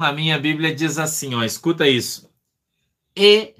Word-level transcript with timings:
na 0.00 0.12
minha 0.12 0.38
Bíblia 0.38 0.74
diz 0.74 0.98
assim, 0.98 1.34
ó, 1.34 1.44
escuta 1.44 1.86
isso. 1.86 2.28
E 3.14 3.54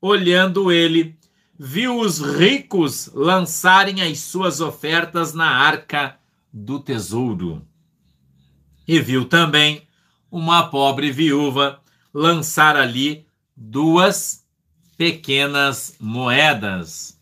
olhando 0.00 0.70
ele, 0.70 1.18
viu 1.58 1.98
os 1.98 2.20
ricos 2.20 3.10
lançarem 3.14 4.02
as 4.02 4.18
suas 4.20 4.60
ofertas 4.60 5.32
na 5.32 5.48
arca 5.48 6.18
do 6.52 6.78
tesouro. 6.78 7.66
E 8.86 9.00
viu 9.00 9.24
também 9.24 9.82
uma 10.30 10.68
pobre 10.68 11.10
viúva 11.10 11.80
lançar 12.12 12.76
ali 12.76 13.26
duas 13.56 14.44
pequenas 14.96 15.96
moedas. 15.98 17.18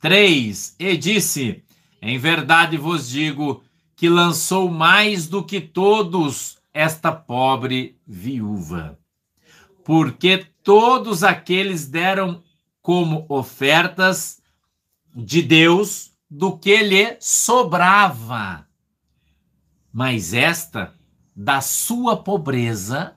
Três, 0.00 0.76
e 0.78 0.96
disse: 0.96 1.62
Em 2.00 2.18
verdade 2.18 2.76
vos 2.76 3.08
digo 3.08 3.64
que 3.96 4.08
lançou 4.08 4.70
mais 4.70 5.26
do 5.26 5.42
que 5.42 5.60
todos 5.60 6.55
esta 6.76 7.10
pobre 7.10 7.98
viúva. 8.06 8.98
Porque 9.82 10.46
todos 10.62 11.24
aqueles 11.24 11.88
deram 11.88 12.42
como 12.82 13.24
ofertas 13.30 14.42
de 15.14 15.40
Deus 15.40 16.12
do 16.28 16.58
que 16.58 16.82
lhe 16.82 17.16
sobrava. 17.18 18.68
Mas 19.90 20.34
esta, 20.34 20.92
da 21.34 21.62
sua 21.62 22.22
pobreza, 22.22 23.16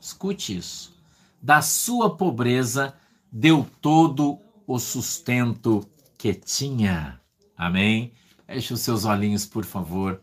escute 0.00 0.56
isso, 0.56 1.00
da 1.40 1.62
sua 1.62 2.16
pobreza, 2.16 2.96
deu 3.30 3.64
todo 3.80 4.40
o 4.66 4.76
sustento 4.80 5.88
que 6.18 6.34
tinha. 6.34 7.20
Amém? 7.56 8.12
Feche 8.44 8.74
os 8.74 8.80
seus 8.80 9.04
olhinhos, 9.04 9.46
por 9.46 9.64
favor. 9.64 10.20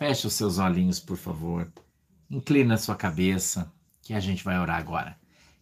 Feche 0.00 0.26
os 0.26 0.32
seus 0.32 0.56
olhinhos, 0.56 0.98
por 0.98 1.18
favor. 1.18 1.70
Inclina 2.30 2.72
a 2.72 2.78
sua 2.78 2.96
cabeça, 2.96 3.70
que 4.00 4.14
a 4.14 4.18
gente 4.18 4.42
vai 4.42 4.58
orar 4.58 4.78
agora. 4.78 5.14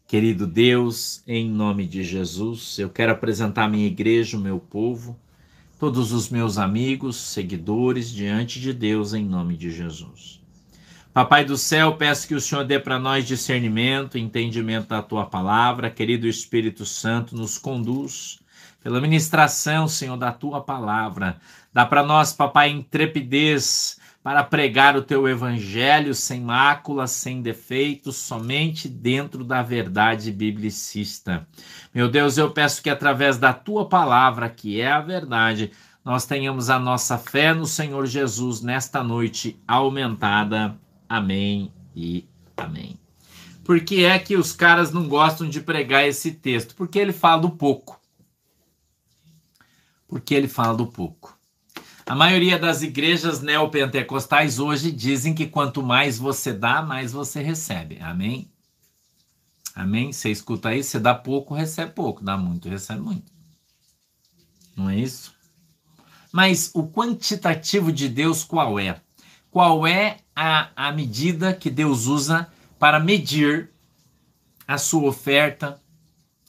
Querido 0.06 0.46
Deus, 0.46 1.24
em 1.26 1.50
nome 1.50 1.84
de 1.88 2.04
Jesus, 2.04 2.78
eu 2.78 2.88
quero 2.88 3.10
apresentar 3.10 3.64
a 3.64 3.68
minha 3.68 3.88
igreja, 3.88 4.36
o 4.36 4.40
meu 4.40 4.60
povo, 4.60 5.18
todos 5.76 6.12
os 6.12 6.28
meus 6.28 6.56
amigos, 6.56 7.16
seguidores, 7.16 8.12
diante 8.12 8.60
de 8.60 8.72
Deus, 8.72 9.12
em 9.12 9.24
nome 9.24 9.56
de 9.56 9.72
Jesus. 9.72 10.40
Papai 11.12 11.44
do 11.44 11.56
céu, 11.56 11.96
peço 11.96 12.28
que 12.28 12.36
o 12.36 12.40
Senhor 12.40 12.62
dê 12.64 12.78
para 12.78 12.96
nós 12.96 13.26
discernimento, 13.26 14.16
entendimento 14.16 14.86
da 14.86 15.02
tua 15.02 15.26
palavra. 15.26 15.90
Querido 15.90 16.28
Espírito 16.28 16.86
Santo, 16.86 17.34
nos 17.34 17.58
conduz 17.58 18.38
pela 18.84 19.00
ministração, 19.00 19.88
Senhor, 19.88 20.16
da 20.16 20.30
tua 20.30 20.60
palavra. 20.60 21.40
Dá 21.72 21.84
para 21.84 22.04
nós, 22.04 22.32
papai, 22.32 22.70
intrepidez 22.70 23.97
para 24.28 24.44
pregar 24.44 24.94
o 24.94 25.00
teu 25.00 25.26
evangelho 25.26 26.14
sem 26.14 26.42
mácula, 26.42 27.06
sem 27.06 27.40
defeitos, 27.40 28.16
somente 28.16 28.86
dentro 28.86 29.42
da 29.42 29.62
verdade 29.62 30.30
biblicista. 30.30 31.48
Meu 31.94 32.10
Deus, 32.10 32.36
eu 32.36 32.50
peço 32.50 32.82
que 32.82 32.90
através 32.90 33.38
da 33.38 33.54
tua 33.54 33.88
palavra, 33.88 34.50
que 34.50 34.82
é 34.82 34.92
a 34.92 35.00
verdade, 35.00 35.72
nós 36.04 36.26
tenhamos 36.26 36.68
a 36.68 36.78
nossa 36.78 37.16
fé 37.16 37.54
no 37.54 37.64
Senhor 37.64 38.04
Jesus 38.04 38.60
nesta 38.60 39.02
noite 39.02 39.58
aumentada. 39.66 40.78
Amém 41.08 41.72
e 41.96 42.28
amém. 42.54 43.00
Por 43.64 43.80
que 43.80 44.04
é 44.04 44.18
que 44.18 44.36
os 44.36 44.52
caras 44.52 44.92
não 44.92 45.08
gostam 45.08 45.48
de 45.48 45.62
pregar 45.62 46.06
esse 46.06 46.32
texto? 46.32 46.74
Porque 46.74 46.98
ele 46.98 47.14
fala 47.14 47.40
do 47.40 47.50
pouco. 47.52 47.98
Porque 50.06 50.34
ele 50.34 50.48
fala 50.48 50.76
do 50.76 50.86
pouco. 50.86 51.37
A 52.08 52.14
maioria 52.14 52.58
das 52.58 52.80
igrejas 52.80 53.42
neopentecostais 53.42 54.58
hoje 54.58 54.90
dizem 54.90 55.34
que 55.34 55.46
quanto 55.46 55.82
mais 55.82 56.16
você 56.16 56.54
dá, 56.54 56.80
mais 56.80 57.12
você 57.12 57.42
recebe. 57.42 57.98
Amém? 58.00 58.50
Amém? 59.74 60.10
Você 60.10 60.30
escuta 60.30 60.70
aí, 60.70 60.82
você 60.82 60.98
dá 60.98 61.14
pouco, 61.14 61.52
recebe 61.52 61.92
pouco. 61.92 62.24
Dá 62.24 62.34
muito, 62.34 62.66
recebe 62.66 63.02
muito. 63.02 63.30
Não 64.74 64.88
é 64.88 64.96
isso? 64.96 65.34
Mas 66.32 66.70
o 66.72 66.88
quantitativo 66.88 67.92
de 67.92 68.08
Deus 68.08 68.42
qual 68.42 68.80
é? 68.80 69.02
Qual 69.50 69.86
é 69.86 70.16
a, 70.34 70.70
a 70.74 70.90
medida 70.90 71.52
que 71.52 71.68
Deus 71.68 72.06
usa 72.06 72.50
para 72.78 72.98
medir 72.98 73.70
a 74.66 74.78
sua 74.78 75.10
oferta? 75.10 75.78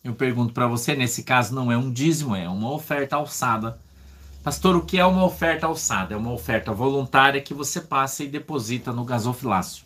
Eu 0.06 0.16
pergunto 0.16 0.54
para 0.54 0.68
você, 0.68 0.96
nesse 0.96 1.22
caso 1.22 1.54
não 1.54 1.70
é 1.70 1.76
um 1.76 1.92
dízimo, 1.92 2.34
é 2.34 2.48
uma 2.48 2.72
oferta 2.72 3.18
alçada 3.18 3.78
Pastor, 4.50 4.76
o 4.76 4.82
que 4.82 4.98
é 4.98 5.06
uma 5.06 5.24
oferta 5.24 5.68
alçada? 5.68 6.16
É 6.16 6.18
uma 6.18 6.32
oferta 6.32 6.74
voluntária 6.74 7.40
que 7.40 7.54
você 7.54 7.80
passa 7.80 8.24
e 8.24 8.28
deposita 8.28 8.92
no 8.92 9.06
gasofilácio. 9.06 9.86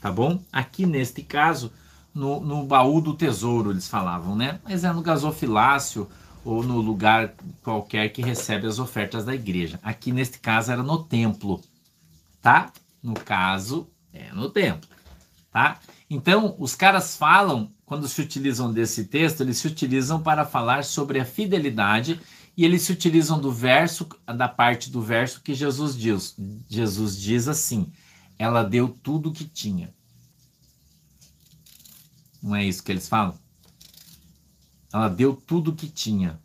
Tá 0.00 0.10
bom? 0.10 0.40
Aqui 0.52 0.84
neste 0.84 1.22
caso, 1.22 1.70
no, 2.12 2.40
no 2.40 2.64
baú 2.64 3.00
do 3.00 3.14
tesouro, 3.14 3.70
eles 3.70 3.86
falavam, 3.86 4.34
né? 4.34 4.58
Mas 4.64 4.82
é 4.82 4.92
no 4.92 5.02
gasofilácio 5.02 6.08
ou 6.44 6.64
no 6.64 6.80
lugar 6.80 7.32
qualquer 7.62 8.08
que 8.08 8.20
recebe 8.20 8.66
as 8.66 8.80
ofertas 8.80 9.24
da 9.24 9.32
igreja. 9.32 9.78
Aqui 9.84 10.10
neste 10.10 10.40
caso 10.40 10.72
era 10.72 10.82
no 10.82 11.04
templo, 11.04 11.60
tá? 12.42 12.72
No 13.00 13.14
caso, 13.14 13.86
é 14.12 14.32
no 14.32 14.50
templo, 14.50 14.90
tá? 15.52 15.78
Então, 16.10 16.56
os 16.58 16.74
caras 16.74 17.16
falam, 17.16 17.70
quando 17.84 18.08
se 18.08 18.20
utilizam 18.20 18.72
desse 18.72 19.04
texto, 19.04 19.42
eles 19.42 19.58
se 19.58 19.68
utilizam 19.68 20.20
para 20.20 20.44
falar 20.44 20.82
sobre 20.82 21.20
a 21.20 21.24
fidelidade 21.24 22.20
e 22.56 22.64
eles 22.64 22.82
se 22.82 22.92
utilizam 22.92 23.38
do 23.38 23.52
verso, 23.52 24.08
da 24.26 24.48
parte 24.48 24.90
do 24.90 25.02
verso 25.02 25.42
que 25.42 25.54
Jesus 25.54 25.96
diz. 25.96 26.34
Jesus 26.68 27.20
diz 27.20 27.48
assim: 27.48 27.92
ela 28.38 28.62
deu 28.62 28.88
tudo 28.88 29.30
o 29.30 29.32
que 29.32 29.44
tinha. 29.44 29.94
Não 32.42 32.54
é 32.54 32.64
isso 32.64 32.82
que 32.82 32.92
eles 32.92 33.08
falam? 33.08 33.34
Ela 34.92 35.08
deu 35.08 35.34
tudo 35.34 35.70
o 35.70 35.74
que 35.74 35.88
tinha. 35.88 36.38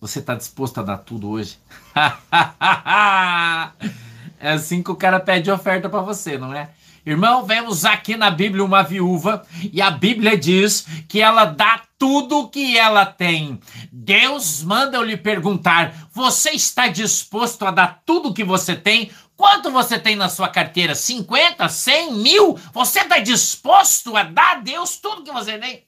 Você 0.00 0.20
está 0.20 0.34
disposto 0.34 0.78
a 0.78 0.82
dar 0.82 0.98
tudo 0.98 1.28
hoje? 1.28 1.58
é 4.38 4.52
assim 4.52 4.82
que 4.82 4.90
o 4.90 4.96
cara 4.96 5.18
pede 5.18 5.50
oferta 5.50 5.88
para 5.88 6.00
você, 6.00 6.38
não 6.38 6.54
é? 6.54 6.70
Irmão, 7.08 7.46
vemos 7.46 7.86
aqui 7.86 8.18
na 8.18 8.30
Bíblia 8.30 8.62
uma 8.62 8.82
viúva 8.82 9.46
e 9.72 9.80
a 9.80 9.90
Bíblia 9.90 10.36
diz 10.36 10.86
que 11.08 11.22
ela 11.22 11.46
dá 11.46 11.82
tudo 11.98 12.40
o 12.40 12.48
que 12.50 12.76
ela 12.76 13.06
tem. 13.06 13.58
Deus 13.90 14.62
manda 14.62 14.98
eu 14.98 15.02
lhe 15.02 15.16
perguntar: 15.16 16.10
você 16.12 16.50
está 16.50 16.86
disposto 16.86 17.64
a 17.64 17.70
dar 17.70 18.02
tudo 18.04 18.28
o 18.28 18.34
que 18.34 18.44
você 18.44 18.76
tem? 18.76 19.10
Quanto 19.34 19.70
você 19.70 19.98
tem 19.98 20.16
na 20.16 20.28
sua 20.28 20.50
carteira? 20.50 20.94
50, 20.94 21.66
100, 21.66 22.12
mil? 22.12 22.58
Você 22.74 23.00
está 23.00 23.18
disposto 23.20 24.14
a 24.14 24.24
dar 24.24 24.58
a 24.58 24.60
Deus 24.60 24.98
tudo 24.98 25.24
que 25.24 25.32
você 25.32 25.56
tem? 25.56 25.86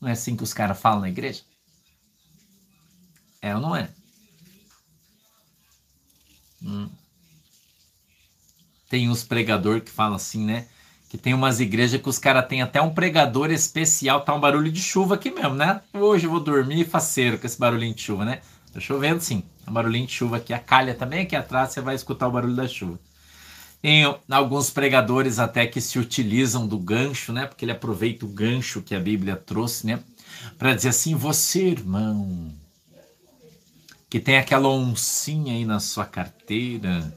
Não 0.00 0.08
é 0.08 0.12
assim 0.12 0.34
que 0.34 0.42
os 0.42 0.52
caras 0.52 0.80
falam 0.80 1.02
na 1.02 1.08
igreja? 1.08 1.42
É 3.40 3.54
ou 3.54 3.60
não 3.60 3.76
é? 3.76 3.88
Hum. 6.64 6.90
Tem 8.92 9.08
uns 9.08 9.24
pregador 9.24 9.80
que 9.80 9.90
falam 9.90 10.16
assim, 10.16 10.44
né? 10.44 10.66
que 11.08 11.16
tem 11.16 11.32
umas 11.32 11.60
igrejas 11.60 11.98
que 11.98 12.08
os 12.10 12.18
caras 12.18 12.46
têm 12.46 12.60
até 12.60 12.80
um 12.82 12.92
pregador 12.92 13.50
especial, 13.50 14.20
tá 14.20 14.34
um 14.34 14.40
barulho 14.40 14.70
de 14.70 14.82
chuva 14.82 15.14
aqui 15.14 15.30
mesmo, 15.30 15.54
né? 15.54 15.80
Hoje 15.94 16.26
eu 16.26 16.30
vou 16.30 16.40
dormir 16.40 16.86
faceiro 16.86 17.38
com 17.38 17.46
esse 17.46 17.58
barulhinho 17.58 17.94
de 17.94 18.02
chuva, 18.02 18.26
né? 18.26 18.40
Tá 18.70 18.80
chovendo 18.80 19.22
sim, 19.22 19.42
é 19.66 19.70
um 19.70 19.72
barulhinho 19.72 20.06
de 20.06 20.12
chuva 20.12 20.36
aqui, 20.36 20.52
a 20.52 20.58
calha 20.58 20.94
também 20.94 21.20
aqui 21.20 21.34
atrás, 21.34 21.70
você 21.70 21.80
vai 21.80 21.94
escutar 21.94 22.28
o 22.28 22.30
barulho 22.30 22.54
da 22.54 22.68
chuva. 22.68 22.98
Tem 23.80 24.04
alguns 24.30 24.68
pregadores 24.68 25.38
até 25.38 25.66
que 25.66 25.80
se 25.80 25.98
utilizam 25.98 26.66
do 26.66 26.78
gancho, 26.78 27.32
né? 27.32 27.46
Porque 27.46 27.64
ele 27.64 27.72
aproveita 27.72 28.26
o 28.26 28.28
gancho 28.28 28.82
que 28.82 28.94
a 28.94 29.00
Bíblia 29.00 29.36
trouxe, 29.36 29.86
né? 29.86 30.00
Para 30.58 30.74
dizer 30.74 30.90
assim, 30.90 31.14
você, 31.14 31.68
irmão, 31.68 32.52
que 34.10 34.20
tem 34.20 34.36
aquela 34.36 34.68
oncinha 34.68 35.54
aí 35.54 35.64
na 35.64 35.80
sua 35.80 36.04
carteira, 36.04 37.10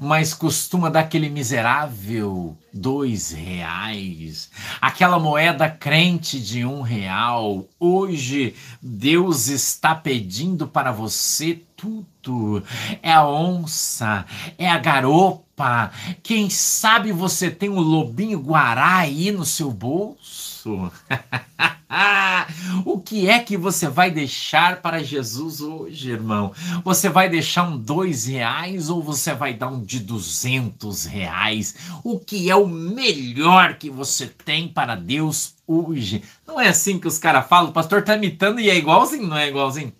mas 0.00 0.34
costuma 0.34 0.90
dar 0.90 1.00
aquele 1.00 1.28
miserável 1.28 2.56
dois 2.72 3.32
reais, 3.32 4.50
aquela 4.80 5.18
moeda 5.18 5.68
crente 5.68 6.40
de 6.40 6.64
um 6.64 6.82
real. 6.82 7.66
Hoje 7.78 8.54
Deus 8.80 9.48
está 9.48 9.94
pedindo 9.94 10.66
para 10.66 10.92
você 10.92 11.62
tudo. 11.76 12.62
É 13.02 13.12
a 13.12 13.26
onça, 13.26 14.26
é 14.58 14.68
a 14.68 14.78
garopa. 14.78 15.90
Quem 16.22 16.50
sabe 16.50 17.12
você 17.12 17.50
tem 17.50 17.68
um 17.68 17.80
lobinho 17.80 18.38
guará 18.38 18.98
aí 18.98 19.30
no 19.30 19.44
seu 19.44 19.70
bolso? 19.70 20.90
o 22.84 23.00
que 23.00 23.28
é 23.28 23.38
que 23.40 23.56
você 23.56 23.88
vai 23.88 24.10
deixar 24.10 24.80
para 24.80 25.02
Jesus 25.02 25.60
hoje, 25.60 26.10
irmão? 26.10 26.52
Você 26.84 27.08
vai 27.08 27.28
deixar 27.28 27.64
um 27.64 27.78
dois 27.78 28.26
reais 28.26 28.90
ou 28.90 29.02
você 29.02 29.34
vai 29.34 29.54
dar 29.54 29.68
um 29.68 29.82
de 29.82 30.00
duzentos 30.00 31.04
reais? 31.04 31.74
O 32.04 32.18
que 32.18 32.50
é 32.50 32.56
o 32.62 32.68
melhor 32.68 33.74
que 33.74 33.90
você 33.90 34.26
tem 34.26 34.68
para 34.68 34.94
Deus 34.94 35.54
hoje? 35.66 36.22
Não 36.46 36.60
é 36.60 36.68
assim 36.68 36.98
que 36.98 37.08
os 37.08 37.18
caras 37.18 37.46
falam, 37.48 37.70
o 37.70 37.72
pastor 37.72 38.02
tá 38.02 38.16
imitando 38.16 38.60
e 38.60 38.70
é 38.70 38.76
igualzinho, 38.76 39.26
não 39.26 39.36
é 39.36 39.48
igualzinho? 39.48 39.92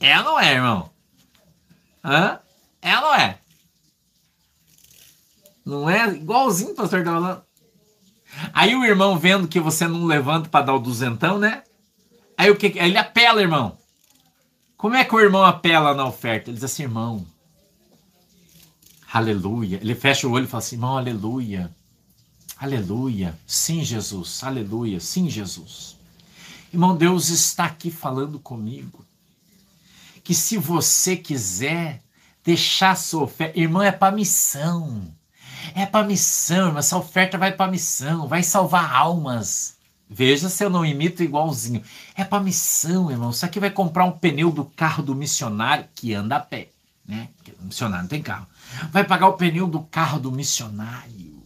É 0.00 0.18
ou 0.18 0.24
não 0.24 0.40
é, 0.40 0.54
irmão? 0.54 0.90
Hã? 2.04 2.38
É 2.80 2.94
ou 2.96 3.02
não 3.02 3.14
é? 3.14 3.38
Não 5.64 5.90
é 5.90 6.08
igualzinho 6.14 6.72
o 6.72 6.76
pastor 6.76 7.02
tá 7.02 7.10
falando? 7.10 7.42
Aí 8.52 8.74
o 8.74 8.84
irmão 8.84 9.18
vendo 9.18 9.48
que 9.48 9.58
você 9.58 9.88
não 9.88 10.04
levanta 10.04 10.48
para 10.48 10.66
dar 10.66 10.74
o 10.74 10.78
duzentão, 10.78 11.38
né? 11.38 11.62
Aí 12.36 12.50
o 12.50 12.56
que? 12.56 12.78
Ele 12.78 12.98
apela, 12.98 13.40
irmão. 13.40 13.76
Como 14.76 14.94
é 14.94 15.04
que 15.04 15.14
o 15.14 15.20
irmão 15.20 15.44
apela 15.44 15.94
na 15.94 16.06
oferta? 16.06 16.50
Ele 16.50 16.54
diz 16.54 16.64
assim, 16.64 16.82
irmão, 16.82 17.26
aleluia. 19.12 19.78
Ele 19.80 19.94
fecha 19.94 20.26
o 20.26 20.32
olho 20.32 20.44
e 20.44 20.48
fala 20.48 20.62
assim, 20.62 20.76
irmão, 20.76 20.96
aleluia. 20.96 21.70
Aleluia. 22.58 23.38
Sim, 23.46 23.84
Jesus. 23.84 24.42
Aleluia. 24.42 24.98
Sim, 24.98 25.28
Jesus. 25.28 25.96
Irmão, 26.72 26.96
Deus 26.96 27.28
está 27.28 27.64
aqui 27.64 27.90
falando 27.90 28.38
comigo. 28.38 29.04
Que 30.24 30.34
se 30.34 30.56
você 30.56 31.16
quiser 31.16 32.02
deixar 32.44 32.96
sua 32.96 33.24
oferta, 33.24 33.58
irmão, 33.58 33.82
é 33.82 33.92
para 33.92 34.14
missão. 34.14 35.06
É 35.74 35.84
para 35.84 36.06
missão, 36.06 36.66
irmão. 36.66 36.78
Essa 36.78 36.96
oferta 36.96 37.36
vai 37.36 37.52
para 37.52 37.70
missão, 37.70 38.26
vai 38.26 38.42
salvar 38.42 38.94
almas. 38.94 39.76
Veja 40.08 40.48
se 40.48 40.64
eu 40.64 40.70
não 40.70 40.86
imito 40.86 41.22
igualzinho. 41.22 41.82
É 42.14 42.24
para 42.24 42.42
missão, 42.42 43.10
irmão. 43.10 43.30
Isso 43.30 43.44
aqui 43.44 43.58
vai 43.58 43.70
comprar 43.70 44.04
um 44.04 44.12
pneu 44.12 44.50
do 44.50 44.64
carro 44.64 45.02
do 45.02 45.14
missionário 45.14 45.86
que 45.94 46.14
anda 46.14 46.36
a 46.36 46.40
pé, 46.40 46.68
né? 47.06 47.28
O 47.60 47.66
missionário 47.66 48.04
não 48.04 48.08
tem 48.08 48.22
carro. 48.22 48.46
Vai 48.90 49.04
pagar 49.04 49.28
o 49.28 49.34
pneu 49.34 49.66
do 49.66 49.80
carro 49.80 50.18
do 50.18 50.32
missionário. 50.32 51.42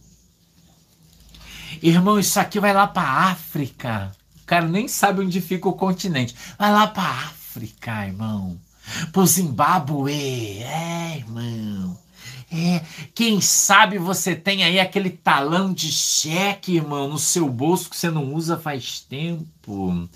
Irmão, 1.81 2.19
isso 2.19 2.39
aqui 2.39 2.59
vai 2.59 2.73
lá 2.73 2.87
para 2.87 3.31
África. 3.31 4.11
O 4.43 4.45
cara 4.45 4.67
nem 4.67 4.87
sabe 4.87 5.21
onde 5.21 5.41
fica 5.41 5.67
o 5.67 5.73
continente. 5.73 6.35
Vai 6.57 6.71
lá 6.71 6.87
para 6.87 7.03
África, 7.03 8.05
irmão. 8.05 8.59
Pro 9.11 9.25
Zimbábue. 9.25 10.61
É, 10.63 11.17
irmão. 11.17 11.97
É, 12.53 12.83
quem 13.15 13.39
sabe 13.39 13.97
você 13.97 14.35
tem 14.35 14.65
aí 14.65 14.77
aquele 14.77 15.09
talão 15.09 15.73
de 15.73 15.89
cheque, 15.89 16.75
irmão, 16.75 17.07
no 17.07 17.17
seu 17.17 17.47
bolso 17.47 17.89
que 17.89 17.95
você 17.95 18.09
não 18.09 18.33
usa 18.33 18.57
faz 18.57 18.99
tempo. 18.99 20.09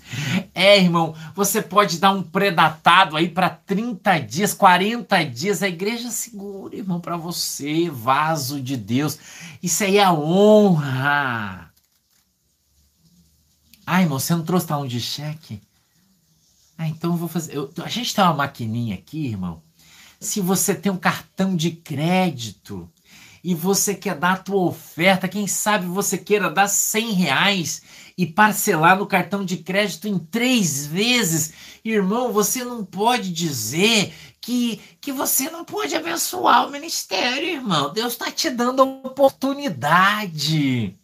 É, 0.54 0.76
irmão, 0.76 1.14
você 1.34 1.62
pode 1.62 1.98
dar 1.98 2.12
um 2.12 2.22
predatado 2.22 3.16
aí 3.16 3.26
para 3.26 3.48
30 3.48 4.18
dias, 4.18 4.52
40 4.52 5.24
dias. 5.24 5.62
A 5.62 5.68
igreja 5.68 6.10
segura, 6.10 6.76
irmão, 6.76 7.00
para 7.00 7.16
você, 7.16 7.88
vaso 7.88 8.60
de 8.60 8.76
Deus. 8.76 9.18
Isso 9.62 9.82
aí 9.82 9.96
é 9.96 10.10
honra. 10.10 11.72
Ah, 13.86 14.02
irmão, 14.02 14.18
você 14.18 14.34
não 14.34 14.44
trouxe 14.44 14.66
talão 14.66 14.86
de 14.86 15.00
cheque? 15.00 15.62
Ah, 16.76 16.86
então 16.86 17.12
eu 17.12 17.16
vou 17.16 17.28
fazer. 17.28 17.56
Eu, 17.56 17.72
a 17.82 17.88
gente 17.88 18.14
tem 18.14 18.22
uma 18.22 18.34
maquininha 18.34 18.94
aqui, 18.94 19.26
irmão 19.26 19.65
se 20.20 20.40
você 20.40 20.74
tem 20.74 20.90
um 20.90 20.96
cartão 20.96 21.54
de 21.54 21.70
crédito 21.70 22.90
e 23.44 23.54
você 23.54 23.94
quer 23.94 24.16
dar 24.16 24.32
a 24.32 24.38
tua 24.38 24.62
oferta, 24.62 25.28
quem 25.28 25.46
sabe 25.46 25.86
você 25.86 26.18
queira 26.18 26.50
dar 26.50 26.66
100 26.68 27.12
reais 27.12 27.82
e 28.18 28.26
parcelar 28.26 28.98
no 28.98 29.06
cartão 29.06 29.44
de 29.44 29.58
crédito 29.58 30.08
em 30.08 30.18
três 30.18 30.86
vezes. 30.86 31.52
Irmão, 31.84 32.32
você 32.32 32.64
não 32.64 32.84
pode 32.84 33.30
dizer 33.30 34.12
que, 34.40 34.80
que 35.00 35.12
você 35.12 35.48
não 35.50 35.64
pode 35.64 35.94
abençoar 35.94 36.66
o 36.66 36.72
ministério, 36.72 37.48
irmão. 37.48 37.92
Deus 37.92 38.14
está 38.14 38.30
te 38.30 38.50
dando 38.50 38.82
a 38.82 38.84
oportunidade. 38.84 40.96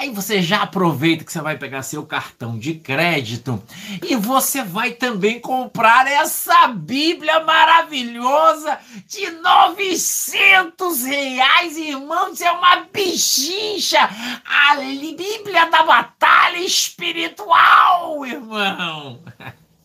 Aí 0.00 0.08
você 0.08 0.40
já 0.40 0.62
aproveita 0.62 1.26
que 1.26 1.30
você 1.30 1.42
vai 1.42 1.58
pegar 1.58 1.82
seu 1.82 2.06
cartão 2.06 2.58
de 2.58 2.72
crédito 2.72 3.62
e 4.02 4.16
você 4.16 4.62
vai 4.62 4.92
também 4.92 5.38
comprar 5.38 6.06
essa 6.06 6.68
Bíblia 6.68 7.40
maravilhosa 7.40 8.78
de 9.06 9.28
900 9.30 11.04
reais, 11.04 11.76
irmão. 11.76 12.32
Isso 12.32 12.42
é 12.42 12.50
uma 12.50 12.76
bichincha. 12.90 13.98
A 14.42 14.76
Bíblia 14.76 15.68
da 15.68 15.82
Batalha 15.82 16.60
Espiritual, 16.60 18.24
irmão. 18.24 19.20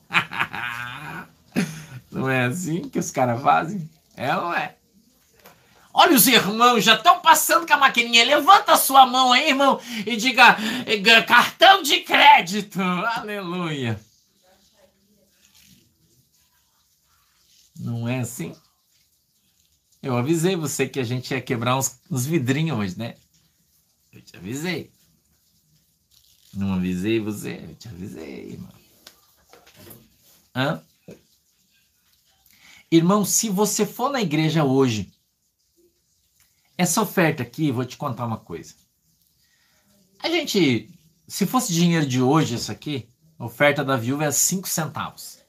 Não 2.10 2.30
é 2.30 2.46
assim 2.46 2.88
que 2.88 3.00
os 3.00 3.12
caras 3.12 3.42
fazem? 3.42 3.90
É 4.16 4.34
ou 4.34 4.54
é? 4.54 4.76
Olha, 5.98 6.14
os 6.14 6.28
irmãos 6.28 6.84
já 6.84 6.96
estão 6.96 7.22
passando 7.22 7.66
com 7.66 7.74
a 7.74 7.78
maquininha. 7.78 8.26
Levanta 8.26 8.74
a 8.74 8.78
sua 8.78 9.06
mão 9.06 9.32
aí, 9.32 9.48
irmão, 9.48 9.80
e 10.06 10.18
diga 10.18 10.58
cartão 11.26 11.82
de 11.82 12.02
crédito. 12.02 12.82
Aleluia. 12.82 13.98
Não 17.80 18.10
é 18.10 18.20
assim? 18.20 18.54
Eu 20.04 20.18
avisei 20.18 20.58
você 20.58 20.86
que 20.86 21.00
a 21.00 21.04
gente 21.06 21.32
ia 21.32 21.42
quebrar 21.42 21.78
uns, 21.78 21.98
uns 22.12 22.26
vidrinhos 22.26 22.78
hoje, 22.78 23.00
né? 23.00 23.16
Eu 24.12 24.22
te 24.22 24.36
avisei. 24.36 24.92
Não 26.54 26.74
avisei 26.74 27.22
você? 27.22 27.64
Eu 27.70 27.76
te 27.76 27.88
avisei, 27.88 28.50
irmão. 28.50 28.74
Hã? 30.54 30.84
Irmão, 32.92 33.24
se 33.24 33.48
você 33.48 33.86
for 33.86 34.12
na 34.12 34.22
igreja 34.22 34.66
hoje 34.66 35.15
essa 36.78 37.02
oferta 37.02 37.44
aqui, 37.44 37.72
vou 37.72 37.86
te 37.86 37.98
contar 37.98 38.26
uma 38.26 38.38
coisa. 38.38 38.74
A 40.22 40.30
gente, 40.30 40.90
se 41.28 41.46
fosse 41.46 41.74
dinheiro 41.74 42.06
de 42.06 42.22
hoje, 42.22 42.56
isso 42.56 42.72
aqui, 42.72 43.10
a 43.38 43.46
oferta 43.46 43.84
da 43.84 43.96
viúva 43.96 44.26
é 44.26 44.32
5 44.32 44.68
centavos. 44.68 45.40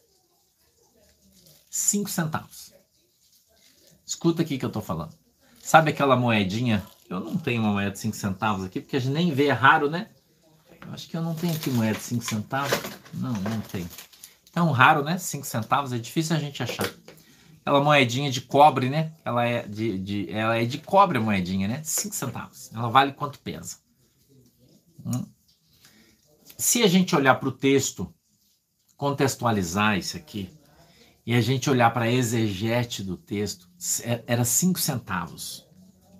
5 1.70 2.08
centavos. 2.11 2.73
Escuta 4.05 4.43
aqui 4.43 4.58
que 4.58 4.64
eu 4.64 4.70
tô 4.70 4.81
falando. 4.81 5.14
Sabe 5.62 5.90
aquela 5.90 6.17
moedinha? 6.17 6.87
Eu 7.08 7.20
não 7.20 7.37
tenho 7.37 7.62
uma 7.62 7.73
moeda 7.73 7.90
de 7.90 7.99
5 7.99 8.17
centavos 8.17 8.64
aqui, 8.64 8.81
porque 8.81 8.96
a 8.96 9.00
gente 9.00 9.12
nem 9.12 9.32
vê, 9.32 9.46
é 9.46 9.52
raro, 9.52 9.90
né? 9.90 10.11
Eu 10.81 10.93
acho 10.93 11.08
que 11.08 11.17
eu 11.17 11.23
não 11.23 11.34
tenho 11.34 11.55
aqui 11.55 11.70
moeda 11.70 11.99
de 11.99 12.05
5 12.05 12.25
centavos. 12.25 12.78
Não, 13.14 13.32
não 13.32 13.61
tem. 13.62 13.88
Então, 14.49 14.70
raro, 14.70 15.02
né? 15.02 15.19
5 15.19 15.44
centavos 15.44 15.93
é 15.93 15.99
difícil 15.99 16.37
a 16.37 16.38
gente 16.38 16.62
achar 16.62 16.88
aquela 17.66 17.82
moedinha 17.82 18.30
de 18.30 18.42
cobre, 18.42 18.88
né? 18.88 19.12
Ela 19.24 19.44
é 19.44 19.66
de, 19.66 19.98
de, 19.98 20.30
ela 20.30 20.56
é 20.56 20.64
de 20.64 20.78
cobre 20.78 21.18
a 21.18 21.20
moedinha, 21.20 21.66
né? 21.66 21.80
5 21.82 22.14
centavos. 22.14 22.70
Ela 22.72 22.88
vale 22.88 23.12
quanto 23.12 23.40
pesa. 23.40 23.78
Hum? 25.04 25.26
Se 26.56 26.84
a 26.84 26.86
gente 26.86 27.16
olhar 27.16 27.34
para 27.34 27.48
o 27.48 27.52
texto, 27.52 28.14
contextualizar 28.96 29.98
isso 29.98 30.16
aqui, 30.16 30.48
e 31.26 31.34
a 31.34 31.40
gente 31.40 31.68
olhar 31.68 31.92
para 31.92 32.04
a 32.04 32.10
exegete 32.10 33.02
do 33.02 33.16
texto, 33.16 33.68
é, 34.04 34.22
era 34.28 34.44
5 34.44 34.78
centavos. 34.78 35.66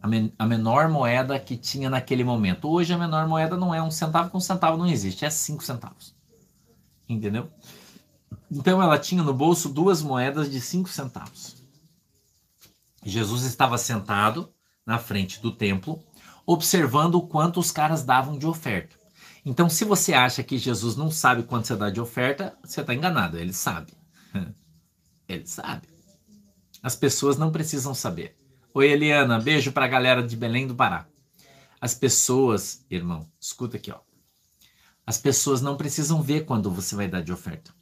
A, 0.03 0.09
men 0.09 0.33
a 0.37 0.45
menor 0.45 0.89
moeda 0.89 1.39
que 1.39 1.57
tinha 1.57 1.89
naquele 1.89 2.25
momento. 2.25 2.69
Hoje 2.69 2.93
a 2.93 2.99
menor 2.99 3.29
moeda 3.29 3.57
não 3.57 3.73
é 3.73 3.81
um 3.81 3.91
centavo, 3.91 4.31
com 4.31 4.39
um 4.39 4.41
centavo 4.41 4.77
não 4.77 4.89
existe, 4.89 5.25
é 5.25 5.31
5 5.31 5.63
centavos. 5.63 6.13
Entendeu? 7.09 7.49
Então 8.51 8.81
ela 8.81 8.99
tinha 8.99 9.23
no 9.23 9.35
bolso 9.35 9.69
duas 9.69 10.03
moedas 10.03 10.51
de 10.51 10.61
cinco 10.61 10.89
centavos. 10.89 11.65
Jesus 13.05 13.45
estava 13.45 13.77
sentado 13.79 14.53
na 14.85 14.99
frente 14.99 15.41
do 15.41 15.51
templo, 15.51 16.03
observando 16.45 17.17
o 17.17 17.27
quanto 17.27 17.59
os 17.59 17.71
caras 17.71 18.05
davam 18.05 18.39
de 18.39 18.47
oferta. 18.47 18.97
Então, 19.45 19.69
se 19.69 19.85
você 19.85 20.13
acha 20.13 20.43
que 20.43 20.59
Jesus 20.59 20.97
não 20.97 21.11
sabe 21.11 21.45
quanto 21.45 21.69
você 21.69 21.77
dá 21.77 21.89
de 21.89 22.01
oferta, 22.01 22.57
você 22.65 22.81
está 22.81 22.93
enganado. 22.93 23.39
Ele 23.39 23.53
sabe. 23.53 23.93
Ele 25.29 25.47
sabe. 25.47 25.89
As 26.83 26.97
pessoas 26.97 27.37
não 27.37 27.53
precisam 27.53 27.95
saber. 27.95 28.37
Oi, 28.75 28.91
Eliana, 28.91 29.41
beijo 29.41 29.73
para 29.73 29.85
a 29.85 29.89
galera 29.89 30.23
de 30.23 30.37
Belém 30.37 30.67
do 30.67 30.75
Pará. 30.75 31.07
As 31.81 31.95
pessoas, 31.95 32.85
irmão, 32.91 33.29
escuta 33.41 33.77
aqui, 33.77 33.93
ó. 33.93 34.01
As 35.07 35.19
pessoas 35.19 35.61
não 35.61 35.77
precisam 35.77 36.21
ver 36.21 36.45
quando 36.45 36.71
você 36.71 36.97
vai 36.97 37.07
dar 37.07 37.23
de 37.23 37.33
oferta 37.33 37.76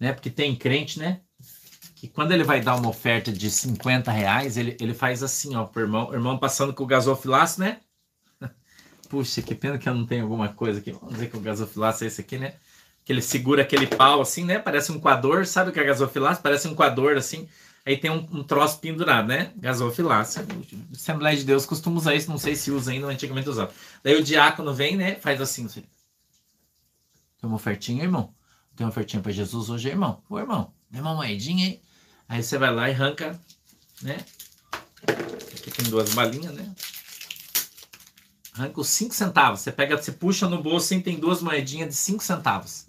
né? 0.00 0.12
Porque 0.14 0.30
tem 0.30 0.56
crente, 0.56 0.98
né? 0.98 1.20
Que 1.94 2.08
quando 2.08 2.32
ele 2.32 2.42
vai 2.42 2.62
dar 2.62 2.76
uma 2.76 2.88
oferta 2.88 3.30
de 3.30 3.50
50 3.50 4.10
reais, 4.10 4.56
ele, 4.56 4.74
ele 4.80 4.94
faz 4.94 5.22
assim, 5.22 5.54
ó, 5.54 5.64
pro 5.64 5.82
irmão, 5.82 6.12
irmão 6.14 6.38
passando 6.38 6.72
com 6.72 6.82
o 6.82 6.86
gasofilaço, 6.86 7.60
né? 7.60 7.78
Puxa, 9.10 9.42
que 9.42 9.54
pena 9.54 9.76
que 9.76 9.86
eu 9.86 9.94
não 9.94 10.06
tenho 10.06 10.22
alguma 10.22 10.48
coisa 10.48 10.80
aqui. 10.80 10.92
Vamos 10.92 11.14
dizer 11.14 11.28
que 11.28 11.36
o 11.36 11.40
gasofilaço 11.40 12.02
é 12.02 12.06
esse 12.06 12.22
aqui, 12.22 12.38
né? 12.38 12.54
Que 13.04 13.12
ele 13.12 13.20
segura 13.20 13.62
aquele 13.62 13.86
pau 13.86 14.22
assim, 14.22 14.44
né? 14.44 14.58
Parece 14.58 14.90
um 14.90 14.98
coador, 14.98 15.44
sabe 15.44 15.70
o 15.70 15.72
que 15.72 15.80
é 15.80 15.84
gasofilaço? 15.84 16.40
Parece 16.40 16.66
um 16.66 16.74
coador 16.74 17.18
assim. 17.18 17.46
Aí 17.84 17.96
tem 17.96 18.10
um, 18.10 18.26
um 18.30 18.42
troço 18.42 18.78
pendurado, 18.78 19.28
né? 19.28 19.52
Gasofilaço. 19.56 20.40
Assembleia 20.94 21.36
de 21.36 21.44
Deus 21.44 21.66
costuma 21.66 21.98
usar 21.98 22.14
isso, 22.14 22.30
não 22.30 22.38
sei 22.38 22.54
se 22.54 22.70
usa 22.70 22.92
ainda, 22.92 23.06
antigamente 23.06 23.48
usava. 23.48 23.72
Daí 24.02 24.16
o 24.16 24.22
diácono 24.22 24.72
vem, 24.72 24.96
né? 24.96 25.16
Faz 25.16 25.40
assim. 25.40 25.66
assim. 25.66 25.84
Tem 27.40 27.48
uma 27.48 27.56
ofertinha, 27.56 28.04
irmão? 28.04 28.34
Tem 28.80 28.86
uma 28.86 28.90
ofertinha 28.90 29.22
para 29.22 29.30
Jesus 29.30 29.68
hoje, 29.68 29.90
irmão. 29.90 30.22
Ô, 30.26 30.38
irmão, 30.38 30.72
dê 30.90 31.02
uma 31.02 31.14
moedinha 31.14 31.66
aí. 31.66 31.82
Aí 32.26 32.42
você 32.42 32.56
vai 32.56 32.74
lá 32.74 32.88
e 32.88 32.94
arranca, 32.94 33.38
né? 34.00 34.24
Aqui 35.02 35.70
tem 35.70 35.90
duas 35.90 36.14
balinhas, 36.14 36.54
né? 36.54 36.74
Arranca 38.54 38.80
os 38.80 38.88
5 38.88 39.14
centavos. 39.14 39.60
Você 39.60 39.70
pega, 39.70 39.98
você 39.98 40.10
puxa 40.10 40.48
no 40.48 40.62
bolso 40.62 40.94
e 40.94 41.02
tem 41.02 41.20
duas 41.20 41.42
moedinhas 41.42 41.90
de 41.90 41.94
5 41.94 42.24
centavos. 42.24 42.86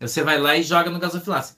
Aí 0.00 0.08
você 0.08 0.22
vai 0.22 0.38
lá 0.38 0.56
e 0.56 0.62
joga 0.62 0.90
no 0.90 0.98
gasofilácio. 0.98 1.54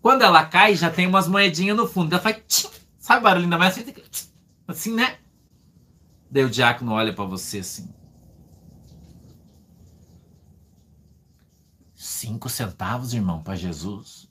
Quando 0.00 0.22
ela 0.22 0.44
cai, 0.44 0.76
já 0.76 0.90
tem 0.90 1.08
umas 1.08 1.26
moedinhas 1.26 1.76
no 1.76 1.88
fundo. 1.88 2.12
Ela 2.12 2.22
faz. 2.22 2.40
Tchim, 2.46 2.70
sabe 2.96 3.24
barulho 3.24 3.50
da 3.50 3.58
mais? 3.58 3.76
Assim, 4.68 4.94
né? 4.94 5.18
Daí 6.30 6.44
o 6.44 6.50
diácono 6.50 6.92
olha 6.92 7.12
para 7.12 7.24
você 7.24 7.58
assim. 7.58 7.92
Cinco 12.14 12.48
centavos, 12.48 13.12
irmão, 13.12 13.42
para 13.42 13.56
Jesus. 13.56 14.28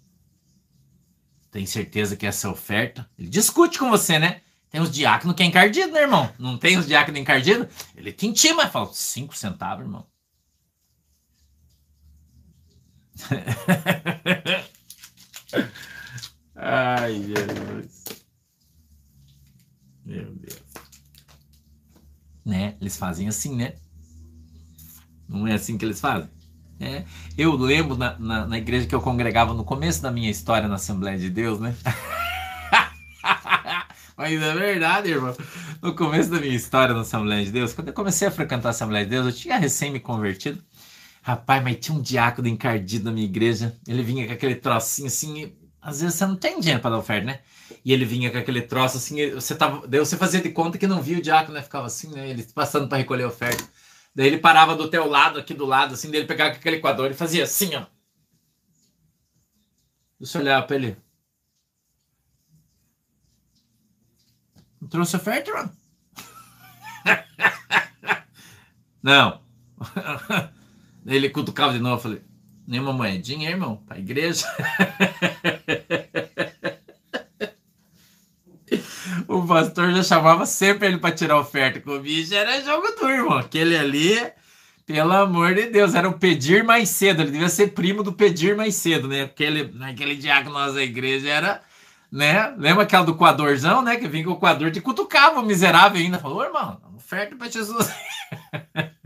Tem 1.51 1.65
certeza 1.65 2.15
que 2.15 2.25
essa 2.25 2.49
oferta? 2.49 3.09
Ele 3.17 3.29
discute 3.29 3.77
com 3.77 3.89
você, 3.89 4.17
né? 4.17 4.41
Tem 4.69 4.81
os 4.81 4.89
diáconos 4.91 5.35
que 5.35 5.43
é 5.43 5.45
encardido, 5.45 5.91
né, 5.91 6.01
irmão? 6.01 6.33
Não 6.39 6.57
tem 6.57 6.77
os 6.77 6.87
diáconos 6.87 7.21
encardidos? 7.21 7.67
Ele 7.95 8.11
te 8.11 8.25
intima, 8.25 8.67
fala, 8.67 8.91
cinco 8.93 9.37
centavos, 9.37 9.85
irmão. 9.85 10.07
Ai, 16.55 17.21
Jesus. 17.21 18.03
Meu 20.03 20.33
Deus. 20.33 20.63
Né? 22.43 22.75
Eles 22.81 22.97
fazem 22.97 23.27
assim, 23.27 23.55
né? 23.55 23.75
Não 25.27 25.45
é 25.45 25.53
assim 25.53 25.77
que 25.77 25.85
eles 25.85 26.01
fazem? 26.01 26.29
É. 26.79 27.03
Eu 27.37 27.55
lembro 27.55 27.95
na, 27.97 28.17
na, 28.19 28.47
na, 28.47 28.57
igreja 28.57 28.87
que 28.87 28.95
eu 28.95 29.01
congregava 29.01 29.53
no 29.53 29.63
começo 29.63 30.01
da 30.01 30.11
minha 30.11 30.29
história 30.29 30.67
na 30.67 30.75
Assembleia 30.75 31.17
de 31.17 31.29
Deus, 31.29 31.59
né? 31.59 31.75
Mas 34.17 34.41
é 34.41 34.53
verdade, 34.53 35.11
irmão. 35.11 35.35
No 35.81 35.95
começo 35.95 36.29
da 36.29 36.39
minha 36.39 36.55
história 36.55 36.93
na 36.93 37.01
Assembleia 37.01 37.43
de 37.45 37.51
Deus, 37.51 37.73
quando 37.73 37.87
eu 37.87 37.93
comecei 37.93 38.27
a 38.27 38.31
frequentar 38.31 38.69
a 38.69 38.71
Assembleia 38.71 39.05
de 39.05 39.11
Deus, 39.11 39.25
eu 39.27 39.33
tinha 39.33 39.57
recém 39.57 39.91
me 39.91 39.99
convertido. 39.99 40.61
Rapaz, 41.21 41.63
mas 41.63 41.77
tinha 41.79 41.97
um 41.97 42.01
diácono 42.01 42.47
encardido 42.47 43.05
na 43.05 43.11
minha 43.11 43.25
igreja. 43.25 43.75
Ele 43.87 44.03
vinha 44.03 44.27
com 44.27 44.33
aquele 44.33 44.55
trocinho 44.55 45.07
assim. 45.07 45.53
Às 45.81 46.01
vezes 46.01 46.15
você 46.15 46.25
não 46.25 46.35
tem 46.35 46.59
dinheiro 46.59 46.81
para 46.81 46.91
dar 46.91 46.97
oferta, 46.97 47.25
né? 47.25 47.39
E 47.83 47.93
ele 47.93 48.05
vinha 48.05 48.29
com 48.29 48.37
aquele 48.37 48.61
troço 48.61 48.97
assim. 48.97 49.31
Você 49.31 49.55
tava, 49.55 49.87
daí 49.87 49.99
você 49.99 50.17
fazia 50.17 50.41
de 50.41 50.49
conta 50.49 50.77
que 50.77 50.85
não 50.85 51.01
via 51.01 51.17
o 51.17 51.21
diácono, 51.21 51.53
né? 51.53 51.61
Ficava 51.61 51.87
assim, 51.87 52.09
né? 52.09 52.29
Ele 52.29 52.43
passando 52.53 52.87
para 52.87 52.97
recolher 52.97 53.23
a 53.23 53.27
oferta. 53.27 53.63
Daí 54.15 54.27
ele 54.27 54.37
parava 54.37 54.75
do 54.75 54.89
teu 54.89 55.07
lado, 55.07 55.39
aqui 55.39 55.53
do 55.53 55.65
lado, 55.65 55.93
assim, 55.95 56.11
dele 56.11 56.27
pegava 56.27 56.51
aquele 56.51 56.77
equador 56.77 57.09
e 57.09 57.15
fazia 57.15 57.43
assim, 57.43 57.75
ó. 57.75 57.85
Você 60.19 60.37
olhava 60.37 60.65
para 60.65 60.75
ele. 60.75 60.97
Não 64.79 64.87
trouxe 64.87 65.15
oferta, 65.15 65.51
mano? 65.51 65.75
Não. 69.01 69.41
Ele 71.05 71.29
cutucava 71.29 71.73
de 71.73 71.79
novo, 71.79 71.95
eu 71.95 71.99
falei, 71.99 72.21
nenhuma 72.65 72.93
moedinha, 72.93 73.49
irmão, 73.49 73.77
pra 73.85 73.99
igreja. 73.99 74.45
o 79.43 79.47
pastor 79.47 79.91
já 79.93 80.03
chamava 80.03 80.45
sempre 80.45 80.87
ele 80.87 80.97
para 80.97 81.13
tirar 81.13 81.37
oferta 81.39 81.79
com 81.79 81.91
o 81.91 81.99
bicho, 81.99 82.33
era 82.33 82.61
jogo 82.61 82.87
irmão. 83.03 83.37
Aquele 83.37 83.77
ali, 83.77 84.17
pelo 84.85 85.13
amor 85.13 85.53
de 85.53 85.67
Deus, 85.67 85.93
era 85.95 86.07
o 86.09 86.17
pedir 86.17 86.63
mais 86.63 86.89
cedo. 86.89 87.21
Ele 87.21 87.31
devia 87.31 87.49
ser 87.49 87.73
primo 87.73 88.03
do 88.03 88.13
pedir 88.13 88.55
mais 88.55 88.75
cedo, 88.75 89.07
né? 89.07 89.23
Aquele, 89.23 89.71
naquele 89.73 90.15
diácono 90.15 90.73
da 90.73 90.83
igreja 90.83 91.29
era, 91.29 91.61
né? 92.11 92.53
Lembra 92.57 92.83
aquela 92.83 93.05
do 93.05 93.15
coadorzão, 93.15 93.81
né? 93.81 93.97
Que 93.97 94.07
vinha 94.07 94.25
com 94.25 94.31
o 94.31 94.37
coador 94.37 94.71
de 94.71 94.81
cutucava 94.81 95.39
o 95.39 95.45
miserável 95.45 96.01
ainda. 96.01 96.19
Falou, 96.19 96.43
irmão, 96.43 96.81
oferta 96.95 97.35
para 97.35 97.49
Jesus. 97.49 97.89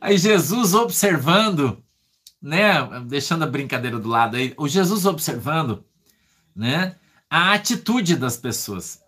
Aí 0.00 0.16
Jesus 0.18 0.74
observando, 0.74 1.82
né? 2.40 2.74
Deixando 3.06 3.44
a 3.44 3.46
brincadeira 3.46 3.98
do 3.98 4.08
lado 4.08 4.36
aí, 4.36 4.54
o 4.56 4.68
Jesus 4.68 5.04
observando, 5.04 5.84
né? 6.56 6.96
A 7.28 7.52
atitude 7.52 8.16
das 8.16 8.36
pessoas. 8.36 9.02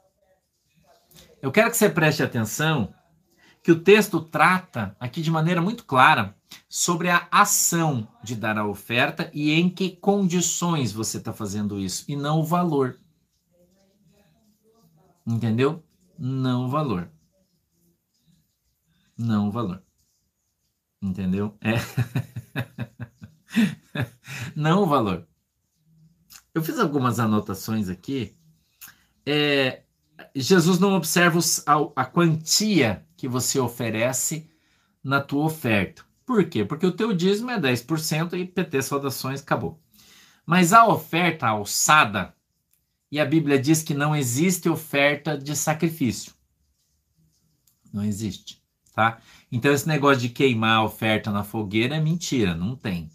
Eu 1.41 1.51
quero 1.51 1.71
que 1.71 1.77
você 1.77 1.89
preste 1.89 2.23
atenção 2.23 2.93
que 3.63 3.73
o 3.73 3.81
texto 3.81 4.21
trata 4.21 4.97
aqui 5.01 5.23
de 5.23 5.31
maneira 5.31 5.61
muito 5.63 5.85
clara 5.85 6.37
sobre 6.69 7.09
a 7.09 7.27
ação 7.31 8.07
de 8.23 8.37
dar 8.37 8.59
a 8.59 8.67
oferta 8.67 9.31
e 9.33 9.53
em 9.53 9.69
que 9.69 9.97
condições 9.97 10.93
você 10.93 11.19
está 11.19 11.33
fazendo 11.33 11.79
isso, 11.79 12.05
e 12.09 12.17
não 12.17 12.41
o 12.41 12.45
valor. 12.45 12.99
Entendeu? 15.27 15.83
Não 16.19 16.67
o 16.67 16.69
valor 16.69 17.11
não 19.19 19.49
o 19.49 19.51
valor. 19.51 19.83
Entendeu? 21.03 21.59
É. 21.61 21.75
não 24.55 24.85
o 24.85 24.87
valor. 24.87 25.27
Eu 26.55 26.63
fiz 26.63 26.79
algumas 26.79 27.21
anotações 27.21 27.89
aqui. 27.89 28.37
É, 29.25 29.83
Jesus 30.35 30.79
não 30.79 30.95
observa 30.95 31.39
a, 31.67 32.03
a 32.03 32.05
quantia 32.05 33.07
que 33.17 33.29
você 33.29 33.59
oferece 33.59 34.51
na 35.03 35.21
tua 35.21 35.45
oferta. 35.45 36.05
Por 36.25 36.45
quê? 36.45 36.65
Porque 36.65 36.87
o 36.87 36.93
teu 36.93 37.13
dízimo 37.13 37.51
é 37.51 37.61
10% 37.61 38.35
e 38.35 38.47
PT 38.47 38.83
saudações 38.83 39.41
acabou. 39.41 39.81
Mas 40.45 40.73
a 40.73 40.87
oferta 40.87 41.47
alçada, 41.47 42.35
e 43.11 43.21
a 43.21 43.25
Bíblia 43.25 43.59
diz 43.59 43.83
que 43.83 43.95
não 43.95 44.15
existe 44.15 44.69
oferta 44.69 45.37
de 45.37 45.55
sacrifício. 45.57 46.33
Não 47.93 48.05
existe 48.05 48.59
tá? 48.99 49.21
Então 49.53 49.73
esse 49.73 49.87
negócio 49.87 50.23
de 50.23 50.29
queimar 50.29 50.79
a 50.79 50.83
oferta 50.83 51.31
na 51.31 51.45
fogueira 51.45 51.95
é 51.95 52.01
mentira, 52.01 52.53
não 52.53 52.75
tem. 52.75 53.09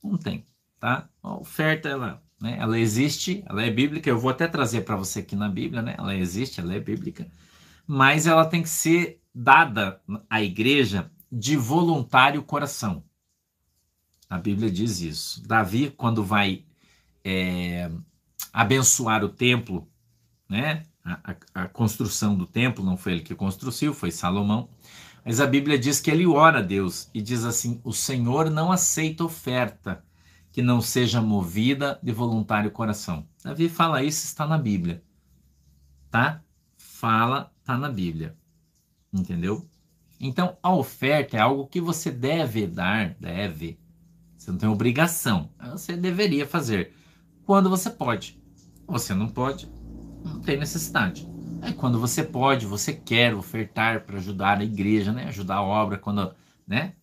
Não 0.00 0.16
tem, 0.16 0.46
tá? 0.78 1.08
A 1.20 1.34
oferta 1.34 1.88
ela, 1.88 2.22
né, 2.40 2.56
ela 2.58 2.78
existe, 2.78 3.44
ela 3.46 3.62
é 3.62 3.70
bíblica, 3.70 4.08
eu 4.08 4.18
vou 4.18 4.30
até 4.30 4.48
trazer 4.48 4.82
para 4.82 4.96
você 4.96 5.20
aqui 5.20 5.36
na 5.36 5.48
Bíblia, 5.48 5.82
né? 5.82 5.94
Ela 5.98 6.16
existe, 6.16 6.60
ela 6.60 6.74
é 6.74 6.80
bíblica, 6.80 7.30
mas 7.86 8.26
ela 8.26 8.46
tem 8.46 8.62
que 8.62 8.68
ser 8.68 9.20
dada 9.34 10.00
à 10.28 10.42
igreja 10.42 11.10
de 11.30 11.56
voluntário 11.56 12.42
coração. 12.42 13.04
A 14.28 14.38
Bíblia 14.38 14.70
diz 14.70 15.00
isso. 15.00 15.46
Davi, 15.46 15.90
quando 15.90 16.24
vai 16.24 16.64
é, 17.24 17.90
abençoar 18.52 19.22
o 19.24 19.28
templo, 19.28 19.88
né? 20.48 20.84
A, 21.04 21.32
a, 21.32 21.62
a, 21.64 21.68
construção 21.68 22.36
do 22.36 22.46
templo 22.46 22.84
não 22.84 22.96
foi 22.96 23.12
ele 23.12 23.22
que 23.22 23.34
construiu, 23.34 23.92
foi 23.92 24.10
Salomão. 24.10 24.68
Mas 25.24 25.40
a 25.40 25.46
Bíblia 25.46 25.78
diz 25.78 26.00
que 26.00 26.10
ele 26.10 26.26
ora 26.26 26.58
a 26.58 26.62
Deus 26.62 27.10
e 27.12 27.20
diz 27.20 27.44
assim: 27.44 27.80
O 27.84 27.92
Senhor 27.92 28.50
não 28.50 28.70
aceita 28.70 29.24
oferta 29.24 30.04
que 30.52 30.62
não 30.62 30.80
seja 30.80 31.20
movida 31.20 31.98
de 32.02 32.12
voluntário 32.12 32.70
coração. 32.70 33.26
Davi 33.42 33.68
fala 33.68 34.02
isso, 34.02 34.24
está 34.24 34.46
na 34.46 34.58
Bíblia. 34.58 35.02
Tá? 36.10 36.42
Fala, 36.76 37.52
está 37.60 37.78
na 37.78 37.88
Bíblia. 37.88 38.36
Entendeu? 39.12 39.68
Então, 40.18 40.56
a 40.62 40.74
oferta 40.74 41.36
é 41.36 41.40
algo 41.40 41.66
que 41.66 41.80
você 41.80 42.10
deve 42.10 42.66
dar, 42.66 43.14
deve. 43.18 43.78
Você 44.36 44.50
não 44.50 44.58
tem 44.58 44.68
obrigação. 44.68 45.50
Você 45.72 45.96
deveria 45.96 46.46
fazer 46.46 46.92
quando 47.44 47.70
você 47.70 47.88
pode. 47.88 48.40
Você 48.86 49.14
não 49.14 49.28
pode, 49.28 49.70
não 50.24 50.40
tem 50.40 50.58
necessidade. 50.58 51.28
É 51.62 51.72
quando 51.72 51.98
você 52.00 52.22
pode, 52.22 52.66
você 52.66 52.92
quer 52.92 53.34
ofertar 53.34 54.04
para 54.04 54.16
ajudar 54.16 54.58
a 54.58 54.64
igreja, 54.64 55.12
né? 55.12 55.24
Ajudar 55.24 55.56
a 55.56 55.62
obra 55.62 55.98
quando, 55.98 56.34
né? 56.66 56.94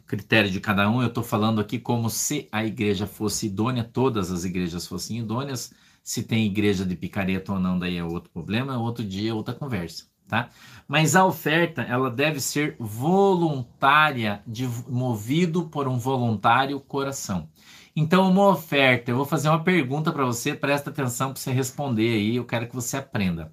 Critério 0.00 0.50
de 0.50 0.60
cada 0.60 0.88
um, 0.88 1.00
eu 1.00 1.08
estou 1.08 1.22
falando 1.22 1.60
aqui 1.60 1.78
como 1.78 2.08
se 2.10 2.48
a 2.50 2.64
igreja 2.64 3.06
fosse 3.06 3.46
idônea, 3.46 3.84
todas 3.84 4.30
as 4.30 4.44
igrejas 4.44 4.86
fossem 4.86 5.18
idôneas. 5.18 5.72
Se 6.02 6.22
tem 6.22 6.46
igreja 6.46 6.84
de 6.84 6.94
picareta 6.94 7.52
ou 7.52 7.58
não, 7.58 7.78
daí 7.78 7.96
é 7.96 8.04
outro 8.04 8.30
problema, 8.30 8.78
outro 8.78 9.04
dia, 9.04 9.30
é 9.30 9.34
outra 9.34 9.54
conversa, 9.54 10.04
tá? 10.28 10.50
Mas 10.86 11.16
a 11.16 11.24
oferta, 11.24 11.82
ela 11.82 12.10
deve 12.10 12.40
ser 12.40 12.76
voluntária, 12.78 14.42
de, 14.46 14.68
movido 14.88 15.68
por 15.68 15.88
um 15.88 15.98
voluntário 15.98 16.78
coração. 16.80 17.48
Então, 17.96 18.30
uma 18.30 18.48
oferta, 18.48 19.10
eu 19.10 19.16
vou 19.16 19.24
fazer 19.24 19.48
uma 19.48 19.62
pergunta 19.62 20.12
para 20.12 20.24
você, 20.24 20.54
presta 20.54 20.90
atenção 20.90 21.32
para 21.32 21.40
você 21.40 21.52
responder 21.52 22.14
aí, 22.14 22.36
eu 22.36 22.44
quero 22.44 22.68
que 22.68 22.74
você 22.74 22.96
aprenda. 22.96 23.52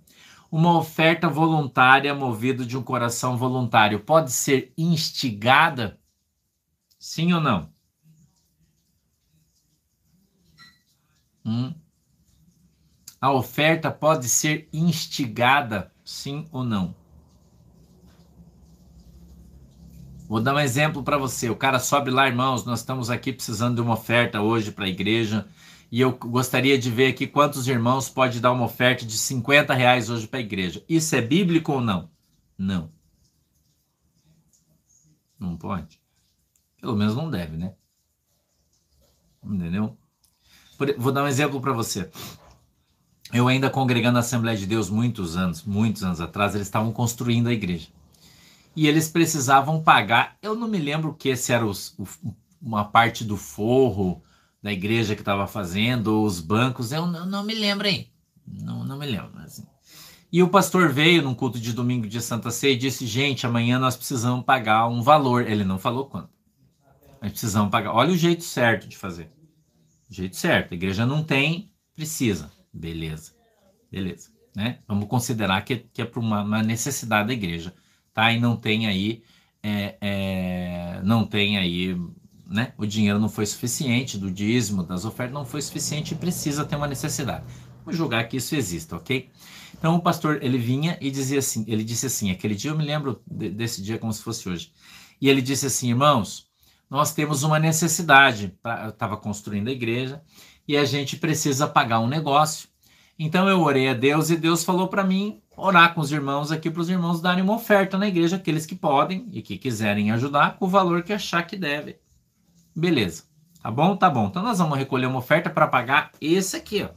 Uma 0.51 0.77
oferta 0.77 1.29
voluntária 1.29 2.13
movida 2.13 2.65
de 2.65 2.77
um 2.77 2.83
coração 2.83 3.37
voluntário 3.37 4.01
pode 4.01 4.33
ser 4.33 4.73
instigada? 4.77 5.97
Sim 7.01 7.33
ou 7.33 7.41
não? 7.41 7.67
Hum? 11.43 11.73
A 13.19 13.31
oferta 13.31 13.89
pode 13.89 14.29
ser 14.29 14.69
instigada? 14.71 15.91
Sim 16.05 16.47
ou 16.51 16.63
não? 16.63 16.95
Vou 20.27 20.39
dar 20.39 20.53
um 20.53 20.59
exemplo 20.59 21.01
para 21.01 21.17
você. 21.17 21.49
O 21.49 21.55
cara 21.55 21.79
sobe 21.79 22.11
lá, 22.11 22.27
irmãos, 22.27 22.65
nós 22.65 22.81
estamos 22.81 23.09
aqui 23.09 23.33
precisando 23.33 23.77
de 23.77 23.81
uma 23.81 23.95
oferta 23.95 24.39
hoje 24.39 24.71
para 24.71 24.85
a 24.85 24.89
igreja. 24.89 25.47
E 25.91 25.99
eu 25.99 26.15
gostaria 26.15 26.77
de 26.77 26.91
ver 26.91 27.07
aqui 27.07 27.25
quantos 27.25 27.67
irmãos 27.67 28.09
pode 28.09 28.39
dar 28.39 28.51
uma 28.51 28.65
oferta 28.65 29.07
de 29.07 29.17
50 29.17 29.73
reais 29.73 30.07
hoje 30.11 30.27
para 30.27 30.37
a 30.37 30.43
igreja. 30.43 30.85
Isso 30.87 31.15
é 31.15 31.21
bíblico 31.21 31.71
ou 31.71 31.81
não? 31.81 32.11
Não. 32.55 32.91
Não 35.39 35.57
pode. 35.57 36.00
Pelo 36.81 36.95
menos 36.97 37.15
não 37.15 37.29
deve, 37.29 37.55
né? 37.55 37.73
Entendeu? 39.43 39.95
Vou 40.97 41.11
dar 41.11 41.23
um 41.23 41.27
exemplo 41.27 41.61
para 41.61 41.71
você. 41.71 42.09
Eu 43.31 43.47
ainda 43.47 43.69
congregando 43.69 44.15
na 44.15 44.19
Assembleia 44.19 44.57
de 44.57 44.65
Deus 44.65 44.89
muitos 44.89 45.37
anos, 45.37 45.63
muitos 45.63 46.03
anos 46.03 46.19
atrás, 46.19 46.53
eles 46.55 46.67
estavam 46.67 46.91
construindo 46.91 47.47
a 47.47 47.53
igreja. 47.53 47.87
e 48.75 48.87
eles 48.87 49.09
precisavam 49.09 49.81
pagar. 49.81 50.37
Eu 50.41 50.55
não 50.55 50.67
me 50.67 50.79
lembro 50.79 51.13
que 51.13 51.35
se 51.35 51.51
era 51.53 51.65
os, 51.65 51.95
uma 52.61 52.85
parte 52.85 53.23
do 53.23 53.37
forro 53.37 54.21
da 54.61 54.71
igreja 54.71 55.15
que 55.15 55.21
estava 55.21 55.47
fazendo, 55.47 56.07
ou 56.07 56.25
os 56.25 56.39
bancos, 56.39 56.91
eu 56.91 57.05
não, 57.07 57.25
não 57.25 57.43
me 57.43 57.53
lembro 57.53 57.87
aí. 57.87 58.07
Não, 58.47 58.83
não 58.83 58.97
me 58.97 59.05
lembro. 59.05 59.39
Assim. 59.39 59.65
E 60.31 60.41
o 60.43 60.49
pastor 60.49 60.89
veio 60.89 61.21
num 61.21 61.33
culto 61.33 61.59
de 61.59 61.73
domingo 61.73 62.07
de 62.07 62.21
Santa 62.21 62.51
Ceia 62.51 62.73
e 62.73 62.77
disse: 62.77 63.05
gente, 63.05 63.45
amanhã 63.45 63.79
nós 63.79 63.95
precisamos 63.95 64.45
pagar 64.45 64.87
um 64.87 65.01
valor. 65.01 65.47
Ele 65.47 65.63
não 65.63 65.79
falou 65.79 66.05
quanto. 66.05 66.29
Nós 67.21 67.31
precisamos 67.31 67.69
pagar. 67.69 67.93
Olha 67.93 68.11
o 68.11 68.17
jeito 68.17 68.43
certo 68.43 68.87
de 68.87 68.97
fazer. 68.97 69.31
O 70.09 70.13
jeito 70.13 70.35
certo. 70.35 70.71
A 70.71 70.75
igreja 70.75 71.05
não 71.05 71.23
tem, 71.23 71.71
precisa. 71.93 72.51
Beleza. 72.73 73.33
Beleza. 73.91 74.31
Né? 74.55 74.79
Vamos 74.87 75.07
considerar 75.07 75.63
que, 75.63 75.77
que 75.93 76.01
é 76.01 76.05
por 76.05 76.19
uma, 76.19 76.41
uma 76.41 76.63
necessidade 76.63 77.27
da 77.27 77.33
igreja 77.33 77.73
tá? 78.13 78.31
E 78.31 78.39
não 78.39 78.55
tem 78.55 78.87
aí, 78.87 79.23
é, 79.63 79.97
é, 80.01 81.01
não 81.03 81.25
tem 81.25 81.57
aí, 81.57 81.97
né? 82.45 82.73
O 82.77 82.85
dinheiro 82.85 83.19
não 83.19 83.29
foi 83.29 83.45
suficiente 83.45 84.17
do 84.17 84.29
dízimo, 84.29 84.83
das 84.83 85.05
ofertas, 85.05 85.33
não 85.33 85.45
foi 85.45 85.61
suficiente 85.61 86.13
e 86.13 86.17
precisa 86.17 86.65
ter 86.65 86.75
uma 86.75 86.87
necessidade. 86.87 87.45
Vamos 87.83 87.97
julgar 87.97 88.27
que 88.27 88.37
isso 88.37 88.55
exista, 88.55 88.95
ok? 88.95 89.29
Então 89.77 89.95
o 89.95 90.01
pastor 90.01 90.43
ele 90.43 90.57
vinha 90.57 90.97
e 91.01 91.09
dizia 91.09 91.39
assim, 91.39 91.65
ele 91.67 91.83
disse 91.83 92.05
assim, 92.05 92.29
aquele 92.29 92.53
dia 92.53 92.71
eu 92.71 92.77
me 92.77 92.85
lembro 92.85 93.21
desse 93.25 93.81
dia 93.81 93.97
como 93.97 94.13
se 94.13 94.21
fosse 94.21 94.47
hoje. 94.47 94.71
E 95.19 95.29
ele 95.29 95.41
disse 95.41 95.65
assim, 95.65 95.89
irmãos, 95.89 96.50
nós 96.91 97.13
temos 97.13 97.41
uma 97.43 97.57
necessidade. 97.57 98.53
Eu 98.83 98.89
estava 98.89 99.15
construindo 99.15 99.69
a 99.69 99.71
igreja 99.71 100.21
e 100.67 100.75
a 100.75 100.83
gente 100.83 101.15
precisa 101.15 101.65
pagar 101.65 102.01
um 102.01 102.07
negócio. 102.07 102.67
Então 103.17 103.47
eu 103.47 103.61
orei 103.61 103.87
a 103.87 103.93
Deus 103.93 104.29
e 104.29 104.35
Deus 104.35 104.65
falou 104.65 104.89
para 104.89 105.01
mim 105.01 105.41
orar 105.55 105.93
com 105.93 106.01
os 106.01 106.11
irmãos 106.11 106.51
aqui 106.51 106.69
para 106.69 106.81
os 106.81 106.89
irmãos 106.89 107.21
darem 107.21 107.43
uma 107.43 107.55
oferta 107.55 107.97
na 107.97 108.09
igreja, 108.09 108.35
aqueles 108.35 108.65
que 108.65 108.75
podem 108.75 109.29
e 109.31 109.41
que 109.41 109.57
quiserem 109.57 110.11
ajudar, 110.11 110.57
com 110.57 110.65
o 110.65 110.69
valor 110.69 111.01
que 111.01 111.13
achar 111.13 111.43
que 111.43 111.55
deve. 111.55 111.97
Beleza. 112.75 113.23
Tá 113.63 113.71
bom? 113.71 113.95
Tá 113.95 114.09
bom. 114.09 114.25
Então 114.25 114.43
nós 114.43 114.57
vamos 114.57 114.77
recolher 114.77 115.05
uma 115.05 115.19
oferta 115.19 115.49
para 115.49 115.67
pagar 115.67 116.11
esse 116.19 116.57
aqui, 116.57 116.83
ó. 116.83 116.89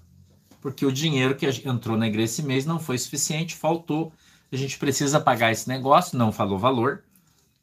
Porque 0.61 0.85
o 0.85 0.91
dinheiro 0.91 1.37
que 1.37 1.47
entrou 1.69 1.97
na 1.97 2.09
igreja 2.09 2.33
esse 2.33 2.43
mês 2.43 2.67
não 2.67 2.81
foi 2.81 2.99
suficiente, 2.99 3.55
faltou. 3.55 4.13
A 4.51 4.57
gente 4.57 4.77
precisa 4.77 5.21
pagar 5.21 5.53
esse 5.53 5.69
negócio, 5.69 6.19
não 6.19 6.33
falou 6.33 6.59
valor. 6.59 7.05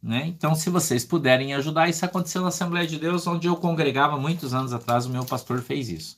Né? 0.01 0.25
Então, 0.25 0.55
se 0.55 0.69
vocês 0.69 1.05
puderem 1.05 1.53
ajudar, 1.53 1.87
isso 1.87 2.03
aconteceu 2.03 2.41
na 2.41 2.47
Assembleia 2.47 2.87
de 2.87 2.97
Deus, 2.97 3.27
onde 3.27 3.47
eu 3.47 3.55
congregava 3.55 4.17
muitos 4.17 4.53
anos 4.53 4.73
atrás, 4.73 5.05
o 5.05 5.09
meu 5.09 5.23
pastor 5.23 5.61
fez 5.61 5.89
isso. 5.89 6.17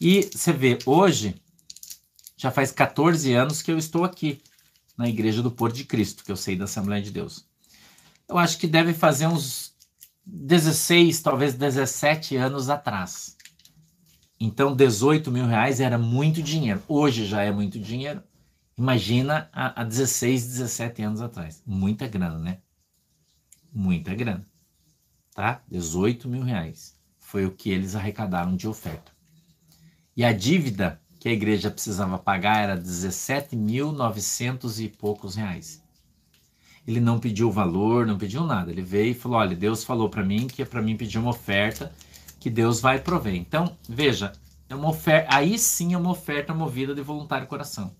E 0.00 0.28
você 0.32 0.52
vê, 0.52 0.78
hoje, 0.84 1.34
já 2.36 2.50
faz 2.50 2.70
14 2.70 3.32
anos 3.32 3.62
que 3.62 3.72
eu 3.72 3.78
estou 3.78 4.04
aqui 4.04 4.40
na 4.96 5.08
Igreja 5.08 5.42
do 5.42 5.50
Porto 5.50 5.76
de 5.76 5.84
Cristo, 5.84 6.22
que 6.22 6.30
eu 6.30 6.36
sei 6.36 6.56
da 6.56 6.64
Assembleia 6.64 7.02
de 7.02 7.10
Deus. 7.10 7.46
Eu 8.28 8.36
acho 8.36 8.58
que 8.58 8.66
deve 8.66 8.92
fazer 8.92 9.26
uns 9.26 9.72
16, 10.26 11.22
talvez 11.22 11.54
17 11.54 12.36
anos 12.36 12.68
atrás. 12.68 13.36
Então, 14.38 14.76
18 14.76 15.32
mil 15.32 15.46
reais 15.46 15.80
era 15.80 15.96
muito 15.96 16.42
dinheiro. 16.42 16.82
Hoje 16.86 17.26
já 17.26 17.42
é 17.42 17.50
muito 17.50 17.78
dinheiro. 17.78 18.22
Imagina 18.78 19.50
há 19.52 19.82
16, 19.82 20.46
17 20.46 21.02
anos 21.02 21.20
atrás. 21.20 21.60
Muita 21.66 22.06
grana, 22.06 22.38
né? 22.38 22.58
Muita 23.72 24.14
grana. 24.14 24.46
Tá? 25.34 25.60
18 25.68 26.28
mil 26.28 26.42
reais. 26.42 26.96
Foi 27.18 27.44
o 27.44 27.50
que 27.50 27.70
eles 27.70 27.96
arrecadaram 27.96 28.54
de 28.54 28.68
oferta. 28.68 29.10
E 30.16 30.24
a 30.24 30.32
dívida 30.32 31.00
que 31.18 31.28
a 31.28 31.32
igreja 31.32 31.72
precisava 31.72 32.18
pagar 32.18 32.62
era 32.62 32.80
17.900 32.80 34.84
e 34.84 34.88
poucos 34.88 35.34
reais. 35.34 35.82
Ele 36.86 37.00
não 37.00 37.18
pediu 37.18 37.50
valor, 37.50 38.06
não 38.06 38.16
pediu 38.16 38.46
nada. 38.46 38.70
Ele 38.70 38.82
veio 38.82 39.10
e 39.10 39.14
falou: 39.14 39.38
Olha, 39.38 39.56
Deus 39.56 39.82
falou 39.82 40.08
para 40.08 40.24
mim 40.24 40.46
que 40.46 40.62
é 40.62 40.64
para 40.64 40.80
mim 40.80 40.96
pedir 40.96 41.18
uma 41.18 41.30
oferta, 41.30 41.92
que 42.38 42.48
Deus 42.48 42.80
vai 42.80 43.00
prover. 43.00 43.34
Então, 43.34 43.76
veja, 43.88 44.32
é 44.68 44.76
uma 44.76 44.88
oferta, 44.88 45.34
aí 45.34 45.58
sim 45.58 45.94
é 45.94 45.98
uma 45.98 46.10
oferta 46.10 46.54
movida 46.54 46.94
de 46.94 47.02
voluntário 47.02 47.48
coração. 47.48 47.92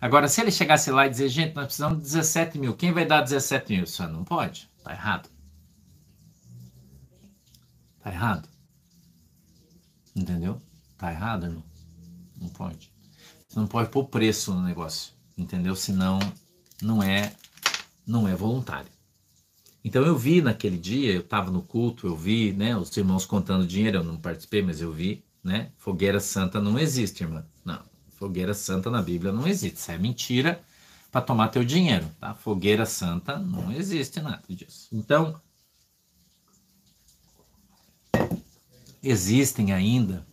Agora, 0.00 0.28
se 0.28 0.40
ele 0.40 0.50
chegasse 0.50 0.90
lá 0.90 1.06
e 1.06 1.10
dizer, 1.10 1.28
gente, 1.28 1.54
nós 1.54 1.66
precisamos 1.66 1.98
de 1.98 2.04
17 2.04 2.58
mil, 2.58 2.74
quem 2.74 2.92
vai 2.92 3.04
dar 3.04 3.20
17 3.20 3.72
mil? 3.72 3.84
Isso 3.84 4.06
não 4.08 4.24
pode, 4.24 4.68
tá 4.82 4.92
errado. 4.92 5.28
Tá 8.02 8.10
errado. 8.10 8.48
Entendeu? 10.16 10.60
Tá 10.96 11.12
errado, 11.12 11.46
irmão. 11.46 11.64
Não 12.40 12.48
pode. 12.48 12.90
Você 13.46 13.58
não 13.58 13.66
pode 13.66 13.90
pôr 13.90 14.04
preço 14.06 14.54
no 14.54 14.62
negócio, 14.62 15.12
entendeu? 15.36 15.76
Senão 15.76 16.18
não 16.80 17.02
é 17.02 17.34
não 18.06 18.26
é 18.26 18.34
voluntário. 18.34 18.90
Então 19.84 20.04
eu 20.04 20.16
vi 20.16 20.42
naquele 20.42 20.76
dia, 20.76 21.12
eu 21.12 21.20
estava 21.20 21.50
no 21.50 21.62
culto, 21.62 22.06
eu 22.06 22.16
vi, 22.16 22.52
né, 22.52 22.76
os 22.76 22.94
irmãos 22.96 23.24
contando 23.24 23.66
dinheiro, 23.66 23.98
eu 23.98 24.04
não 24.04 24.16
participei, 24.16 24.62
mas 24.62 24.80
eu 24.80 24.92
vi, 24.92 25.24
né? 25.42 25.72
Fogueira 25.76 26.20
santa 26.20 26.60
não 26.60 26.78
existe, 26.78 27.22
irmã. 27.22 27.44
Fogueira 28.20 28.52
santa 28.52 28.90
na 28.90 29.00
Bíblia 29.00 29.32
não 29.32 29.48
existe. 29.48 29.78
Isso 29.78 29.90
é 29.90 29.96
mentira 29.96 30.62
para 31.10 31.22
tomar 31.22 31.48
teu 31.48 31.64
dinheiro, 31.64 32.06
tá? 32.20 32.34
Fogueira 32.34 32.84
santa 32.84 33.38
não 33.38 33.72
existe 33.72 34.20
nada 34.20 34.42
disso. 34.46 34.88
Então 34.92 35.40
existem 39.02 39.72
ainda 39.72 40.26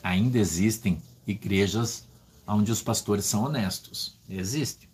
ainda 0.00 0.38
existem 0.38 1.02
igrejas 1.26 2.06
onde 2.46 2.70
os 2.70 2.80
pastores 2.80 3.24
são 3.24 3.42
honestos. 3.42 4.16
Existe. 4.28 4.88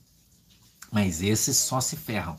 Mas 0.91 1.23
esses 1.23 1.59
só 1.59 1.79
se 1.79 1.95
ferram. 1.95 2.39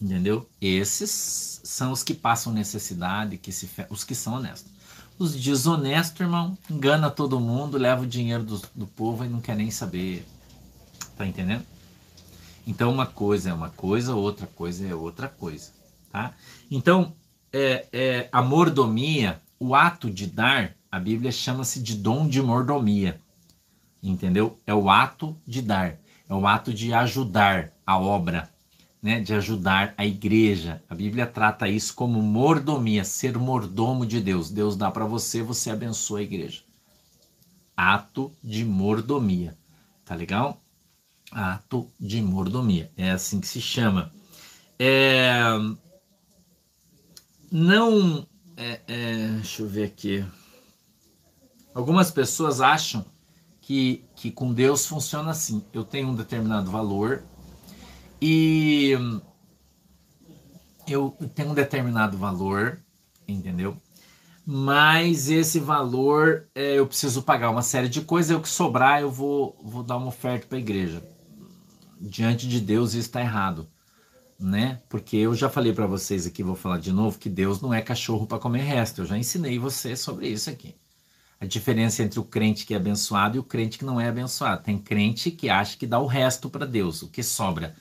Entendeu? 0.00 0.48
Esses 0.60 1.60
são 1.64 1.90
os 1.90 2.04
que 2.04 2.14
passam 2.14 2.52
necessidade, 2.52 3.36
que 3.36 3.50
se 3.50 3.66
ferram, 3.66 3.92
os 3.92 4.04
que 4.04 4.14
são 4.14 4.34
honestos. 4.34 4.70
Os 5.18 5.34
desonestos, 5.36 6.20
irmão, 6.20 6.58
engana 6.68 7.10
todo 7.10 7.38
mundo, 7.38 7.78
leva 7.78 8.02
o 8.02 8.06
dinheiro 8.06 8.42
do, 8.42 8.60
do 8.74 8.86
povo 8.86 9.24
e 9.24 9.28
não 9.28 9.40
quer 9.40 9.56
nem 9.56 9.70
saber. 9.70 10.26
Tá 11.16 11.26
entendendo? 11.26 11.64
Então, 12.66 12.90
uma 12.90 13.06
coisa 13.06 13.50
é 13.50 13.54
uma 13.54 13.70
coisa, 13.70 14.14
outra 14.14 14.46
coisa 14.46 14.86
é 14.86 14.94
outra 14.94 15.28
coisa. 15.28 15.70
Tá? 16.10 16.32
Então, 16.70 17.14
é, 17.52 17.86
é, 17.92 18.28
a 18.32 18.42
mordomia, 18.42 19.40
o 19.58 19.74
ato 19.74 20.10
de 20.10 20.26
dar, 20.26 20.74
a 20.90 20.98
Bíblia 20.98 21.30
chama-se 21.30 21.80
de 21.80 21.94
dom 21.94 22.26
de 22.26 22.42
mordomia. 22.42 23.20
Entendeu? 24.02 24.58
É 24.66 24.74
o 24.74 24.90
ato 24.90 25.36
de 25.46 25.62
dar, 25.62 25.96
é 26.28 26.34
o 26.34 26.46
ato 26.46 26.74
de 26.74 26.92
ajudar 26.92 27.72
a 27.86 27.98
obra, 27.98 28.50
né? 29.04 29.20
De 29.20 29.34
ajudar 29.34 29.92
a 29.98 30.06
igreja. 30.06 30.82
A 30.88 30.94
Bíblia 30.94 31.26
trata 31.26 31.68
isso 31.68 31.94
como 31.94 32.22
mordomia, 32.22 33.04
ser 33.04 33.36
mordomo 33.36 34.06
de 34.06 34.18
Deus. 34.18 34.50
Deus 34.50 34.76
dá 34.76 34.90
para 34.90 35.04
você, 35.04 35.42
você 35.42 35.70
abençoa 35.70 36.20
a 36.20 36.22
igreja. 36.22 36.62
Ato 37.76 38.32
de 38.42 38.64
mordomia. 38.64 39.58
Tá 40.06 40.14
legal? 40.14 40.58
Ato 41.30 41.86
de 42.00 42.22
mordomia. 42.22 42.90
É 42.96 43.10
assim 43.10 43.40
que 43.42 43.46
se 43.46 43.60
chama. 43.60 44.10
É... 44.78 45.42
Não. 47.52 48.26
É, 48.56 48.80
é... 48.88 49.28
Deixa 49.34 49.60
eu 49.60 49.68
ver 49.68 49.84
aqui. 49.84 50.24
Algumas 51.74 52.10
pessoas 52.10 52.62
acham 52.62 53.04
que, 53.60 54.02
que 54.16 54.30
com 54.30 54.50
Deus 54.54 54.86
funciona 54.86 55.30
assim. 55.30 55.62
Eu 55.74 55.84
tenho 55.84 56.08
um 56.08 56.14
determinado 56.14 56.70
valor 56.70 57.22
e 58.26 58.96
eu 60.88 61.14
tenho 61.34 61.50
um 61.50 61.54
determinado 61.54 62.16
valor, 62.16 62.80
entendeu? 63.28 63.76
Mas 64.46 65.28
esse 65.28 65.60
valor 65.60 66.48
é, 66.54 66.78
eu 66.78 66.86
preciso 66.86 67.22
pagar 67.22 67.50
uma 67.50 67.60
série 67.60 67.86
de 67.86 68.00
coisas, 68.00 68.34
o 68.34 68.40
que 68.40 68.48
sobrar 68.48 69.02
eu 69.02 69.10
vou, 69.10 69.54
vou 69.62 69.82
dar 69.82 69.98
uma 69.98 70.06
oferta 70.06 70.46
para 70.46 70.56
a 70.56 70.60
igreja. 70.60 71.06
Diante 72.00 72.48
de 72.48 72.62
Deus 72.62 72.94
isso 72.94 73.08
está 73.08 73.20
errado, 73.20 73.68
né? 74.40 74.80
Porque 74.88 75.18
eu 75.18 75.34
já 75.34 75.50
falei 75.50 75.74
para 75.74 75.86
vocês 75.86 76.26
aqui, 76.26 76.42
vou 76.42 76.56
falar 76.56 76.78
de 76.78 76.92
novo, 76.92 77.18
que 77.18 77.28
Deus 77.28 77.60
não 77.60 77.74
é 77.74 77.82
cachorro 77.82 78.26
para 78.26 78.38
comer 78.38 78.62
resto. 78.62 79.02
Eu 79.02 79.06
já 79.06 79.18
ensinei 79.18 79.58
você 79.58 79.94
sobre 79.94 80.28
isso 80.28 80.48
aqui 80.48 80.74
a 81.38 81.44
diferença 81.44 82.02
entre 82.02 82.18
o 82.18 82.24
crente 82.24 82.64
que 82.64 82.72
é 82.72 82.76
abençoado 82.78 83.36
e 83.36 83.38
o 83.40 83.44
crente 83.44 83.76
que 83.76 83.84
não 83.84 84.00
é 84.00 84.08
abençoado. 84.08 84.62
Tem 84.62 84.78
crente 84.78 85.30
que 85.30 85.50
acha 85.50 85.76
que 85.76 85.86
dá 85.86 85.98
o 85.98 86.06
resto 86.06 86.48
para 86.48 86.64
Deus, 86.64 87.02
o 87.02 87.08
que 87.08 87.22
sobra. 87.22 87.74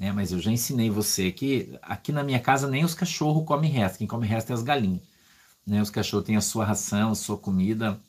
Né? 0.00 0.10
Mas 0.10 0.32
eu 0.32 0.40
já 0.40 0.50
ensinei 0.50 0.88
você 0.88 1.30
que 1.30 1.78
aqui 1.82 2.10
na 2.10 2.24
minha 2.24 2.40
casa 2.40 2.66
nem 2.66 2.82
os 2.82 2.94
cachorros 2.94 3.44
comem 3.44 3.70
resto, 3.70 3.98
quem 3.98 4.06
come 4.06 4.26
resto 4.26 4.50
é 4.50 4.54
as 4.54 4.62
galinhas. 4.62 5.02
Né? 5.66 5.82
Os 5.82 5.90
cachorros 5.90 6.26
têm 6.26 6.36
a 6.36 6.40
sua 6.40 6.64
ração, 6.64 7.10
a 7.10 7.14
sua 7.14 7.36
comida, 7.36 8.00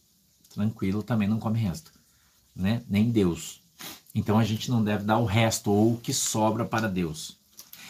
tranquilo, 0.54 1.04
também 1.04 1.28
não 1.28 1.38
come 1.38 1.60
resto. 1.60 1.92
Né? 2.56 2.82
Nem 2.90 3.12
Deus. 3.12 3.60
Então 4.16 4.40
a 4.40 4.44
gente 4.46 4.72
não 4.72 4.82
deve 4.82 5.04
dar 5.04 5.18
o 5.18 5.26
resto 5.26 5.70
ou 5.70 5.94
o 5.94 5.98
que 5.98 6.14
sobra 6.14 6.64
para 6.64 6.88
Deus. 6.88 7.38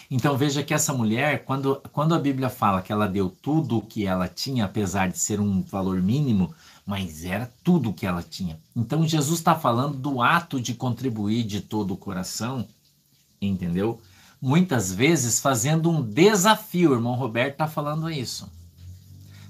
Então 0.09 0.35
veja 0.35 0.63
que 0.63 0.73
essa 0.73 0.93
mulher, 0.93 1.45
quando, 1.45 1.81
quando 1.93 2.13
a 2.13 2.19
Bíblia 2.19 2.49
fala 2.49 2.81
que 2.81 2.91
ela 2.91 3.07
deu 3.07 3.29
tudo 3.29 3.77
o 3.77 3.81
que 3.81 4.05
ela 4.05 4.27
tinha, 4.27 4.65
apesar 4.65 5.09
de 5.09 5.17
ser 5.17 5.39
um 5.39 5.61
valor 5.61 6.01
mínimo, 6.01 6.53
mas 6.85 7.23
era 7.23 7.51
tudo 7.63 7.91
o 7.91 7.93
que 7.93 8.05
ela 8.05 8.21
tinha. 8.21 8.59
Então 8.75 9.07
Jesus 9.07 9.39
está 9.39 9.55
falando 9.55 9.97
do 9.97 10.21
ato 10.21 10.59
de 10.59 10.73
contribuir 10.73 11.43
de 11.43 11.61
todo 11.61 11.93
o 11.93 11.97
coração, 11.97 12.67
entendeu? 13.41 14.01
muitas 14.41 14.91
vezes 14.91 15.39
fazendo 15.39 15.89
um 15.91 16.01
desafio. 16.01 16.93
Irmão 16.93 17.13
Roberto 17.13 17.53
está 17.53 17.67
falando 17.67 18.09
isso. 18.09 18.51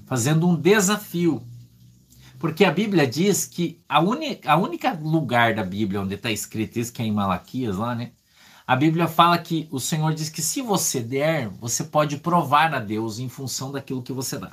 Fazendo 0.04 0.46
um 0.46 0.54
desafio. 0.54 1.42
Porque 2.38 2.64
a 2.64 2.70
Bíblia 2.70 3.06
diz 3.06 3.46
que 3.46 3.80
a, 3.88 4.00
única, 4.00 4.52
a 4.52 4.56
única 4.56 4.92
lugar 4.92 5.54
da 5.54 5.64
Bíblia 5.64 6.02
onde 6.02 6.16
está 6.16 6.30
escrito 6.30 6.78
isso, 6.78 6.92
que 6.92 7.00
é 7.00 7.06
em 7.06 7.12
Malaquias 7.12 7.76
lá, 7.76 7.94
né? 7.94 8.12
A 8.66 8.76
Bíblia 8.76 9.08
fala 9.08 9.38
que 9.38 9.68
o 9.70 9.80
Senhor 9.80 10.12
diz 10.14 10.28
que 10.28 10.42
se 10.42 10.60
você 10.60 11.00
der, 11.00 11.48
você 11.48 11.84
pode 11.84 12.18
provar 12.18 12.74
a 12.74 12.80
Deus 12.80 13.18
em 13.18 13.28
função 13.28 13.72
daquilo 13.72 14.02
que 14.02 14.12
você 14.12 14.38
dá. 14.38 14.52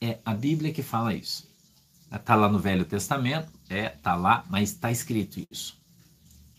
É 0.00 0.18
a 0.24 0.34
Bíblia 0.34 0.72
que 0.72 0.82
fala 0.82 1.14
isso. 1.14 1.48
Está 2.12 2.34
lá 2.34 2.48
no 2.48 2.58
Velho 2.58 2.84
Testamento, 2.84 3.50
é, 3.70 3.88
tá 3.88 4.14
lá, 4.14 4.44
mas 4.50 4.70
está 4.70 4.90
escrito 4.90 5.40
isso, 5.50 5.78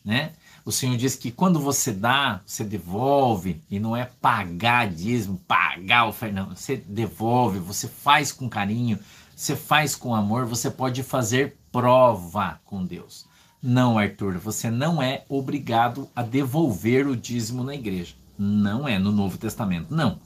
né? 0.03 0.33
O 0.65 0.71
Senhor 0.71 0.95
diz 0.95 1.15
que 1.15 1.29
quando 1.29 1.59
você 1.59 1.91
dá, 1.91 2.41
você 2.45 2.63
devolve, 2.63 3.61
e 3.69 3.79
não 3.79 3.97
é 3.97 4.05
pagar 4.21 4.87
dízimo, 4.87 5.41
pagar 5.45 6.07
oferta, 6.07 6.35
não, 6.35 6.55
você 6.55 6.77
devolve, 6.77 7.59
você 7.59 7.87
faz 7.87 8.31
com 8.31 8.47
carinho, 8.47 8.97
você 9.35 9.55
faz 9.55 9.93
com 9.95 10.15
amor, 10.15 10.45
você 10.45 10.71
pode 10.71 11.03
fazer 11.03 11.57
prova 11.71 12.61
com 12.63 12.85
Deus. 12.85 13.25
Não, 13.61 13.97
Arthur, 13.97 14.37
você 14.37 14.69
não 14.69 15.01
é 15.01 15.23
obrigado 15.27 16.09
a 16.15 16.21
devolver 16.21 17.07
o 17.07 17.15
dízimo 17.15 17.63
na 17.63 17.75
igreja. 17.75 18.13
Não 18.37 18.87
é 18.87 18.97
no 18.99 19.11
Novo 19.11 19.37
Testamento, 19.37 19.93
não. 19.93 20.19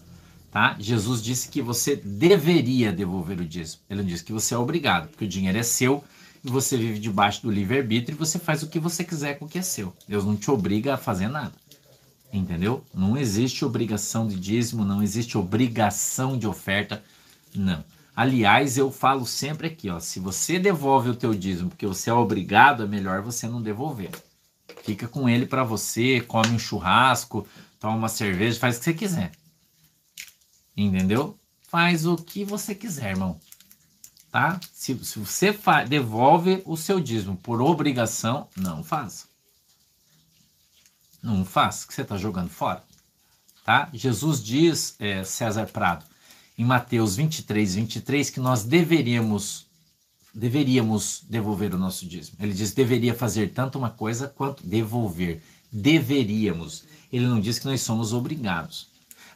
Tá? 0.51 0.75
Jesus 0.79 1.21
disse 1.21 1.49
que 1.49 1.61
você 1.61 1.95
deveria 1.95 2.91
devolver 2.91 3.39
o 3.39 3.45
dízimo. 3.45 3.81
Ele 3.89 4.01
não 4.01 4.07
disse 4.07 4.23
que 4.23 4.33
você 4.33 4.53
é 4.53 4.57
obrigado, 4.57 5.07
porque 5.09 5.25
o 5.25 5.27
dinheiro 5.27 5.57
é 5.57 5.63
seu 5.63 6.03
você 6.51 6.77
vive 6.77 6.99
debaixo 6.99 7.41
do 7.41 7.51
livre-arbítrio 7.51 8.15
e 8.15 8.17
você 8.17 8.39
faz 8.39 8.63
o 8.63 8.67
que 8.67 8.79
você 8.79 9.03
quiser 9.03 9.37
com 9.37 9.45
o 9.45 9.47
que 9.47 9.59
é 9.59 9.61
seu. 9.61 9.93
Deus 10.07 10.25
não 10.25 10.35
te 10.35 10.49
obriga 10.49 10.93
a 10.93 10.97
fazer 10.97 11.27
nada. 11.27 11.53
Entendeu? 12.31 12.83
Não 12.93 13.17
existe 13.17 13.63
obrigação 13.63 14.27
de 14.27 14.39
dízimo, 14.39 14.83
não 14.83 15.01
existe 15.01 15.37
obrigação 15.37 16.37
de 16.37 16.47
oferta, 16.47 17.03
não. 17.55 17.83
Aliás, 18.15 18.77
eu 18.77 18.91
falo 18.91 19.25
sempre 19.25 19.67
aqui, 19.67 19.89
ó, 19.89 19.99
se 19.99 20.19
você 20.19 20.57
devolve 20.57 21.09
o 21.09 21.15
teu 21.15 21.33
dízimo 21.33 21.69
porque 21.69 21.85
você 21.85 22.09
é 22.09 22.13
obrigado, 22.13 22.83
é 22.83 22.87
melhor 22.87 23.21
você 23.21 23.47
não 23.47 23.61
devolver. 23.61 24.09
Fica 24.83 25.07
com 25.07 25.29
ele 25.29 25.45
para 25.45 25.63
você, 25.63 26.21
come 26.21 26.49
um 26.49 26.59
churrasco, 26.59 27.47
toma 27.79 27.95
uma 27.95 28.09
cerveja, 28.09 28.59
faz 28.59 28.75
o 28.75 28.79
que 28.79 28.85
você 28.85 28.93
quiser. 28.93 29.31
Entendeu? 30.75 31.37
Faz 31.67 32.05
o 32.05 32.15
que 32.15 32.43
você 32.43 32.73
quiser, 32.73 33.11
irmão. 33.11 33.39
Tá? 34.37 34.59
Se, 34.71 34.95
se 35.03 35.17
você 35.17 35.51
devolve 35.89 36.61
o 36.63 36.77
seu 36.77 36.99
dízimo 36.99 37.35
por 37.37 37.59
obrigação, 37.59 38.47
não 38.55 38.83
faça. 38.83 39.25
Não 41.23 41.43
faça, 41.43 41.87
que 41.87 41.93
você 41.95 42.03
está 42.03 42.19
jogando 42.19 42.49
fora. 42.49 42.83
Tá? 43.65 43.89
Jesus 43.91 44.43
diz, 44.43 44.95
é, 44.99 45.23
César 45.23 45.65
Prado, 45.65 46.05
em 46.55 46.63
Mateus 46.63 47.15
23, 47.15 47.73
23, 47.73 48.29
que 48.29 48.39
nós 48.39 48.63
deveríamos 48.63 49.65
deveríamos 50.35 51.23
devolver 51.27 51.73
o 51.73 51.79
nosso 51.79 52.05
dízimo. 52.05 52.37
Ele 52.39 52.53
diz 52.53 52.75
deveria 52.75 53.15
fazer 53.15 53.53
tanto 53.53 53.79
uma 53.79 53.89
coisa 53.89 54.27
quanto 54.27 54.63
devolver. 54.63 55.41
Deveríamos. 55.71 56.83
Ele 57.11 57.25
não 57.25 57.41
diz 57.41 57.57
que 57.57 57.65
nós 57.65 57.81
somos 57.81 58.13
obrigados. 58.13 58.87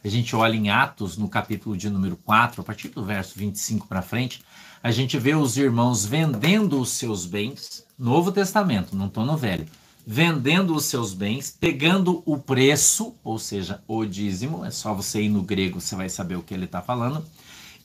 A 0.03 0.07
gente 0.07 0.35
olha 0.35 0.55
em 0.55 0.69
Atos, 0.69 1.17
no 1.17 1.27
capítulo 1.27 1.75
de 1.75 1.89
número 1.89 2.17
4, 2.17 2.61
a 2.61 2.63
partir 2.63 2.89
do 2.89 3.03
verso 3.03 3.33
25 3.39 3.87
para 3.87 4.03
frente, 4.03 4.43
a 4.83 4.91
gente 4.91 5.17
vê 5.17 5.35
os 5.35 5.57
irmãos 5.57 6.05
vendendo 6.05 6.79
os 6.79 6.89
seus 6.89 7.25
bens, 7.25 7.85
Novo 7.97 8.31
Testamento, 8.31 8.95
não 8.95 9.07
estou 9.07 9.25
no 9.25 9.37
Velho, 9.37 9.67
vendendo 10.05 10.75
os 10.75 10.85
seus 10.85 11.13
bens, 11.13 11.55
pegando 11.59 12.23
o 12.25 12.37
preço, 12.37 13.15
ou 13.23 13.37
seja, 13.37 13.83
o 13.87 14.03
dízimo, 14.05 14.65
é 14.65 14.71
só 14.71 14.93
você 14.93 15.21
ir 15.21 15.29
no 15.29 15.43
grego, 15.43 15.79
você 15.79 15.95
vai 15.95 16.09
saber 16.09 16.35
o 16.35 16.41
que 16.41 16.53
ele 16.53 16.65
está 16.65 16.81
falando, 16.81 17.23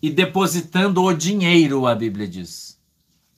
e 0.00 0.11
depositando 0.11 1.02
o 1.02 1.12
dinheiro, 1.12 1.87
a 1.87 1.94
Bíblia 1.94 2.26
diz, 2.26 2.78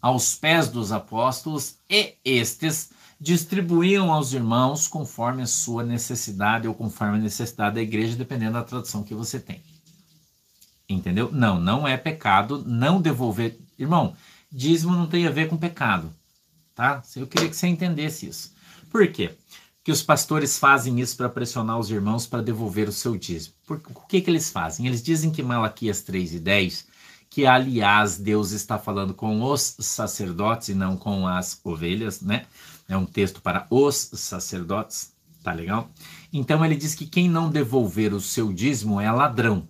aos 0.01 0.37
pés 0.37 0.69
dos 0.69 0.93
apóstolos, 0.93 1.77
e 1.91 2.15
estes 2.25 2.91
distribuíam 3.21 4.13
aos 4.13 4.33
irmãos 4.33 4.87
conforme 4.87 5.43
a 5.43 5.47
sua 5.47 5.83
necessidade 5.83 6.69
ou 6.69 6.75
conforme 6.75 7.19
a 7.19 7.21
necessidade 7.21 7.75
da 7.75 7.83
igreja, 7.83 8.17
dependendo 8.17 8.53
da 8.53 8.63
tradução 8.63 9.03
que 9.03 9.15
você 9.15 9.41
tem. 9.41 9.61
Entendeu? 10.89 11.31
Não, 11.31 11.61
não 11.61 11.87
é 11.87 11.97
pecado 11.97 12.65
não 12.67 13.01
devolver. 13.01 13.59
Irmão, 13.79 14.17
dízimo 14.51 14.95
não 14.95 15.07
tem 15.07 15.27
a 15.27 15.31
ver 15.31 15.49
com 15.49 15.57
pecado, 15.57 16.15
tá? 16.75 17.03
Eu 17.15 17.27
queria 17.27 17.49
que 17.49 17.57
você 17.57 17.67
entendesse 17.67 18.27
isso. 18.27 18.55
Por 18.91 19.07
quê? 19.09 19.37
Que 19.85 19.93
os 19.93 20.03
pastores 20.03 20.59
fazem 20.59 20.99
isso 21.01 21.17
para 21.17 21.29
pressionar 21.29 21.79
os 21.79 21.91
irmãos 21.91 22.27
para 22.27 22.43
devolver 22.43 22.89
o 22.89 22.93
seu 22.93 23.17
dízimo. 23.17 23.55
Por, 23.67 23.81
o 23.95 24.07
que, 24.07 24.21
que 24.21 24.31
eles 24.31 24.51
fazem? 24.51 24.87
Eles 24.87 25.03
dizem 25.03 25.31
que 25.31 25.43
Malaquias 25.43 26.01
3 26.03 26.35
e 26.35 26.41
10, 26.41 26.87
que 27.29 27.47
aliás 27.47 28.19
Deus 28.19 28.53
está 28.53 28.79
falando 28.79 29.13
com 29.13 29.43
os 29.43 29.77
sacerdotes 29.81 30.71
e 30.71 30.75
não 30.75 30.97
com 30.97 31.27
as 31.27 31.61
ovelhas, 31.63 32.23
né? 32.23 32.47
É 32.89 32.97
um 32.97 33.05
texto 33.05 33.43
para 33.43 33.67
os 33.69 34.11
sacerdotes, 34.15 35.13
tá 35.43 35.53
legal? 35.53 35.91
Então 36.33 36.65
ele 36.65 36.77
diz 36.77 36.95
que 36.95 37.07
quem 37.07 37.29
não 37.29 37.51
devolver 37.51 38.15
o 38.15 38.21
seu 38.21 38.51
dízimo 38.53 38.99
é 38.99 39.11
ladrão. 39.13 39.69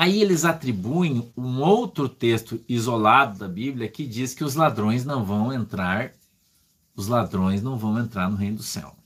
Aí 0.00 0.22
eles 0.22 0.46
atribuem 0.46 1.30
um 1.36 1.60
outro 1.60 2.08
texto 2.08 2.58
isolado 2.66 3.38
da 3.38 3.46
Bíblia 3.46 3.86
que 3.86 4.06
diz 4.06 4.32
que 4.32 4.42
os 4.42 4.54
ladrões 4.54 5.04
não 5.04 5.26
vão 5.26 5.52
entrar 5.52 6.12
os 6.96 7.06
ladrões 7.06 7.62
não 7.62 7.76
vão 7.76 7.98
entrar 7.98 8.30
no 8.30 8.36
reino 8.36 8.56
do 8.56 8.62
céu. 8.62 8.96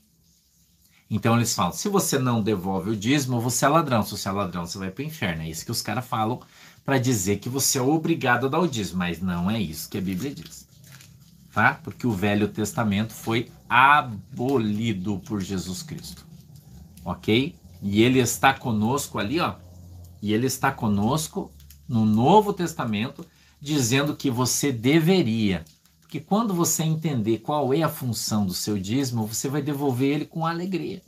Então 1.09 1.35
eles 1.35 1.53
falam: 1.53 1.73
se 1.73 1.89
você 1.89 2.17
não 2.17 2.41
devolve 2.41 2.91
o 2.91 2.95
dízimo, 2.95 3.41
você 3.41 3.65
é 3.65 3.67
ladrão. 3.67 4.03
Se 4.03 4.11
você 4.11 4.29
é 4.29 4.31
ladrão, 4.31 4.65
você 4.65 4.77
vai 4.77 4.89
para 4.89 5.03
o 5.03 5.05
inferno. 5.05 5.43
É 5.43 5.49
isso 5.49 5.65
que 5.65 5.71
os 5.71 5.81
caras 5.81 6.05
falam 6.05 6.39
para 6.85 6.97
dizer 6.97 7.39
que 7.39 7.49
você 7.49 7.77
é 7.77 7.81
obrigado 7.81 8.45
a 8.45 8.49
dar 8.49 8.59
o 8.59 8.67
dízimo. 8.67 8.99
Mas 8.99 9.21
não 9.21 9.51
é 9.51 9.59
isso 9.59 9.89
que 9.89 9.97
a 9.97 10.01
Bíblia 10.01 10.33
diz. 10.33 10.65
Tá? 11.53 11.79
Porque 11.83 12.07
o 12.07 12.11
Velho 12.11 12.47
Testamento 12.47 13.13
foi 13.13 13.51
abolido 13.69 15.21
por 15.25 15.41
Jesus 15.41 15.83
Cristo. 15.83 16.25
Ok? 17.03 17.53
E 17.81 18.01
ele 18.01 18.19
está 18.19 18.53
conosco 18.53 19.19
ali, 19.19 19.41
ó. 19.41 19.55
E 20.21 20.33
ele 20.33 20.47
está 20.47 20.71
conosco 20.71 21.51
no 21.87 22.05
Novo 22.05 22.53
Testamento, 22.53 23.25
dizendo 23.61 24.15
que 24.15 24.29
você 24.29 24.71
deveria 24.71 25.63
porque 26.15 26.19
quando 26.19 26.53
você 26.53 26.83
entender 26.83 27.39
qual 27.39 27.73
é 27.73 27.81
a 27.81 27.89
função 27.89 28.45
do 28.45 28.53
seu 28.53 28.79
dízimo, 28.79 29.27
você 29.27 29.49
vai 29.49 29.61
devolver 29.61 30.13
ele 30.13 30.25
com 30.25 30.45
alegria. 30.45 31.01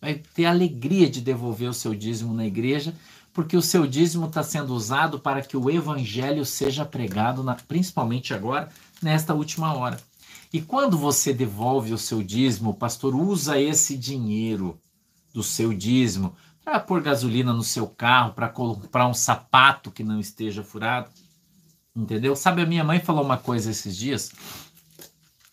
Vai 0.00 0.14
ter 0.34 0.46
alegria 0.46 1.08
de 1.08 1.20
devolver 1.20 1.70
o 1.70 1.74
seu 1.74 1.94
dízimo 1.94 2.34
na 2.34 2.44
igreja, 2.44 2.92
porque 3.32 3.56
o 3.56 3.62
seu 3.62 3.86
dízimo 3.86 4.26
está 4.26 4.42
sendo 4.42 4.74
usado 4.74 5.20
para 5.20 5.40
que 5.40 5.56
o 5.56 5.70
evangelho 5.70 6.44
seja 6.44 6.84
pregado, 6.84 7.44
na, 7.44 7.54
principalmente 7.54 8.34
agora, 8.34 8.68
nesta 9.00 9.34
última 9.34 9.72
hora. 9.72 10.00
E 10.52 10.60
quando 10.60 10.98
você 10.98 11.32
devolve 11.32 11.92
o 11.92 11.98
seu 11.98 12.20
dízimo, 12.20 12.70
o 12.70 12.74
pastor 12.74 13.14
usa 13.14 13.60
esse 13.60 13.96
dinheiro 13.96 14.80
do 15.32 15.44
seu 15.44 15.72
dízimo 15.72 16.34
para 16.68 16.80
pôr 16.80 17.00
gasolina 17.00 17.52
no 17.52 17.62
seu 17.62 17.86
carro, 17.86 18.34
para 18.34 18.48
comprar 18.48 19.06
um 19.06 19.14
sapato 19.14 19.90
que 19.90 20.04
não 20.04 20.20
esteja 20.20 20.62
furado 20.62 21.10
Entendeu? 21.98 22.36
Sabe, 22.36 22.62
a 22.62 22.66
minha 22.66 22.84
mãe 22.84 23.00
falou 23.00 23.24
uma 23.24 23.36
coisa 23.36 23.72
esses 23.72 23.96
dias 23.96 24.30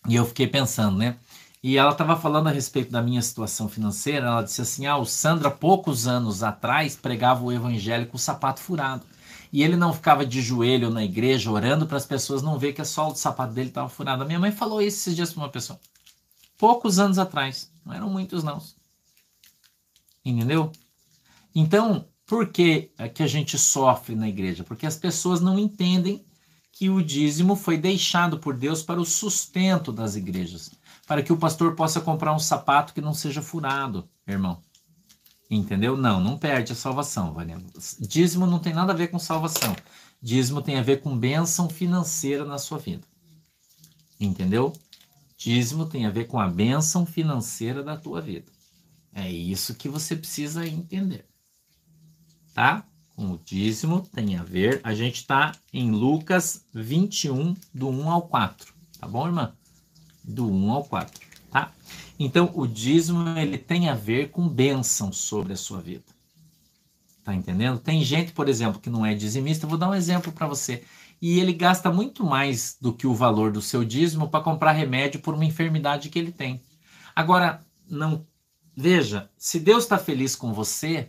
e 0.08 0.14
eu 0.14 0.24
fiquei 0.24 0.46
pensando, 0.46 0.96
né? 0.96 1.16
E 1.60 1.76
ela 1.76 1.90
estava 1.90 2.14
falando 2.14 2.46
a 2.46 2.52
respeito 2.52 2.92
da 2.92 3.02
minha 3.02 3.20
situação 3.20 3.68
financeira. 3.68 4.28
Ela 4.28 4.42
disse 4.42 4.60
assim: 4.60 4.86
Ah, 4.86 4.96
o 4.96 5.04
Sandra, 5.04 5.50
poucos 5.50 6.06
anos 6.06 6.44
atrás, 6.44 6.94
pregava 6.94 7.42
o 7.42 7.50
evangelho 7.50 8.06
com 8.06 8.16
o 8.16 8.20
sapato 8.20 8.60
furado. 8.60 9.04
E 9.52 9.64
ele 9.64 9.74
não 9.74 9.92
ficava 9.92 10.24
de 10.24 10.40
joelho 10.40 10.88
na 10.88 11.02
igreja 11.02 11.50
orando 11.50 11.84
para 11.84 11.96
as 11.96 12.06
pessoas 12.06 12.42
não 12.42 12.60
ver 12.60 12.74
que 12.74 12.82
a 12.82 12.84
sola 12.84 13.12
do 13.12 13.18
sapato 13.18 13.52
dele 13.52 13.70
estava 13.70 13.88
furada. 13.88 14.22
A 14.22 14.26
minha 14.26 14.38
mãe 14.38 14.52
falou 14.52 14.80
isso 14.80 14.98
esses 14.98 15.16
dias 15.16 15.32
para 15.32 15.42
uma 15.42 15.48
pessoa. 15.48 15.80
Poucos 16.56 17.00
anos 17.00 17.18
atrás. 17.18 17.72
Não 17.84 17.92
eram 17.92 18.08
muitos, 18.08 18.44
não. 18.44 18.62
Entendeu? 20.24 20.70
Então, 21.58 22.06
por 22.26 22.48
que, 22.48 22.90
é 22.98 23.08
que 23.08 23.22
a 23.22 23.26
gente 23.26 23.56
sofre 23.56 24.14
na 24.14 24.28
igreja? 24.28 24.62
Porque 24.62 24.84
as 24.84 24.96
pessoas 24.96 25.40
não 25.40 25.58
entendem 25.58 26.22
que 26.70 26.90
o 26.90 27.02
dízimo 27.02 27.56
foi 27.56 27.78
deixado 27.78 28.38
por 28.38 28.54
Deus 28.54 28.82
para 28.82 29.00
o 29.00 29.06
sustento 29.06 29.90
das 29.90 30.16
igrejas, 30.16 30.70
para 31.06 31.22
que 31.22 31.32
o 31.32 31.38
pastor 31.38 31.74
possa 31.74 31.98
comprar 31.98 32.34
um 32.34 32.38
sapato 32.38 32.92
que 32.92 33.00
não 33.00 33.14
seja 33.14 33.40
furado, 33.40 34.06
irmão. 34.28 34.60
Entendeu? 35.50 35.96
Não, 35.96 36.20
não 36.20 36.36
perde 36.36 36.72
a 36.72 36.76
salvação, 36.76 37.32
Vânia. 37.32 37.58
Dízimo 38.00 38.46
não 38.46 38.58
tem 38.58 38.74
nada 38.74 38.92
a 38.92 38.96
ver 38.96 39.08
com 39.08 39.18
salvação. 39.18 39.74
Dízimo 40.20 40.60
tem 40.60 40.78
a 40.78 40.82
ver 40.82 41.00
com 41.00 41.16
bênção 41.16 41.70
financeira 41.70 42.44
na 42.44 42.58
sua 42.58 42.76
vida. 42.76 43.06
Entendeu? 44.20 44.74
Dízimo 45.38 45.86
tem 45.86 46.04
a 46.04 46.10
ver 46.10 46.26
com 46.26 46.38
a 46.38 46.48
bênção 46.48 47.06
financeira 47.06 47.82
da 47.82 47.96
tua 47.96 48.20
vida. 48.20 48.52
É 49.14 49.32
isso 49.32 49.74
que 49.74 49.88
você 49.88 50.14
precisa 50.14 50.66
entender. 50.68 51.24
Tá? 52.56 52.84
com 53.16 53.32
o 53.32 53.40
dízimo 53.42 54.02
tem 54.14 54.36
a 54.36 54.44
ver. 54.44 54.80
A 54.84 54.94
gente 54.94 55.16
está 55.16 55.52
em 55.72 55.90
Lucas 55.90 56.64
21, 56.72 57.56
do 57.74 57.88
1 57.88 58.10
ao 58.10 58.22
4. 58.22 58.74
Tá 59.00 59.08
bom, 59.08 59.26
irmã? 59.26 59.54
Do 60.22 60.52
1 60.52 60.70
ao 60.70 60.84
4, 60.84 61.20
tá? 61.50 61.72
Então, 62.18 62.50
o 62.54 62.66
dízimo 62.66 63.26
ele 63.38 63.56
tem 63.56 63.88
a 63.88 63.94
ver 63.94 64.30
com 64.30 64.46
bênção 64.46 65.12
sobre 65.12 65.54
a 65.54 65.56
sua 65.56 65.80
vida. 65.80 66.04
Tá 67.24 67.34
entendendo? 67.34 67.80
Tem 67.80 68.04
gente, 68.04 68.32
por 68.32 68.48
exemplo, 68.48 68.80
que 68.80 68.90
não 68.90 69.04
é 69.04 69.14
dizimista, 69.14 69.66
vou 69.66 69.78
dar 69.78 69.88
um 69.88 69.94
exemplo 69.94 70.30
para 70.30 70.46
você. 70.46 70.84
E 71.20 71.40
ele 71.40 71.54
gasta 71.54 71.90
muito 71.90 72.22
mais 72.22 72.76
do 72.80 72.92
que 72.92 73.06
o 73.06 73.14
valor 73.14 73.50
do 73.50 73.62
seu 73.62 73.84
dízimo 73.84 74.28
para 74.28 74.44
comprar 74.44 74.72
remédio 74.72 75.20
por 75.20 75.34
uma 75.34 75.44
enfermidade 75.44 76.10
que 76.10 76.18
ele 76.18 76.30
tem. 76.30 76.60
Agora, 77.14 77.64
não 77.88 78.26
veja, 78.76 79.30
se 79.38 79.58
Deus 79.58 79.84
está 79.84 79.96
feliz 79.96 80.36
com 80.36 80.52
você, 80.52 81.08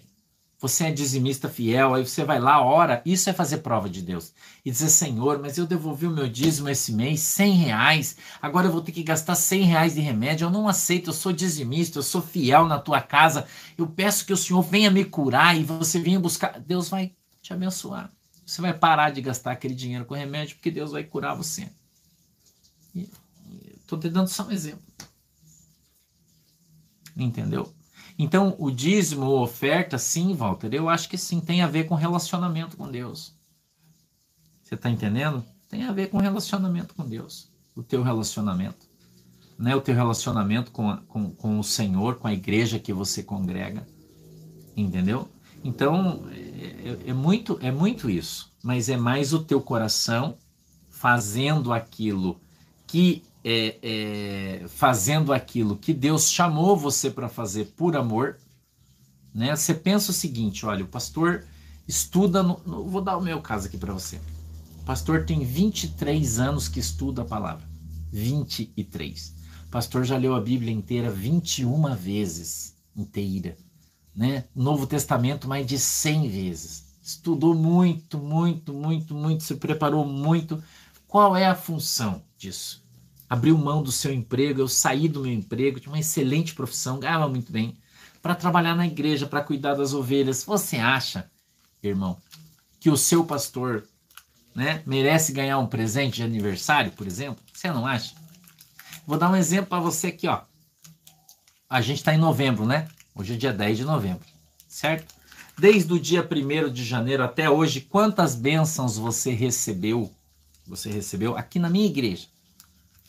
você 0.60 0.86
é 0.86 0.92
dizimista 0.92 1.48
fiel, 1.48 1.94
aí 1.94 2.06
você 2.06 2.24
vai 2.24 2.40
lá, 2.40 2.64
ora, 2.64 3.02
isso 3.06 3.30
é 3.30 3.34
fazer 3.34 3.60
prova 3.60 3.88
de 3.88 4.02
Deus. 4.02 4.34
E 4.66 4.72
dizer, 4.72 4.90
Senhor, 4.90 5.40
mas 5.40 5.58
eu 5.58 5.68
devolvi 5.68 6.08
o 6.08 6.12
meu 6.12 6.28
dízimo 6.28 6.68
esse 6.68 6.92
mês, 6.92 7.20
100 7.20 7.54
reais, 7.54 8.18
agora 8.42 8.68
eu 8.68 8.72
vou 8.72 8.82
ter 8.82 8.92
que 8.92 9.04
gastar 9.04 9.36
100 9.36 9.64
reais 9.64 9.94
de 9.94 10.02
remédio, 10.02 10.46
eu 10.46 10.50
não 10.50 10.68
aceito, 10.68 11.12
eu 11.12 11.14
sou 11.14 11.32
dizimista, 11.32 12.00
eu 12.00 12.04
sou 12.04 12.22
fiel 12.22 12.66
na 12.66 12.80
tua 12.80 13.02
casa, 13.02 13.46
eu 13.78 13.86
peço 13.86 14.26
que 14.26 14.34
o 14.34 14.38
Senhor 14.38 14.62
venha 14.64 14.90
me 14.90 15.06
curar 15.06 15.56
e 15.56 15.64
você 15.64 16.00
venha 16.00 16.20
buscar, 16.20 16.60
Deus 16.60 16.90
vai 16.90 17.14
te 17.42 17.54
abençoar. 17.54 18.12
Você 18.44 18.62
vai 18.62 18.74
parar 18.74 19.12
de 19.12 19.22
gastar 19.22 19.52
aquele 19.52 19.76
dinheiro 19.76 20.06
com 20.06 20.16
remédio, 20.16 20.56
porque 20.56 20.72
Deus 20.72 20.92
vai 20.92 21.04
curar 21.04 21.36
você. 21.36 21.70
Estou 23.76 24.00
te 24.00 24.10
dando 24.10 24.28
só 24.28 24.44
um 24.48 24.52
exemplo. 24.52 24.82
Entendeu? 27.16 27.74
Então, 28.18 28.56
o 28.58 28.72
dízimo, 28.72 29.26
oferta, 29.26 29.98
sim, 29.98 30.34
Walter, 30.34 30.74
eu 30.74 30.90
acho 30.90 31.08
que 31.08 31.18
sim, 31.18 31.40
tem 31.40 31.62
a 31.62 31.68
ver 31.68 31.86
com 31.86 31.94
relacionamento 31.94 32.76
com 32.76 32.90
Deus. 32.90 33.36
Você 34.64 34.76
está 34.76 34.90
entendendo? 34.90 35.46
Tem 35.70 35.84
a 35.84 35.92
ver 35.92 36.10
com 36.10 36.18
relacionamento 36.18 36.96
com 36.96 37.08
Deus. 37.08 37.50
O 37.76 37.84
teu 37.84 38.02
relacionamento. 38.02 38.88
Né? 39.58 39.76
O 39.76 39.82
teu 39.82 39.94
relacionamento 39.94 40.72
com, 40.72 40.98
com, 41.08 41.30
com 41.30 41.60
o 41.60 41.64
Senhor, 41.64 42.16
com 42.16 42.28
a 42.28 42.34
igreja 42.34 42.80
que 42.80 42.92
você 42.92 43.22
congrega. 43.22 43.88
Entendeu? 44.76 45.30
Então, 45.64 46.24
é, 46.32 46.90
é, 46.90 47.10
é, 47.10 47.14
muito, 47.14 47.60
é 47.62 47.72
muito 47.72 48.10
isso. 48.10 48.52
Mas 48.64 48.90
é 48.90 48.98
mais 48.98 49.32
o 49.32 49.44
teu 49.44 49.62
coração 49.62 50.38
fazendo 50.90 51.72
aquilo 51.72 52.42
que 52.88 53.24
é, 53.50 53.80
é, 53.82 54.68
fazendo 54.68 55.32
aquilo 55.32 55.78
que 55.78 55.94
Deus 55.94 56.30
chamou 56.30 56.76
você 56.76 57.10
para 57.10 57.30
fazer 57.30 57.68
por 57.78 57.96
amor, 57.96 58.38
né? 59.34 59.56
Você 59.56 59.74
pensa 59.74 60.12
o 60.12 60.14
seguinte: 60.14 60.66
olha, 60.66 60.84
o 60.84 60.88
pastor 60.88 61.46
estuda. 61.88 62.44
No, 62.44 62.60
no, 62.66 62.84
vou 62.84 63.02
dar 63.02 63.16
o 63.16 63.22
meu 63.22 63.42
caso 63.42 63.68
aqui 63.68 63.78
para 63.78 63.94
você. 63.94 64.18
O 64.82 64.84
pastor 64.86 65.26
tem 65.26 65.46
23 65.46 66.40
anos 66.40 66.68
que 66.68 66.82
estuda 66.82 67.22
a 67.22 67.26
palavra. 67.26 67.66
23. 68.12 69.34
O 69.66 69.70
pastor 69.70 70.04
já 70.04 70.18
leu 70.18 70.36
a 70.36 70.42
Bíblia 70.42 70.74
inteira 70.74 71.10
21 71.10 71.96
vezes 71.96 72.76
inteira. 72.94 73.56
Né? 74.14 74.44
Novo 74.54 74.86
Testamento 74.86 75.48
mais 75.48 75.66
de 75.66 75.80
100 75.80 76.28
vezes. 76.28 76.84
Estudou 77.02 77.56
muito, 77.56 78.18
muito, 78.18 78.74
muito, 78.74 79.14
muito, 79.14 79.44
se 79.44 79.56
preparou 79.56 80.06
muito. 80.06 80.62
Qual 81.08 81.34
é 81.34 81.46
a 81.46 81.56
função 81.56 82.22
disso? 82.38 82.87
Abriu 83.30 83.58
mão 83.58 83.84
do 83.84 83.92
seu 83.92 84.14
emprego, 84.14 84.62
eu 84.62 84.68
saí 84.68 85.08
do 85.08 85.22
meu 85.22 85.32
emprego, 85.32 85.80
tinha 85.80 85.92
uma 85.92 86.00
excelente 86.00 86.54
profissão, 86.54 87.00
ganhava 87.00 87.28
muito 87.28 87.52
bem, 87.52 87.78
para 88.22 88.36
trabalhar 88.36 88.76
na 88.76 88.88
igreja, 88.88 89.28
para 89.28 89.44
cuidar 89.44 89.74
das 89.74 89.94
ovelhas. 89.94 90.44
Você 90.44 90.78
acha, 90.78 91.30
irmão, 91.82 92.18
que 92.80 92.90
o 92.90 92.98
seu 92.98 93.26
pastor 93.26 93.88
né, 94.56 94.82
merece 94.86 95.32
ganhar 95.32 95.60
um 95.60 95.68
presente 95.68 96.16
de 96.16 96.24
aniversário, 96.24 96.92
por 96.92 97.06
exemplo? 97.06 97.44
Você 97.54 97.70
não 97.72 97.86
acha? 97.86 98.16
Vou 99.06 99.18
dar 99.18 99.30
um 99.30 99.36
exemplo 99.36 99.68
para 99.68 99.80
você 99.80 100.08
aqui, 100.08 100.28
ó. 100.28 100.42
A 101.70 101.82
gente 101.82 101.98
está 101.98 102.14
em 102.14 102.18
novembro, 102.18 102.66
né? 102.66 102.88
Hoje 103.14 103.34
é 103.34 103.38
dia 103.38 103.54
10 103.54 103.78
de 103.78 103.84
novembro, 103.84 104.26
certo? 104.68 105.14
Desde 105.58 105.92
o 105.92 106.00
dia 106.00 106.22
1 106.22 106.72
de 106.72 106.84
janeiro 106.84 107.24
até 107.24 107.50
hoje, 107.50 107.82
quantas 107.82 108.36
bênçãos 108.36 108.98
você 108.98 109.32
recebeu? 109.32 110.14
Você 110.68 110.90
recebeu 110.92 111.36
aqui 111.36 111.58
na 111.58 111.70
minha 111.70 111.88
igreja? 111.88 112.28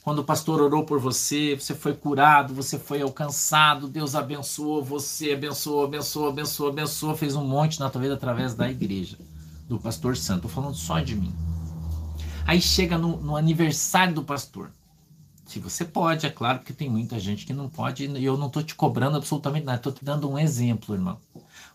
Quando 0.09 0.21
o 0.21 0.25
pastor 0.25 0.63
orou 0.63 0.85
por 0.85 0.99
você, 0.99 1.55
você 1.55 1.75
foi 1.75 1.93
curado, 1.93 2.55
você 2.55 2.79
foi 2.79 3.03
alcançado, 3.03 3.87
Deus 3.87 4.15
abençoou 4.15 4.83
você, 4.83 5.33
abençoou, 5.33 5.85
abençoou, 5.85 6.31
abençoou, 6.31 6.71
abençoou, 6.71 7.15
fez 7.15 7.37
um 7.37 7.47
monte 7.47 7.79
na 7.79 7.91
tua 7.91 8.01
vida 8.01 8.15
através 8.15 8.55
da 8.55 8.71
igreja, 8.71 9.19
do 9.69 9.79
pastor 9.79 10.17
santo. 10.17 10.47
Estou 10.47 10.51
falando 10.63 10.75
só 10.75 10.99
de 11.01 11.15
mim. 11.15 11.31
Aí 12.47 12.59
chega 12.59 12.97
no, 12.97 13.19
no 13.19 13.37
aniversário 13.37 14.15
do 14.15 14.23
pastor. 14.23 14.71
Se 15.45 15.59
você 15.59 15.85
pode, 15.85 16.25
é 16.25 16.31
claro, 16.31 16.61
porque 16.61 16.73
tem 16.73 16.89
muita 16.89 17.21
gente 17.21 17.45
que 17.45 17.53
não 17.53 17.69
pode, 17.69 18.07
e 18.07 18.25
eu 18.25 18.39
não 18.39 18.47
estou 18.47 18.63
te 18.63 18.75
cobrando 18.75 19.19
absolutamente 19.19 19.67
nada, 19.67 19.77
estou 19.77 19.93
te 19.93 20.03
dando 20.03 20.27
um 20.27 20.39
exemplo, 20.39 20.95
irmão. 20.95 21.19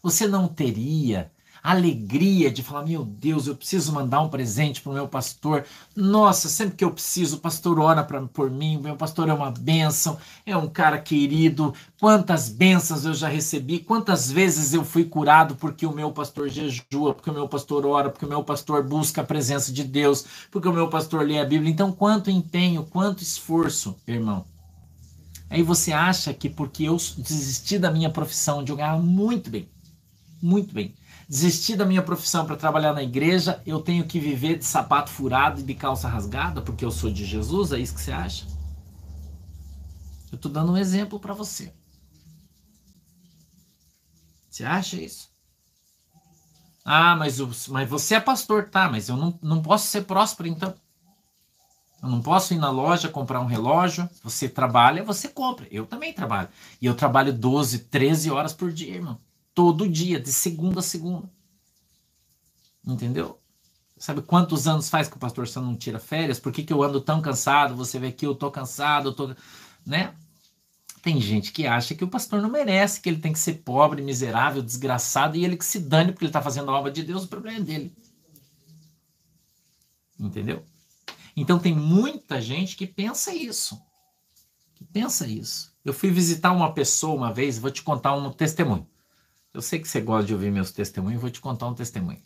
Você 0.01 0.25
não 0.25 0.47
teria 0.47 1.31
alegria 1.63 2.52
de 2.52 2.62
falar: 2.62 2.86
meu 2.86 3.06
Deus, 3.06 3.47
eu 3.47 3.56
preciso 3.56 3.93
mandar 3.93 4.21
um 4.21 4.28
presente 4.28 4.82
para 4.82 4.91
o 4.91 4.93
meu 4.93 5.08
pastor. 5.08 5.65
Nossa, 5.95 6.49
sempre 6.49 6.76
que 6.76 6.84
eu 6.84 6.91
preciso, 6.91 7.38
o 7.38 7.39
pastor 7.39 7.80
ora 7.80 8.04
pra, 8.04 8.21
por 8.23 8.52
mim. 8.52 8.78
Meu 8.78 8.97
pastor 8.97 9.30
é 9.30 9.34
uma 9.34 9.49
bênção, 9.49 10.17
é 10.45 10.58
um 10.58 10.67
cara 10.67 10.99
querido. 10.99 11.73
Quantas 11.99 12.49
bênçãos 12.49 13.06
eu 13.06 13.13
já 13.13 13.30
recebi, 13.30 13.80
quantas 13.80 14.30
vezes 14.30 14.73
eu 14.73 14.84
fui 14.84 15.06
curado 15.06 15.56
porque 15.56 15.86
o 15.86 15.93
meu 15.93 16.12
pastor 16.12 16.49
jejua, 16.49 17.13
porque 17.13 17.30
o 17.30 17.34
meu 17.34 17.47
pastor 17.47 17.86
ora, 17.86 18.10
porque 18.10 18.26
o 18.26 18.30
meu 18.30 18.43
pastor 18.43 18.84
busca 18.84 19.21
a 19.21 19.26
presença 19.26 19.71
de 19.71 19.86
Deus, 19.86 20.26
porque 20.52 20.67
o 20.67 20.73
meu 20.73 20.89
pastor 20.89 21.26
lê 21.26 21.39
a 21.39 21.45
Bíblia. 21.45 21.71
Então, 21.71 21.93
quanto 21.93 22.30
empenho, 22.30 22.84
quanto 22.84 23.23
esforço, 23.23 23.95
irmão. 24.06 24.45
Aí 25.49 25.62
você 25.62 25.93
acha 25.93 26.34
que 26.34 26.49
porque 26.49 26.84
eu 26.84 26.97
desisti 27.17 27.78
da 27.78 27.91
minha 27.91 28.10
profissão, 28.10 28.60
onde 28.60 28.71
eu 28.71 28.76
ganhava 28.76 29.02
muito 29.02 29.52
bem, 29.52 29.69
muito 30.41 30.73
bem, 30.73 30.95
desistir 31.33 31.75
da 31.75 31.83
minha 31.83 32.03
profissão 32.03 32.45
para 32.45 32.55
trabalhar 32.55 32.93
na 32.93 33.01
igreja, 33.01 33.59
eu 33.65 33.81
tenho 33.81 34.05
que 34.05 34.19
viver 34.19 34.59
de 34.59 34.65
sapato 34.65 35.09
furado 35.09 35.61
e 35.61 35.63
de 35.63 35.73
calça 35.73 36.07
rasgada 36.07 36.61
porque 36.61 36.85
eu 36.85 36.91
sou 36.91 37.09
de 37.09 37.25
Jesus? 37.25 37.71
É 37.71 37.79
isso 37.79 37.95
que 37.95 38.01
você 38.01 38.11
acha? 38.11 38.45
Eu 40.31 40.35
estou 40.35 40.51
dando 40.51 40.73
um 40.73 40.77
exemplo 40.77 41.19
para 41.19 41.33
você. 41.33 41.73
Você 44.47 44.63
acha 44.63 44.95
isso? 44.95 45.27
Ah, 46.85 47.15
mas, 47.15 47.39
o, 47.39 47.49
mas 47.69 47.89
você 47.89 48.13
é 48.13 48.19
pastor, 48.19 48.69
tá? 48.69 48.87
Mas 48.87 49.09
eu 49.09 49.17
não, 49.17 49.39
não 49.41 49.59
posso 49.59 49.87
ser 49.87 50.03
próspero 50.03 50.47
então. 50.47 50.75
Eu 52.03 52.09
não 52.09 52.21
posso 52.21 52.53
ir 52.53 52.59
na 52.59 52.69
loja 52.69 53.09
comprar 53.09 53.41
um 53.41 53.47
relógio. 53.47 54.07
Você 54.21 54.47
trabalha, 54.47 55.03
você 55.03 55.29
compra. 55.29 55.65
Eu 55.71 55.87
também 55.87 56.13
trabalho. 56.13 56.49
E 56.79 56.85
eu 56.85 56.93
trabalho 56.93 57.33
12, 57.33 57.85
13 57.85 58.29
horas 58.29 58.53
por 58.53 58.71
dia, 58.71 58.93
irmão 58.93 59.19
todo 59.53 59.87
dia, 59.87 60.19
de 60.19 60.31
segunda 60.31 60.79
a 60.79 60.83
segunda. 60.83 61.29
Entendeu? 62.85 63.39
Sabe 63.97 64.21
quantos 64.21 64.67
anos 64.67 64.89
faz 64.89 65.07
que 65.07 65.15
o 65.15 65.19
pastor 65.19 65.47
São 65.47 65.63
não 65.63 65.77
tira 65.77 65.99
férias? 65.99 66.39
Por 66.39 66.51
que, 66.51 66.63
que 66.63 66.73
eu 66.73 66.83
ando 66.83 66.99
tão 66.99 67.21
cansado? 67.21 67.75
Você 67.75 67.97
vê 67.97 68.11
que 68.11 68.25
eu 68.25 68.35
tô 68.35 68.51
cansado, 68.51 69.09
eu 69.09 69.13
tô. 69.13 69.33
Né? 69.85 70.13
Tem 71.01 71.21
gente 71.21 71.51
que 71.51 71.65
acha 71.65 71.95
que 71.95 72.03
o 72.03 72.09
pastor 72.09 72.41
não 72.41 72.49
merece, 72.49 72.99
que 72.99 73.09
ele 73.09 73.19
tem 73.19 73.31
que 73.31 73.39
ser 73.39 73.55
pobre, 73.55 74.01
miserável, 74.01 74.61
desgraçado, 74.61 75.37
e 75.37 75.45
ele 75.45 75.57
que 75.57 75.65
se 75.65 75.79
dane 75.79 76.11
porque 76.11 76.25
ele 76.25 76.29
está 76.29 76.41
fazendo 76.41 76.71
a 76.71 76.77
obra 76.77 76.91
de 76.91 77.03
Deus, 77.03 77.23
o 77.23 77.27
problema 77.27 77.59
é 77.59 77.61
dele. 77.61 77.95
Entendeu? 80.19 80.63
Então 81.35 81.59
tem 81.59 81.75
muita 81.75 82.41
gente 82.41 82.75
que 82.75 82.85
pensa 82.85 83.33
isso. 83.33 83.81
Que 84.75 84.83
pensa 84.83 85.27
isso. 85.27 85.73
Eu 85.83 85.93
fui 85.93 86.09
visitar 86.09 86.51
uma 86.51 86.73
pessoa 86.73 87.15
uma 87.15 87.33
vez, 87.33 87.57
vou 87.57 87.71
te 87.71 87.81
contar 87.81 88.15
um 88.15 88.31
testemunho. 88.31 88.87
Eu 89.53 89.61
sei 89.61 89.77
que 89.77 89.87
você 89.87 90.01
gosta 90.01 90.25
de 90.25 90.33
ouvir 90.33 90.51
meus 90.51 90.71
testemunhos, 90.71 91.21
vou 91.21 91.29
te 91.29 91.39
contar 91.39 91.67
um 91.67 91.75
testemunho. 91.75 92.19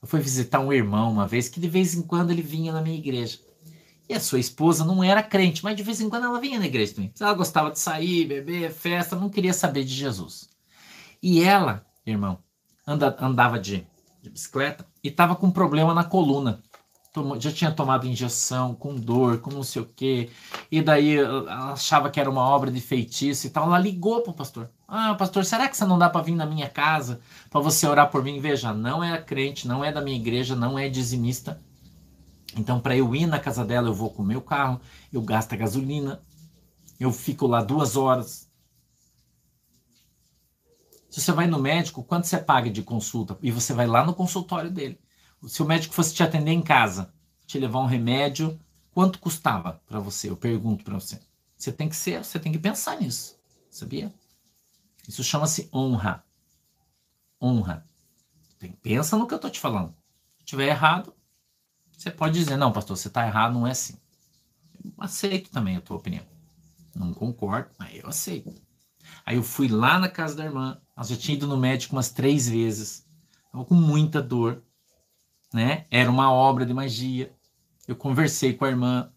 Eu 0.00 0.08
fui 0.08 0.18
visitar 0.18 0.60
um 0.60 0.72
irmão 0.72 1.12
uma 1.12 1.26
vez 1.26 1.46
que 1.46 1.60
de 1.60 1.68
vez 1.68 1.94
em 1.94 2.00
quando 2.00 2.30
ele 2.30 2.40
vinha 2.40 2.72
na 2.72 2.80
minha 2.80 2.96
igreja. 2.96 3.38
E 4.08 4.14
a 4.14 4.20
sua 4.20 4.38
esposa 4.38 4.82
não 4.82 5.04
era 5.04 5.22
crente, 5.22 5.62
mas 5.62 5.76
de 5.76 5.82
vez 5.82 6.00
em 6.00 6.08
quando 6.08 6.24
ela 6.24 6.40
vinha 6.40 6.58
na 6.58 6.66
igreja 6.66 6.94
também. 6.94 7.12
Ela 7.20 7.34
gostava 7.34 7.70
de 7.70 7.78
sair, 7.78 8.26
beber, 8.26 8.72
festa, 8.72 9.14
não 9.14 9.28
queria 9.28 9.52
saber 9.52 9.84
de 9.84 9.94
Jesus. 9.94 10.48
E 11.22 11.42
ela, 11.42 11.84
irmão, 12.06 12.38
anda, 12.86 13.14
andava 13.20 13.58
de, 13.58 13.86
de 14.22 14.30
bicicleta 14.30 14.86
e 15.02 15.08
estava 15.08 15.36
com 15.36 15.50
problema 15.50 15.92
na 15.92 16.04
coluna 16.04 16.62
tomou, 17.14 17.40
já 17.40 17.52
tinha 17.52 17.70
tomado 17.70 18.08
injeção, 18.08 18.74
com 18.74 18.96
dor, 18.96 19.38
com 19.38 19.50
não 19.50 19.62
sei 19.62 19.80
o 19.80 19.86
quê, 19.86 20.30
e 20.70 20.82
daí 20.82 21.16
ela 21.16 21.72
achava 21.72 22.10
que 22.10 22.18
era 22.18 22.28
uma 22.28 22.42
obra 22.42 22.72
de 22.72 22.80
feitiço 22.80 23.46
e 23.46 23.50
tal. 23.50 23.66
Ela 23.66 23.78
ligou 23.78 24.20
para 24.20 24.32
o 24.32 24.34
pastor: 24.34 24.68
Ah, 24.96 25.16
pastor, 25.16 25.44
será 25.44 25.68
que 25.68 25.76
você 25.76 25.84
não 25.84 25.98
dá 25.98 26.08
para 26.08 26.22
vir 26.22 26.36
na 26.36 26.46
minha 26.46 26.70
casa 26.70 27.20
para 27.50 27.60
você 27.60 27.84
orar 27.84 28.12
por 28.12 28.22
mim? 28.22 28.38
Veja, 28.38 28.72
não 28.72 29.02
é 29.02 29.20
crente, 29.20 29.66
não 29.66 29.84
é 29.84 29.90
da 29.90 30.00
minha 30.00 30.16
igreja, 30.16 30.54
não 30.54 30.78
é 30.78 30.88
dizimista. 30.88 31.60
Então, 32.56 32.78
para 32.78 32.96
eu 32.96 33.12
ir 33.12 33.26
na 33.26 33.40
casa 33.40 33.64
dela, 33.64 33.88
eu 33.88 33.94
vou 33.94 34.10
com 34.10 34.22
o 34.22 34.24
meu 34.24 34.40
carro, 34.40 34.80
eu 35.12 35.20
gasto 35.20 35.52
a 35.52 35.56
gasolina, 35.56 36.22
eu 37.00 37.10
fico 37.10 37.44
lá 37.44 37.60
duas 37.60 37.96
horas. 37.96 38.48
Se 41.10 41.20
você 41.20 41.32
vai 41.32 41.48
no 41.48 41.58
médico, 41.58 42.04
quanto 42.04 42.28
você 42.28 42.38
paga 42.38 42.70
de 42.70 42.82
consulta? 42.82 43.36
E 43.42 43.50
você 43.50 43.72
vai 43.72 43.88
lá 43.88 44.06
no 44.06 44.14
consultório 44.14 44.70
dele 44.70 45.00
se 45.48 45.60
o 45.60 45.66
médico 45.66 45.92
fosse 45.92 46.14
te 46.14 46.22
atender 46.22 46.52
em 46.52 46.62
casa, 46.62 47.12
te 47.46 47.58
levar 47.58 47.80
um 47.80 47.86
remédio, 47.86 48.58
quanto 48.92 49.18
custava 49.18 49.82
para 49.86 49.98
você? 49.98 50.30
Eu 50.30 50.36
pergunto 50.36 50.84
para 50.84 50.94
você. 50.94 51.20
Você 51.56 51.72
tem 51.72 51.88
que 51.88 51.96
ser, 51.96 52.24
você 52.24 52.38
tem 52.38 52.52
que 52.52 52.58
pensar 52.58 53.00
nisso, 53.00 53.36
sabia? 53.68 54.12
Isso 55.08 55.22
chama-se 55.22 55.68
honra. 55.72 56.24
Honra. 57.40 57.86
Pensa 58.82 59.16
no 59.16 59.26
que 59.26 59.34
eu 59.34 59.38
tô 59.38 59.50
te 59.50 59.60
falando. 59.60 59.94
Se 60.38 60.44
tiver 60.44 60.68
errado, 60.68 61.14
você 61.96 62.10
pode 62.10 62.34
dizer, 62.34 62.56
não, 62.56 62.72
pastor, 62.72 62.96
você 62.96 63.10
tá 63.10 63.26
errado, 63.26 63.54
não 63.54 63.66
é 63.66 63.70
assim. 63.70 63.96
Eu 64.84 64.92
aceito 64.98 65.50
também 65.50 65.76
a 65.76 65.80
tua 65.80 65.96
opinião. 65.96 66.24
Não 66.94 67.12
concordo, 67.12 67.70
mas 67.78 67.94
eu 67.96 68.08
aceito. 68.08 68.54
Aí 69.24 69.36
eu 69.36 69.42
fui 69.42 69.68
lá 69.68 69.98
na 69.98 70.08
casa 70.08 70.34
da 70.34 70.44
irmã, 70.44 70.80
nós 70.96 71.08
já 71.08 71.16
tinha 71.16 71.36
ido 71.36 71.46
no 71.46 71.56
médico 71.56 71.94
umas 71.94 72.10
três 72.10 72.48
vezes. 72.48 73.06
Tava 73.50 73.64
com 73.64 73.74
muita 73.74 74.22
dor, 74.22 74.62
né? 75.52 75.86
Era 75.90 76.10
uma 76.10 76.32
obra 76.32 76.66
de 76.66 76.74
magia. 76.74 77.34
Eu 77.86 77.96
conversei 77.96 78.54
com 78.54 78.64
a 78.64 78.68
irmã, 78.68 79.12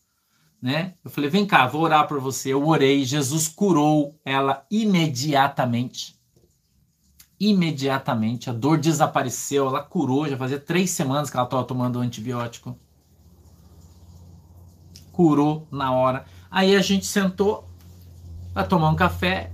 né? 0.61 0.95
Eu 1.03 1.11
falei, 1.11 1.29
vem 1.29 1.45
cá, 1.45 1.67
vou 1.67 1.81
orar 1.81 2.07
por 2.07 2.19
você. 2.19 2.53
Eu 2.53 2.67
orei, 2.67 3.05
Jesus 3.05 3.47
curou 3.47 4.19
ela 4.25 4.65
imediatamente. 4.69 6.17
Imediatamente, 7.39 8.49
a 8.49 8.53
dor 8.53 8.79
desapareceu, 8.79 9.67
ela 9.67 9.83
curou. 9.83 10.27
Já 10.27 10.35
fazia 10.35 10.59
três 10.59 10.89
semanas 10.89 11.29
que 11.29 11.37
ela 11.37 11.45
estava 11.45 11.63
tomando 11.63 11.99
antibiótico. 11.99 12.77
Curou 15.11 15.67
na 15.71 15.91
hora. 15.91 16.25
Aí 16.49 16.75
a 16.75 16.81
gente 16.81 17.05
sentou 17.05 17.69
para 18.53 18.65
tomar 18.65 18.89
um 18.89 18.95
café. 18.95 19.51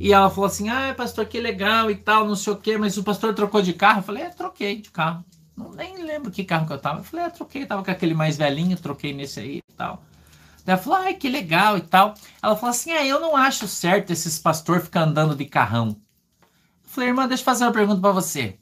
E 0.00 0.12
ela 0.12 0.28
falou 0.28 0.46
assim: 0.46 0.68
Ah, 0.68 0.92
pastor, 0.96 1.24
que 1.26 1.38
legal 1.38 1.88
e 1.88 1.94
tal, 1.94 2.26
não 2.26 2.34
sei 2.34 2.52
o 2.52 2.56
quê, 2.56 2.76
mas 2.76 2.96
o 2.96 3.04
pastor 3.04 3.32
trocou 3.32 3.62
de 3.62 3.72
carro. 3.72 4.00
Eu 4.00 4.02
falei: 4.02 4.24
É, 4.24 4.30
troquei 4.30 4.80
de 4.80 4.90
carro. 4.90 5.24
Não, 5.56 5.70
nem 5.70 6.02
lembro 6.02 6.32
que 6.32 6.42
carro 6.42 6.66
que 6.66 6.72
eu 6.72 6.78
tava. 6.80 6.98
Eu 6.98 7.04
falei: 7.04 7.26
É, 7.26 7.30
troquei, 7.30 7.64
tava 7.64 7.84
com 7.84 7.90
aquele 7.92 8.14
mais 8.14 8.36
velhinho, 8.36 8.76
troquei 8.76 9.12
nesse 9.12 9.38
aí 9.38 9.58
e 9.58 9.72
tal. 9.76 10.02
Ela 10.66 10.78
falou, 10.78 10.98
ai, 10.98 11.14
que 11.14 11.28
legal 11.28 11.76
e 11.76 11.82
tal. 11.82 12.14
Ela 12.42 12.56
falou 12.56 12.70
assim, 12.70 12.90
ah, 12.92 13.04
eu 13.04 13.20
não 13.20 13.36
acho 13.36 13.68
certo 13.68 14.10
esses 14.10 14.38
pastor 14.38 14.80
ficar 14.80 15.02
andando 15.02 15.36
de 15.36 15.44
carrão. 15.44 16.00
Eu 16.82 16.88
falei, 16.88 17.10
irmã, 17.10 17.28
deixa 17.28 17.42
eu 17.42 17.44
fazer 17.44 17.64
uma 17.64 17.72
pergunta 17.72 18.00
para 18.00 18.12
você. 18.12 18.58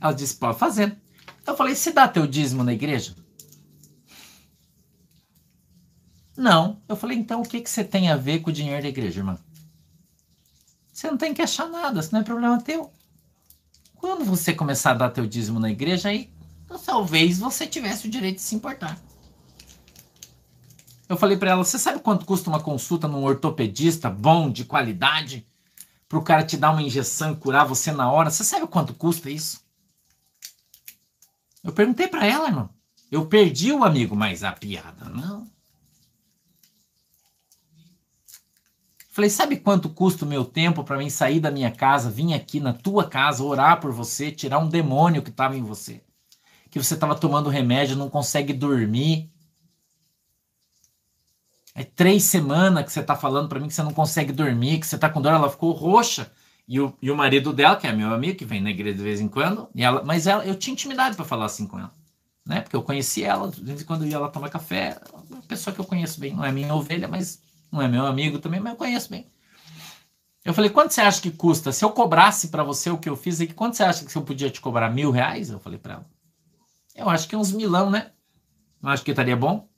Ela 0.00 0.12
disse, 0.12 0.36
pode 0.36 0.58
fazer. 0.58 0.96
Eu 1.46 1.56
falei, 1.56 1.74
você 1.74 1.92
dá 1.92 2.06
teu 2.06 2.26
dízimo 2.26 2.62
na 2.62 2.72
igreja? 2.72 3.14
Não. 6.36 6.80
Eu 6.88 6.96
falei, 6.96 7.16
então 7.16 7.40
o 7.40 7.48
que, 7.48 7.60
que 7.60 7.70
você 7.70 7.84
tem 7.84 8.10
a 8.10 8.16
ver 8.16 8.40
com 8.40 8.50
o 8.50 8.52
dinheiro 8.52 8.82
da 8.82 8.88
igreja, 8.88 9.20
irmã? 9.20 9.38
Você 10.92 11.10
não 11.10 11.16
tem 11.16 11.32
que 11.32 11.40
achar 11.40 11.68
nada, 11.68 12.00
isso 12.00 12.12
não 12.12 12.20
é 12.20 12.24
problema 12.24 12.60
teu. 12.60 12.92
Quando 13.94 14.24
você 14.24 14.52
começar 14.52 14.92
a 14.92 14.94
dar 14.94 15.10
teu 15.10 15.26
dízimo 15.26 15.58
na 15.58 15.70
igreja, 15.70 16.10
aí 16.10 16.30
talvez 16.84 17.38
você 17.38 17.66
tivesse 17.66 18.06
o 18.06 18.10
direito 18.10 18.36
de 18.36 18.42
se 18.42 18.54
importar. 18.54 18.98
Eu 21.10 21.16
falei 21.16 21.36
para 21.36 21.50
ela: 21.50 21.64
você 21.64 21.76
sabe 21.76 21.98
quanto 21.98 22.24
custa 22.24 22.48
uma 22.48 22.62
consulta 22.62 23.08
num 23.08 23.24
ortopedista 23.24 24.08
bom, 24.08 24.48
de 24.48 24.64
qualidade? 24.64 25.44
Para 26.08 26.18
o 26.18 26.22
cara 26.22 26.44
te 26.44 26.56
dar 26.56 26.70
uma 26.70 26.82
injeção 26.82 27.32
e 27.32 27.36
curar 27.36 27.66
você 27.66 27.90
na 27.90 28.10
hora? 28.10 28.30
Você 28.30 28.44
sabe 28.44 28.68
quanto 28.68 28.94
custa 28.94 29.28
isso? 29.28 29.60
Eu 31.64 31.72
perguntei 31.72 32.06
para 32.06 32.24
ela, 32.24 32.46
irmão. 32.46 32.70
Eu 33.10 33.26
perdi 33.26 33.72
o 33.72 33.82
amigo, 33.82 34.14
mas 34.14 34.44
a 34.44 34.52
piada 34.52 35.08
não. 35.08 35.50
Falei, 39.10 39.28
sabe 39.28 39.56
quanto 39.56 39.88
custa 39.88 40.24
o 40.24 40.28
meu 40.28 40.44
tempo 40.44 40.84
para 40.84 40.96
mim 40.96 41.10
sair 41.10 41.40
da 41.40 41.50
minha 41.50 41.72
casa, 41.72 42.08
vir 42.08 42.34
aqui 42.34 42.60
na 42.60 42.72
tua 42.72 43.08
casa, 43.08 43.42
orar 43.42 43.80
por 43.80 43.90
você, 43.90 44.30
tirar 44.30 44.60
um 44.60 44.68
demônio 44.68 45.22
que 45.22 45.30
estava 45.30 45.56
em 45.56 45.62
você? 45.62 46.04
Que 46.70 46.78
você 46.78 46.94
estava 46.94 47.16
tomando 47.16 47.50
remédio, 47.50 47.96
não 47.96 48.08
consegue 48.08 48.52
dormir, 48.52 49.28
é 51.80 51.84
três 51.84 52.24
semanas 52.24 52.84
que 52.84 52.92
você 52.92 53.02
tá 53.02 53.16
falando 53.16 53.48
para 53.48 53.58
mim 53.58 53.66
que 53.66 53.72
você 53.72 53.82
não 53.82 53.94
consegue 53.94 54.32
dormir, 54.32 54.80
que 54.80 54.86
você 54.86 54.98
tá 54.98 55.08
com 55.08 55.22
dor. 55.22 55.32
Ela 55.32 55.48
ficou 55.48 55.72
roxa. 55.72 56.30
E 56.68 56.78
o, 56.78 56.94
e 57.00 57.10
o 57.10 57.16
marido 57.16 57.54
dela, 57.54 57.74
que 57.74 57.86
é 57.86 57.92
meu 57.92 58.12
amigo, 58.12 58.36
que 58.36 58.44
vem 58.44 58.60
na 58.60 58.68
igreja 58.68 58.98
de 58.98 59.02
vez 59.02 59.18
em 59.18 59.26
quando, 59.26 59.66
e 59.74 59.82
ela, 59.82 60.04
mas 60.04 60.26
ela, 60.26 60.44
eu 60.44 60.54
tinha 60.54 60.72
intimidade 60.74 61.16
para 61.16 61.24
falar 61.24 61.46
assim 61.46 61.66
com 61.66 61.78
ela. 61.78 61.90
Né? 62.46 62.60
Porque 62.60 62.76
eu 62.76 62.82
conheci 62.82 63.24
ela, 63.24 63.50
de 63.50 63.64
vez 63.64 63.80
em 63.80 63.84
quando 63.84 64.02
eu 64.02 64.08
ia 64.08 64.18
lá 64.18 64.28
tomar 64.28 64.50
café. 64.50 65.00
Uma 65.30 65.40
pessoa 65.42 65.74
que 65.74 65.80
eu 65.80 65.84
conheço 65.86 66.20
bem. 66.20 66.36
Não 66.36 66.44
é 66.44 66.52
minha 66.52 66.74
ovelha, 66.74 67.08
mas 67.08 67.42
não 67.72 67.80
é 67.80 67.88
meu 67.88 68.04
amigo 68.04 68.38
também, 68.38 68.60
mas 68.60 68.72
eu 68.72 68.78
conheço 68.78 69.10
bem. 69.10 69.26
Eu 70.44 70.52
falei, 70.52 70.68
quanto 70.68 70.92
você 70.92 71.00
acha 71.00 71.20
que 71.22 71.30
custa? 71.30 71.72
Se 71.72 71.82
eu 71.82 71.90
cobrasse 71.90 72.48
para 72.48 72.62
você 72.62 72.90
o 72.90 72.98
que 72.98 73.08
eu 73.08 73.16
fiz 73.16 73.40
aqui, 73.40 73.54
quanto 73.54 73.76
você 73.76 73.84
acha 73.84 74.04
que 74.04 74.14
eu 74.14 74.22
podia 74.22 74.50
te 74.50 74.60
cobrar? 74.60 74.90
Mil 74.90 75.10
reais? 75.10 75.48
Eu 75.48 75.58
falei 75.58 75.78
para 75.78 75.94
ela. 75.94 76.06
Eu 76.94 77.08
acho 77.08 77.26
que 77.26 77.34
uns 77.34 77.52
milão, 77.52 77.90
né? 77.90 78.10
Eu 78.82 78.90
acho 78.90 79.02
que 79.02 79.12
estaria 79.12 79.36
bom. 79.36 79.69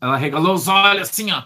Ela 0.00 0.16
regalou 0.16 0.54
os 0.54 0.68
olhos 0.68 1.08
assim, 1.08 1.30
ó. 1.30 1.44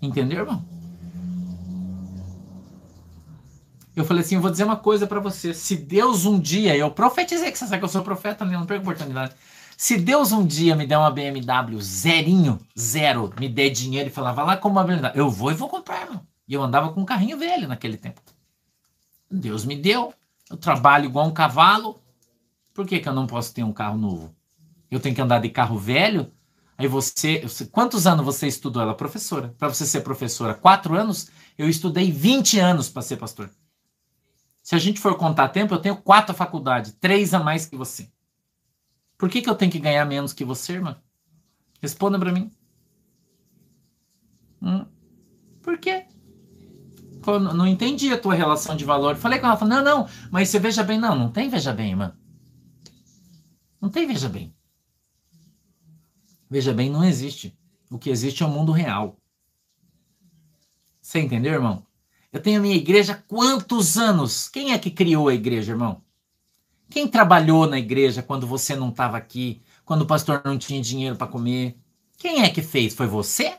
Entendeu, 0.00 0.40
irmão? 0.40 0.72
Eu 3.94 4.04
falei 4.04 4.22
assim, 4.22 4.36
eu 4.36 4.40
vou 4.40 4.50
dizer 4.50 4.64
uma 4.64 4.76
coisa 4.76 5.06
para 5.06 5.20
você. 5.20 5.52
Se 5.52 5.76
Deus 5.76 6.24
um 6.24 6.40
dia, 6.40 6.76
eu 6.76 6.90
profetizei 6.90 7.52
que 7.52 7.58
você 7.58 7.66
sabe 7.66 7.78
que 7.78 7.84
eu 7.84 7.88
sou 7.88 8.02
profeta, 8.02 8.44
né? 8.44 8.56
não 8.56 8.66
perco 8.66 8.82
oportunidade. 8.82 9.34
Se 9.76 9.98
Deus 9.98 10.32
um 10.32 10.46
dia 10.46 10.74
me 10.74 10.86
der 10.86 10.96
uma 10.96 11.10
BMW 11.10 11.80
zerinho, 11.80 12.58
zero, 12.78 13.32
me 13.38 13.48
der 13.48 13.70
dinheiro 13.70 14.08
e 14.08 14.12
falar, 14.12 14.32
vai 14.32 14.46
lá 14.46 14.56
com 14.56 14.68
uma 14.68 14.84
BMW, 14.84 15.12
eu 15.14 15.30
vou 15.30 15.50
e 15.50 15.54
vou 15.54 15.68
comprar, 15.68 16.02
irmão. 16.02 16.26
E 16.48 16.54
eu 16.54 16.62
andava 16.62 16.92
com 16.92 17.00
um 17.00 17.04
carrinho 17.04 17.38
velho 17.38 17.68
naquele 17.68 17.96
tempo. 17.96 18.20
Deus 19.30 19.64
me 19.64 19.76
deu. 19.76 20.12
Eu 20.52 20.58
trabalho 20.58 21.06
igual 21.06 21.26
um 21.26 21.32
cavalo. 21.32 22.02
Por 22.74 22.86
que, 22.86 23.00
que 23.00 23.08
eu 23.08 23.14
não 23.14 23.26
posso 23.26 23.54
ter 23.54 23.64
um 23.64 23.72
carro 23.72 23.96
novo? 23.96 24.36
Eu 24.90 25.00
tenho 25.00 25.14
que 25.14 25.20
andar 25.22 25.38
de 25.38 25.48
carro 25.48 25.78
velho? 25.78 26.30
Aí 26.76 26.86
você. 26.86 27.42
Quantos 27.70 28.06
anos 28.06 28.22
você 28.22 28.46
estudou? 28.46 28.82
Ela 28.82 28.94
professora. 28.94 29.54
Para 29.56 29.68
você 29.68 29.86
ser 29.86 30.02
professora, 30.02 30.52
quatro 30.52 30.94
anos? 30.94 31.30
Eu 31.56 31.70
estudei 31.70 32.12
20 32.12 32.58
anos 32.60 32.90
para 32.90 33.00
ser 33.00 33.16
pastor. 33.16 33.50
Se 34.62 34.74
a 34.74 34.78
gente 34.78 35.00
for 35.00 35.16
contar 35.16 35.48
tempo, 35.48 35.72
eu 35.72 35.80
tenho 35.80 35.96
quatro 35.96 36.34
faculdades, 36.34 36.94
três 37.00 37.32
a 37.32 37.40
mais 37.40 37.64
que 37.64 37.76
você. 37.76 38.10
Por 39.16 39.30
que, 39.30 39.40
que 39.40 39.48
eu 39.48 39.54
tenho 39.54 39.72
que 39.72 39.78
ganhar 39.78 40.04
menos 40.04 40.34
que 40.34 40.44
você, 40.44 40.74
irmã? 40.74 41.00
Responda 41.80 42.18
para 42.18 42.30
mim. 42.30 42.52
Hum? 44.60 44.84
Por 45.62 45.78
quê? 45.78 46.06
Eu 47.26 47.40
não 47.40 47.66
entendi 47.66 48.12
a 48.12 48.18
tua 48.18 48.34
relação 48.34 48.76
de 48.76 48.84
valor. 48.84 49.16
Falei 49.16 49.38
com 49.38 49.46
ela, 49.46 49.64
não, 49.64 49.82
não, 49.82 50.08
mas 50.30 50.48
você 50.48 50.58
veja 50.58 50.82
bem. 50.82 50.98
Não, 50.98 51.16
não 51.16 51.30
tem 51.30 51.48
veja 51.48 51.72
bem, 51.72 51.90
irmã. 51.90 52.14
Não 53.80 53.88
tem 53.88 54.06
veja 54.06 54.28
bem. 54.28 54.54
Veja 56.48 56.72
bem, 56.72 56.90
não 56.90 57.04
existe. 57.04 57.58
O 57.90 57.98
que 57.98 58.10
existe 58.10 58.42
é 58.42 58.46
o 58.46 58.50
mundo 58.50 58.72
real. 58.72 59.16
Você 61.00 61.18
entendeu, 61.20 61.52
irmão? 61.52 61.84
Eu 62.32 62.40
tenho 62.40 62.58
a 62.58 62.62
minha 62.62 62.76
igreja 62.76 63.12
há 63.12 63.16
quantos 63.16 63.98
anos? 63.98 64.48
Quem 64.48 64.72
é 64.72 64.78
que 64.78 64.90
criou 64.90 65.28
a 65.28 65.34
igreja, 65.34 65.72
irmão? 65.72 66.02
Quem 66.88 67.08
trabalhou 67.08 67.66
na 67.66 67.78
igreja 67.78 68.22
quando 68.22 68.46
você 68.46 68.76
não 68.76 68.90
estava 68.90 69.16
aqui? 69.16 69.62
Quando 69.84 70.02
o 70.02 70.06
pastor 70.06 70.42
não 70.44 70.56
tinha 70.58 70.80
dinheiro 70.80 71.16
para 71.16 71.26
comer? 71.26 71.78
Quem 72.16 72.42
é 72.42 72.50
que 72.50 72.62
fez? 72.62 72.94
Foi 72.94 73.06
você? 73.06 73.58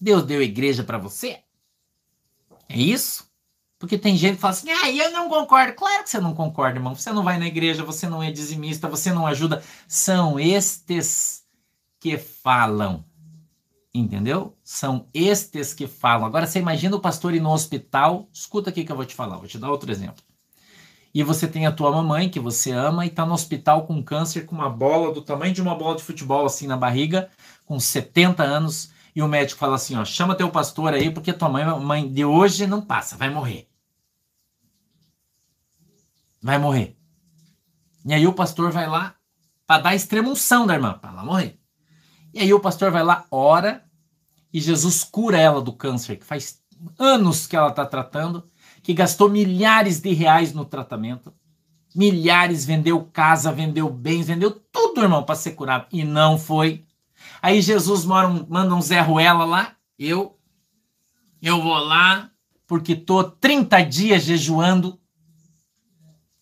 Deus 0.00 0.22
deu 0.24 0.42
igreja 0.42 0.84
para 0.84 0.98
você? 0.98 1.43
É 2.74 2.78
isso? 2.78 3.32
Porque 3.78 3.96
tem 3.96 4.16
gente 4.16 4.34
que 4.34 4.40
fala 4.40 4.52
assim, 4.52 4.70
ah, 4.70 4.90
eu 4.90 5.12
não 5.12 5.28
concordo. 5.28 5.74
Claro 5.74 6.02
que 6.02 6.10
você 6.10 6.20
não 6.20 6.34
concorda, 6.34 6.78
irmão. 6.78 6.94
Você 6.94 7.12
não 7.12 7.22
vai 7.22 7.38
na 7.38 7.46
igreja, 7.46 7.84
você 7.84 8.08
não 8.08 8.20
é 8.20 8.32
dizimista, 8.32 8.88
você 8.88 9.12
não 9.12 9.26
ajuda. 9.26 9.62
São 9.86 10.40
estes 10.40 11.44
que 12.00 12.18
falam. 12.18 13.04
Entendeu? 13.94 14.56
São 14.64 15.06
estes 15.14 15.72
que 15.72 15.86
falam. 15.86 16.26
Agora 16.26 16.48
você 16.48 16.58
imagina 16.58 16.96
o 16.96 17.00
pastor 17.00 17.32
ir 17.32 17.40
no 17.40 17.52
hospital. 17.52 18.28
Escuta 18.32 18.70
aqui 18.70 18.84
que 18.84 18.90
eu 18.90 18.96
vou 18.96 19.04
te 19.04 19.14
falar, 19.14 19.36
vou 19.36 19.46
te 19.46 19.58
dar 19.58 19.70
outro 19.70 19.92
exemplo. 19.92 20.24
E 21.14 21.22
você 21.22 21.46
tem 21.46 21.64
a 21.64 21.70
tua 21.70 21.92
mamãe, 21.92 22.28
que 22.28 22.40
você 22.40 22.72
ama, 22.72 23.04
e 23.04 23.08
está 23.08 23.24
no 23.24 23.34
hospital 23.34 23.86
com 23.86 24.02
câncer, 24.02 24.46
com 24.46 24.56
uma 24.56 24.68
bola 24.68 25.14
do 25.14 25.22
tamanho 25.22 25.54
de 25.54 25.62
uma 25.62 25.76
bola 25.76 25.94
de 25.94 26.02
futebol, 26.02 26.44
assim, 26.44 26.66
na 26.66 26.76
barriga, 26.76 27.30
com 27.64 27.78
70 27.78 28.42
anos 28.42 28.93
e 29.14 29.22
o 29.22 29.28
médico 29.28 29.60
fala 29.60 29.76
assim, 29.76 29.96
ó, 29.96 30.04
chama 30.04 30.34
teu 30.34 30.50
pastor 30.50 30.92
aí 30.92 31.10
porque 31.10 31.32
tua 31.32 31.48
mãe, 31.48 31.64
mãe 31.80 32.12
de 32.12 32.24
hoje 32.24 32.66
não 32.66 32.82
passa, 32.82 33.16
vai 33.16 33.30
morrer. 33.30 33.68
Vai 36.42 36.58
morrer. 36.58 36.96
E 38.04 38.12
aí 38.12 38.26
o 38.26 38.32
pastor 38.32 38.72
vai 38.72 38.86
lá 38.86 39.14
para 39.66 39.82
dar 39.82 39.94
extrema 39.94 40.28
unção 40.28 40.66
da 40.66 40.74
irmã, 40.74 40.98
para 40.98 41.10
ela 41.10 41.24
morrer. 41.24 41.58
E 42.34 42.40
aí 42.40 42.52
o 42.52 42.60
pastor 42.60 42.90
vai 42.90 43.04
lá, 43.04 43.24
ora, 43.30 43.84
e 44.52 44.60
Jesus 44.60 45.04
cura 45.04 45.38
ela 45.38 45.62
do 45.62 45.72
câncer, 45.72 46.16
que 46.16 46.24
faz 46.24 46.60
anos 46.98 47.46
que 47.46 47.56
ela 47.56 47.68
está 47.68 47.86
tratando, 47.86 48.48
que 48.82 48.92
gastou 48.92 49.30
milhares 49.30 50.00
de 50.00 50.12
reais 50.12 50.52
no 50.52 50.64
tratamento. 50.64 51.32
Milhares, 51.94 52.64
vendeu 52.64 53.04
casa, 53.04 53.52
vendeu 53.52 53.88
bens, 53.88 54.26
vendeu 54.26 54.50
tudo, 54.50 55.00
irmão, 55.00 55.22
para 55.22 55.36
ser 55.36 55.52
curado. 55.52 55.86
E 55.92 56.02
não 56.04 56.36
foi 56.36 56.84
Aí 57.44 57.60
Jesus 57.60 58.06
manda 58.06 58.74
um 58.74 58.80
Zé 58.80 59.02
Ruela 59.02 59.44
lá, 59.44 59.76
eu, 59.98 60.40
eu 61.42 61.60
vou 61.60 61.76
lá, 61.76 62.30
porque 62.66 62.96
tô 62.96 63.22
30 63.22 63.82
dias 63.82 64.22
jejuando, 64.22 64.98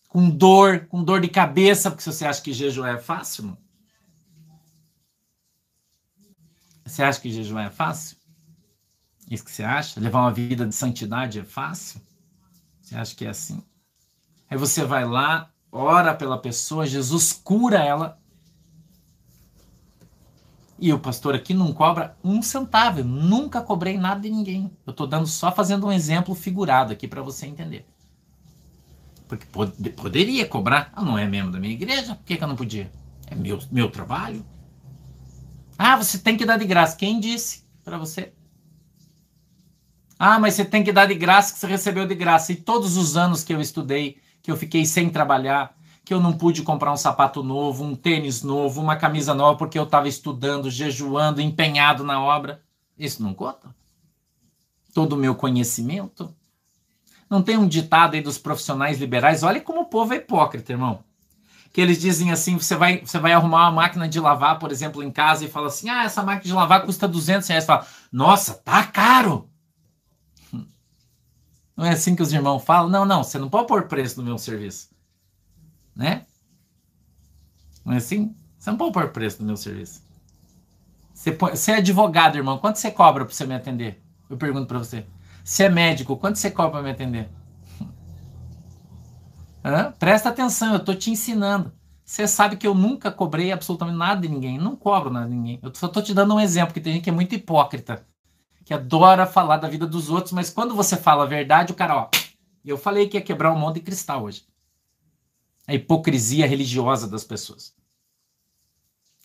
com 0.07 0.29
dor, 0.29 0.87
com 0.87 1.03
dor 1.03 1.19
de 1.19 1.27
cabeça, 1.27 1.91
porque 1.91 2.09
você 2.09 2.25
acha 2.25 2.41
que 2.41 2.53
jejuar 2.53 2.95
é 2.95 2.97
fácil, 2.97 3.43
mano? 3.43 3.57
Você 6.85 7.03
acha 7.03 7.19
que 7.19 7.29
jejuar 7.29 7.65
é 7.65 7.69
fácil? 7.69 8.15
Isso 9.29 9.43
que 9.43 9.51
você 9.51 9.65
acha? 9.65 9.99
Levar 9.99 10.21
uma 10.21 10.31
vida 10.31 10.65
de 10.65 10.73
santidade 10.73 11.37
é 11.37 11.43
fácil? 11.43 12.01
Você 12.81 12.95
acha 12.95 13.13
que 13.13 13.25
é 13.25 13.29
assim? 13.29 13.61
Aí 14.49 14.57
você 14.57 14.85
vai 14.85 15.05
lá, 15.05 15.51
ora 15.69 16.15
pela 16.15 16.37
pessoa, 16.37 16.87
Jesus 16.87 17.33
cura 17.33 17.83
ela. 17.83 18.22
E 20.83 20.91
o 20.91 20.99
pastor 20.99 21.33
aqui 21.33 21.53
não 21.53 21.71
cobra 21.71 22.17
um 22.21 22.41
centavo. 22.41 22.99
Eu 22.99 23.05
nunca 23.05 23.61
cobrei 23.61 23.97
nada 23.97 24.19
de 24.19 24.29
ninguém. 24.29 24.69
Eu 24.85 24.91
estou 24.91 25.07
dando 25.07 25.25
só 25.25 25.49
fazendo 25.49 25.87
um 25.87 25.91
exemplo 25.93 26.35
figurado 26.35 26.91
aqui 26.91 27.07
para 27.07 27.21
você 27.21 27.45
entender. 27.45 27.85
Porque 29.25 29.45
pod 29.45 29.71
poderia 29.91 30.45
cobrar. 30.45 30.91
Ah, 30.93 31.01
não 31.01 31.17
é 31.17 31.25
membro 31.25 31.53
da 31.53 31.57
minha 31.57 31.71
igreja? 31.71 32.15
Por 32.15 32.25
que, 32.25 32.35
que 32.35 32.43
eu 32.43 32.47
não 32.49 32.57
podia? 32.57 32.91
É 33.27 33.33
meu, 33.33 33.59
meu 33.71 33.89
trabalho. 33.89 34.45
Ah, 35.77 35.95
você 35.95 36.17
tem 36.17 36.35
que 36.35 36.45
dar 36.45 36.57
de 36.57 36.65
graça. 36.65 36.97
Quem 36.97 37.17
disse 37.17 37.63
para 37.81 37.97
você? 37.97 38.33
Ah, 40.19 40.37
mas 40.37 40.55
você 40.55 40.65
tem 40.65 40.83
que 40.83 40.91
dar 40.91 41.05
de 41.05 41.15
graça 41.15 41.53
que 41.53 41.59
você 41.59 41.67
recebeu 41.67 42.05
de 42.05 42.13
graça. 42.13 42.51
E 42.51 42.57
todos 42.57 42.97
os 42.97 43.15
anos 43.15 43.41
que 43.41 43.53
eu 43.53 43.61
estudei, 43.61 44.17
que 44.41 44.51
eu 44.51 44.57
fiquei 44.57 44.85
sem 44.85 45.09
trabalhar, 45.09 45.73
que 46.05 46.13
eu 46.13 46.19
não 46.19 46.33
pude 46.33 46.63
comprar 46.63 46.91
um 46.91 46.97
sapato 46.97 47.41
novo, 47.41 47.83
um 47.83 47.95
tênis 47.95 48.43
novo, 48.43 48.81
uma 48.81 48.95
camisa 48.95 49.33
nova, 49.33 49.57
porque 49.57 49.79
eu 49.79 49.83
estava 49.83 50.07
estudando, 50.07 50.69
jejuando, 50.69 51.41
empenhado 51.41 52.03
na 52.03 52.21
obra. 52.21 52.61
Isso 52.97 53.23
não 53.23 53.33
conta? 53.33 53.73
Todo 54.93 55.13
o 55.13 55.17
meu 55.17 55.33
conhecimento? 55.33 56.35
Não 57.29 57.41
tem 57.41 57.57
um 57.57 57.67
ditado 57.67 58.15
aí 58.15 58.21
dos 58.21 58.37
profissionais 58.37 58.99
liberais? 58.99 59.43
Olha 59.43 59.61
como 59.61 59.81
o 59.81 59.85
povo 59.85 60.13
é 60.13 60.17
hipócrita, 60.17 60.73
irmão. 60.73 61.03
Que 61.71 61.81
eles 61.81 61.99
dizem 61.99 62.31
assim: 62.31 62.59
você 62.59 62.75
vai, 62.75 62.99
você 62.99 63.17
vai 63.17 63.33
arrumar 63.33 63.63
uma 63.63 63.71
máquina 63.71 64.07
de 64.07 64.19
lavar, 64.19 64.59
por 64.59 64.71
exemplo, 64.71 65.01
em 65.01 65.09
casa 65.09 65.45
e 65.45 65.49
fala 65.49 65.67
assim: 65.67 65.89
ah, 65.89 66.03
essa 66.03 66.21
máquina 66.21 66.43
de 66.43 66.53
lavar 66.53 66.85
custa 66.85 67.07
200 67.07 67.47
reais. 67.47 67.65
Fala, 67.65 67.87
nossa, 68.11 68.53
tá 68.53 68.83
caro. 68.85 69.49
Não 71.75 71.85
é 71.85 71.89
assim 71.89 72.15
que 72.15 72.21
os 72.21 72.31
irmãos 72.31 72.63
falam? 72.63 72.89
Não, 72.89 73.03
não, 73.03 73.23
você 73.23 73.39
não 73.39 73.49
pode 73.49 73.67
pôr 73.67 73.87
preço 73.87 74.19
no 74.19 74.23
meu 74.23 74.37
serviço. 74.37 74.92
Né? 75.95 76.25
Não 77.85 77.93
é 77.93 77.97
assim? 77.97 78.35
Você 78.57 78.71
não 78.71 78.77
pode 78.77 78.93
pôr 78.93 79.09
preço 79.09 79.41
no 79.41 79.47
meu 79.47 79.57
serviço. 79.57 80.01
Você, 81.13 81.31
põe, 81.31 81.55
você 81.55 81.73
é 81.73 81.75
advogado, 81.75 82.37
irmão. 82.37 82.57
Quanto 82.57 82.77
você 82.77 82.89
cobra 82.89 83.25
para 83.25 83.33
você 83.33 83.45
me 83.45 83.53
atender? 83.53 84.01
Eu 84.29 84.37
pergunto 84.37 84.67
para 84.67 84.79
você. 84.79 85.05
Se 85.43 85.63
é 85.63 85.69
médico, 85.69 86.17
quanto 86.17 86.37
você 86.37 86.49
cobra 86.49 86.71
para 86.71 86.81
me 86.81 86.91
atender? 86.91 87.29
Hã? 89.63 89.93
Presta 89.99 90.29
atenção, 90.29 90.71
eu 90.73 90.77
estou 90.77 90.95
te 90.95 91.11
ensinando. 91.11 91.71
Você 92.03 92.27
sabe 92.27 92.57
que 92.57 92.67
eu 92.67 92.73
nunca 92.73 93.11
cobrei 93.11 93.51
absolutamente 93.51 93.97
nada 93.97 94.21
de 94.21 94.27
ninguém. 94.27 94.57
Não 94.57 94.75
cobro 94.75 95.09
nada 95.09 95.27
de 95.27 95.35
ninguém. 95.35 95.59
Eu 95.61 95.71
só 95.73 95.87
estou 95.87 96.01
te 96.01 96.13
dando 96.13 96.33
um 96.33 96.39
exemplo, 96.39 96.73
que 96.73 96.81
tem 96.81 96.93
gente 96.93 97.03
que 97.03 97.09
é 97.09 97.13
muito 97.13 97.35
hipócrita. 97.35 98.05
Que 98.65 98.73
adora 98.73 99.25
falar 99.25 99.57
da 99.57 99.67
vida 99.67 99.85
dos 99.85 100.09
outros, 100.09 100.31
mas 100.31 100.49
quando 100.49 100.75
você 100.75 100.95
fala 100.95 101.23
a 101.23 101.27
verdade, 101.27 101.71
o 101.71 101.75
cara, 101.75 101.95
ó. 101.95 102.09
Eu 102.63 102.77
falei 102.77 103.07
que 103.07 103.17
ia 103.17 103.21
quebrar 103.21 103.51
um 103.51 103.59
monte 103.59 103.75
de 103.75 103.81
cristal 103.81 104.23
hoje. 104.23 104.45
A 105.67 105.73
hipocrisia 105.73 106.45
religiosa 106.45 107.07
das 107.07 107.23
pessoas. 107.23 107.73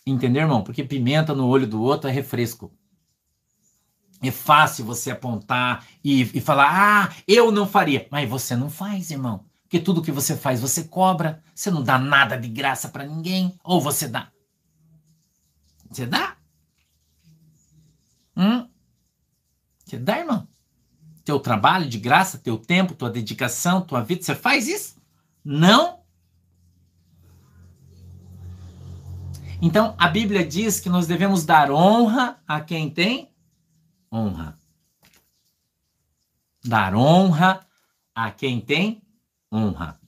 Entendeu, 0.06 0.42
irmão? 0.42 0.62
Porque 0.62 0.84
pimenta 0.84 1.34
no 1.34 1.46
olho 1.46 1.66
do 1.66 1.82
outro 1.82 2.08
é 2.08 2.12
refresco. 2.12 2.72
É 4.22 4.30
fácil 4.30 4.84
você 4.84 5.10
apontar 5.10 5.86
e, 6.02 6.22
e 6.22 6.40
falar, 6.40 6.68
ah, 6.70 7.14
eu 7.26 7.52
não 7.52 7.66
faria. 7.66 8.06
Mas 8.10 8.28
você 8.28 8.56
não 8.56 8.70
faz, 8.70 9.10
irmão. 9.10 9.44
Porque 9.62 9.78
tudo 9.78 10.02
que 10.02 10.10
você 10.10 10.36
faz, 10.36 10.60
você 10.60 10.84
cobra. 10.84 11.42
Você 11.54 11.70
não 11.70 11.82
dá 11.82 11.98
nada 11.98 12.36
de 12.36 12.48
graça 12.48 12.88
para 12.88 13.04
ninguém. 13.04 13.58
Ou 13.62 13.80
você 13.80 14.08
dá? 14.08 14.32
Você 15.90 16.06
dá? 16.06 16.36
Hum? 18.36 18.68
Você 19.84 19.98
dá, 19.98 20.18
irmão? 20.18 20.48
Teu 21.24 21.38
trabalho 21.38 21.88
de 21.88 21.98
graça, 21.98 22.38
teu 22.38 22.56
tempo, 22.56 22.94
tua 22.94 23.10
dedicação, 23.10 23.82
tua 23.82 24.02
vida, 24.02 24.22
você 24.22 24.34
faz 24.34 24.66
isso? 24.68 24.96
Não? 25.44 25.97
Então, 29.60 29.94
a 29.98 30.08
Bíblia 30.08 30.46
diz 30.46 30.78
que 30.78 30.88
nós 30.88 31.06
devemos 31.06 31.44
dar 31.44 31.70
honra 31.70 32.40
a 32.46 32.60
quem 32.60 32.88
tem 32.88 33.32
honra. 34.12 34.56
Dar 36.64 36.94
honra 36.94 37.66
a 38.14 38.30
quem 38.30 38.60
tem 38.60 39.02
honra. 39.52 39.98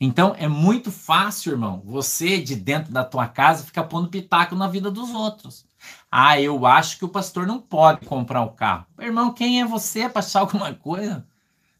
Então 0.00 0.34
é 0.38 0.48
muito 0.48 0.90
fácil, 0.90 1.52
irmão, 1.52 1.82
você 1.84 2.40
de 2.40 2.56
dentro 2.56 2.90
da 2.90 3.04
tua 3.04 3.28
casa 3.28 3.66
ficar 3.66 3.84
pondo 3.84 4.08
pitaco 4.08 4.56
na 4.56 4.66
vida 4.66 4.90
dos 4.90 5.10
outros. 5.10 5.66
Ah, 6.10 6.40
eu 6.40 6.64
acho 6.64 6.98
que 6.98 7.04
o 7.04 7.08
pastor 7.08 7.46
não 7.46 7.60
pode 7.60 8.06
comprar 8.06 8.40
o 8.40 8.46
um 8.46 8.54
carro. 8.54 8.86
Irmão, 8.98 9.34
quem 9.34 9.60
é 9.60 9.66
você 9.66 10.08
para 10.08 10.20
achar 10.20 10.40
alguma 10.40 10.74
coisa? 10.74 11.26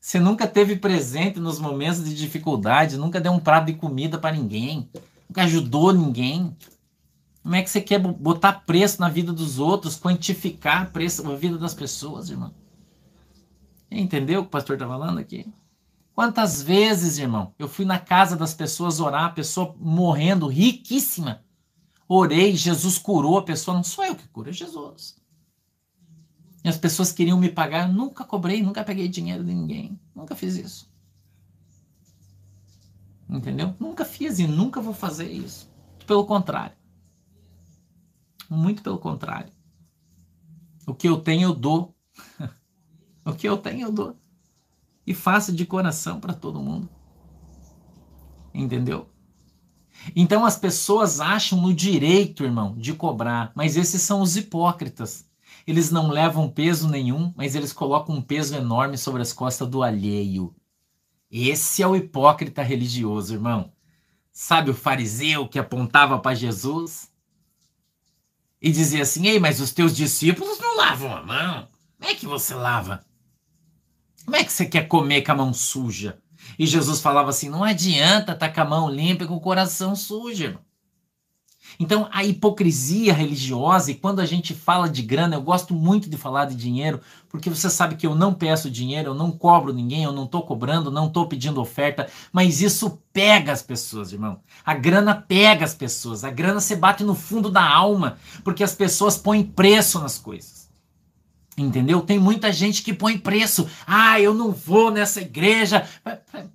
Você 0.00 0.18
nunca 0.18 0.46
teve 0.48 0.76
presente 0.76 1.38
nos 1.38 1.58
momentos 1.58 2.02
de 2.02 2.14
dificuldade, 2.14 2.96
nunca 2.96 3.20
deu 3.20 3.32
um 3.32 3.38
prato 3.38 3.66
de 3.66 3.74
comida 3.74 4.18
para 4.18 4.34
ninguém, 4.34 4.88
nunca 5.28 5.42
ajudou 5.42 5.92
ninguém. 5.92 6.56
Como 7.42 7.54
é 7.54 7.62
que 7.62 7.68
você 7.68 7.82
quer 7.82 7.98
botar 7.98 8.64
preço 8.64 8.98
na 8.98 9.10
vida 9.10 9.30
dos 9.30 9.58
outros, 9.58 9.98
quantificar 9.98 10.90
preço 10.90 11.22
na 11.22 11.36
vida 11.36 11.58
das 11.58 11.74
pessoas, 11.74 12.30
irmão? 12.30 12.54
Entendeu 13.90 14.40
o 14.40 14.42
que 14.44 14.48
o 14.48 14.50
pastor 14.50 14.76
está 14.76 14.86
falando 14.86 15.18
aqui? 15.18 15.52
Quantas 16.14 16.62
vezes, 16.62 17.18
irmão, 17.18 17.54
eu 17.58 17.68
fui 17.68 17.84
na 17.84 17.98
casa 17.98 18.36
das 18.36 18.54
pessoas 18.54 19.00
orar, 19.00 19.24
a 19.26 19.30
pessoa 19.30 19.74
morrendo, 19.78 20.46
riquíssima. 20.48 21.44
Orei, 22.08 22.56
Jesus 22.56 22.96
curou 22.98 23.38
a 23.38 23.42
pessoa, 23.42 23.76
não 23.76 23.84
sou 23.84 24.04
eu 24.04 24.16
que 24.16 24.26
curo, 24.28 24.48
é 24.48 24.52
Jesus. 24.52 25.19
E 26.62 26.68
as 26.68 26.76
pessoas 26.76 27.12
queriam 27.12 27.38
me 27.38 27.50
pagar, 27.50 27.88
nunca 27.88 28.24
cobrei, 28.24 28.62
nunca 28.62 28.84
peguei 28.84 29.08
dinheiro 29.08 29.42
de 29.42 29.54
ninguém, 29.54 29.98
nunca 30.14 30.34
fiz 30.34 30.56
isso. 30.56 30.90
Entendeu? 33.28 33.74
Nunca 33.78 34.04
fiz 34.04 34.38
e 34.38 34.46
nunca 34.46 34.80
vou 34.80 34.92
fazer 34.92 35.30
isso. 35.30 35.70
Pelo 36.06 36.26
contrário. 36.26 36.76
Muito 38.48 38.82
pelo 38.82 38.98
contrário. 38.98 39.52
O 40.86 40.94
que 40.94 41.08
eu 41.08 41.20
tenho, 41.20 41.50
eu 41.50 41.54
dou. 41.54 41.94
o 43.24 43.32
que 43.32 43.48
eu 43.48 43.56
tenho, 43.56 43.86
eu 43.86 43.92
dou. 43.92 44.16
E 45.06 45.14
faço 45.14 45.52
de 45.52 45.64
coração 45.64 46.18
para 46.18 46.34
todo 46.34 46.60
mundo. 46.60 46.88
Entendeu? 48.52 49.08
Então 50.16 50.44
as 50.44 50.56
pessoas 50.56 51.20
acham 51.20 51.60
no 51.60 51.72
direito, 51.72 52.44
irmão, 52.44 52.76
de 52.76 52.92
cobrar, 52.92 53.52
mas 53.54 53.76
esses 53.76 54.02
são 54.02 54.20
os 54.20 54.36
hipócritas. 54.36 55.29
Eles 55.70 55.90
não 55.90 56.08
levam 56.08 56.50
peso 56.50 56.88
nenhum, 56.88 57.32
mas 57.36 57.54
eles 57.54 57.72
colocam 57.72 58.16
um 58.16 58.22
peso 58.22 58.54
enorme 58.54 58.98
sobre 58.98 59.22
as 59.22 59.32
costas 59.32 59.68
do 59.68 59.82
alheio. 59.82 60.54
Esse 61.30 61.82
é 61.82 61.86
o 61.86 61.94
hipócrita 61.94 62.62
religioso, 62.62 63.34
irmão. 63.34 63.72
Sabe 64.32 64.70
o 64.70 64.74
fariseu 64.74 65.46
que 65.48 65.58
apontava 65.58 66.18
para 66.18 66.34
Jesus? 66.34 67.10
e 68.60 68.70
dizia 68.70 69.02
assim: 69.02 69.26
Ei, 69.26 69.38
mas 69.38 69.60
os 69.60 69.72
teus 69.72 69.96
discípulos 69.96 70.58
não 70.58 70.76
lavam 70.76 71.16
a 71.16 71.22
mão. 71.22 71.68
Como 71.98 72.10
é 72.10 72.14
que 72.14 72.26
você 72.26 72.54
lava? 72.54 73.04
Como 74.24 74.36
é 74.36 74.44
que 74.44 74.52
você 74.52 74.66
quer 74.66 74.86
comer 74.86 75.22
com 75.22 75.32
a 75.32 75.36
mão 75.36 75.54
suja? 75.54 76.18
E 76.58 76.66
Jesus 76.66 77.00
falava 77.00 77.30
assim: 77.30 77.48
Não 77.48 77.64
adianta 77.64 78.32
estar 78.32 78.48
tá 78.48 78.52
com 78.52 78.60
a 78.60 78.64
mão 78.64 78.90
limpa 78.90 79.24
e 79.24 79.26
com 79.26 79.36
o 79.36 79.40
coração 79.40 79.96
sujo, 79.96 80.44
irmão. 80.44 80.62
Então, 81.78 82.08
a 82.12 82.24
hipocrisia 82.24 83.12
religiosa, 83.12 83.90
e 83.90 83.94
quando 83.94 84.20
a 84.20 84.26
gente 84.26 84.54
fala 84.54 84.88
de 84.88 85.02
grana, 85.02 85.36
eu 85.36 85.42
gosto 85.42 85.74
muito 85.74 86.10
de 86.10 86.16
falar 86.16 86.46
de 86.46 86.54
dinheiro, 86.54 87.00
porque 87.28 87.48
você 87.48 87.70
sabe 87.70 87.96
que 87.96 88.06
eu 88.06 88.14
não 88.14 88.34
peço 88.34 88.70
dinheiro, 88.70 89.10
eu 89.10 89.14
não 89.14 89.30
cobro 89.30 89.72
ninguém, 89.72 90.02
eu 90.02 90.12
não 90.12 90.24
estou 90.24 90.42
cobrando, 90.42 90.90
não 90.90 91.06
estou 91.06 91.26
pedindo 91.26 91.60
oferta, 91.60 92.08
mas 92.32 92.60
isso 92.60 92.98
pega 93.12 93.52
as 93.52 93.62
pessoas, 93.62 94.12
irmão. 94.12 94.40
A 94.64 94.74
grana 94.74 95.14
pega 95.14 95.64
as 95.64 95.74
pessoas, 95.74 96.24
a 96.24 96.30
grana 96.30 96.60
se 96.60 96.76
bate 96.76 97.04
no 97.04 97.14
fundo 97.14 97.50
da 97.50 97.68
alma, 97.68 98.18
porque 98.42 98.64
as 98.64 98.74
pessoas 98.74 99.16
põem 99.16 99.44
preço 99.44 100.00
nas 100.00 100.18
coisas. 100.18 100.60
Entendeu? 101.56 102.00
Tem 102.00 102.18
muita 102.18 102.50
gente 102.52 102.82
que 102.82 102.94
põe 102.94 103.18
preço. 103.18 103.68
Ah, 103.86 104.18
eu 104.18 104.32
não 104.32 104.50
vou 104.50 104.90
nessa 104.90 105.20
igreja. 105.20 105.86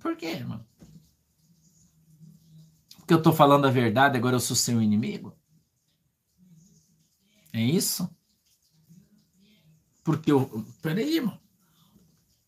Por 0.00 0.16
quê, 0.16 0.26
irmão? 0.26 0.60
Porque 3.06 3.14
eu 3.14 3.18
estou 3.18 3.32
falando 3.32 3.64
a 3.66 3.70
verdade, 3.70 4.18
agora 4.18 4.34
eu 4.34 4.40
sou 4.40 4.56
seu 4.56 4.82
inimigo? 4.82 5.32
É 7.52 7.60
isso? 7.60 8.10
Porque 10.02 10.32
eu. 10.32 10.66
Peraí, 10.82 11.18
irmão. 11.18 11.38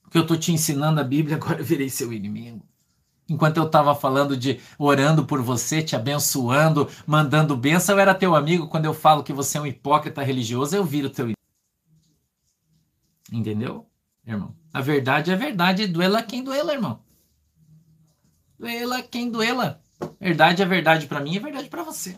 Porque 0.03 0.19
eu 0.19 0.23
estou 0.23 0.37
te 0.37 0.51
ensinando 0.51 1.01
a 1.01 1.05
Bíblia, 1.05 1.37
agora 1.39 1.61
eu 1.61 1.65
virei 1.65 1.89
seu 1.89 2.13
inimigo. 2.13 2.61
Enquanto 3.29 3.59
eu 3.59 3.67
estava 3.67 3.95
falando 3.95 4.37
de 4.37 4.61
orando 4.77 5.25
por 5.25 5.41
você, 5.41 5.81
te 5.81 5.95
abençoando, 5.95 6.89
mandando 7.07 7.57
bênção, 7.57 7.95
eu 7.95 8.01
era 8.01 8.13
teu 8.13 8.35
amigo. 8.35 8.67
Quando 8.67 8.87
eu 8.87 8.95
falo 8.95 9.23
que 9.23 9.33
você 9.33 9.59
é 9.59 9.61
um 9.61 9.67
hipócrita 9.67 10.25
religioso, 10.25 10.75
eu 10.75 10.85
viro 10.85 11.09
teu 11.09 11.31
Entendeu? 13.31 13.89
irmão. 14.27 14.57
A 14.73 14.81
verdade 14.81 15.31
é 15.31 15.37
verdade, 15.37 15.87
doela 15.87 16.21
quem 16.21 16.43
doela, 16.43 16.73
irmão. 16.73 17.01
Doela 18.59 19.01
quem 19.03 19.31
doela. 19.31 19.81
Verdade 20.21 20.63
é 20.63 20.67
verdade 20.67 21.07
para 21.07 21.21
mim, 21.21 21.37
é 21.37 21.41
verdade 21.41 21.69
para 21.69 21.83
você. 21.83 22.17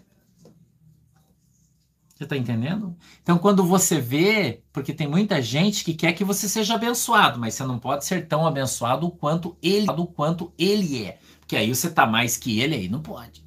Você 2.21 2.25
está 2.25 2.37
entendendo? 2.37 2.95
Então, 3.23 3.39
quando 3.39 3.65
você 3.65 3.99
vê, 3.99 4.63
porque 4.75 4.93
tem 4.93 5.09
muita 5.09 5.41
gente 5.41 5.83
que 5.83 5.95
quer 5.95 6.13
que 6.13 6.23
você 6.23 6.51
seja 6.51 6.75
abençoado, 6.75 7.41
mas 7.41 7.55
você 7.55 7.65
não 7.65 7.79
pode 7.79 8.05
ser 8.05 8.29
tão 8.29 8.47
abençoado 8.47 9.11
quanto 9.11 9.57
ele, 9.63 9.87
quanto 10.15 10.53
ele 10.59 11.03
é. 11.03 11.19
Porque 11.41 11.57
aí 11.57 11.75
você 11.75 11.91
tá 11.91 12.07
mais 12.07 12.37
que 12.37 12.61
ele, 12.61 12.75
aí 12.75 12.89
não 12.91 13.01
pode. 13.01 13.43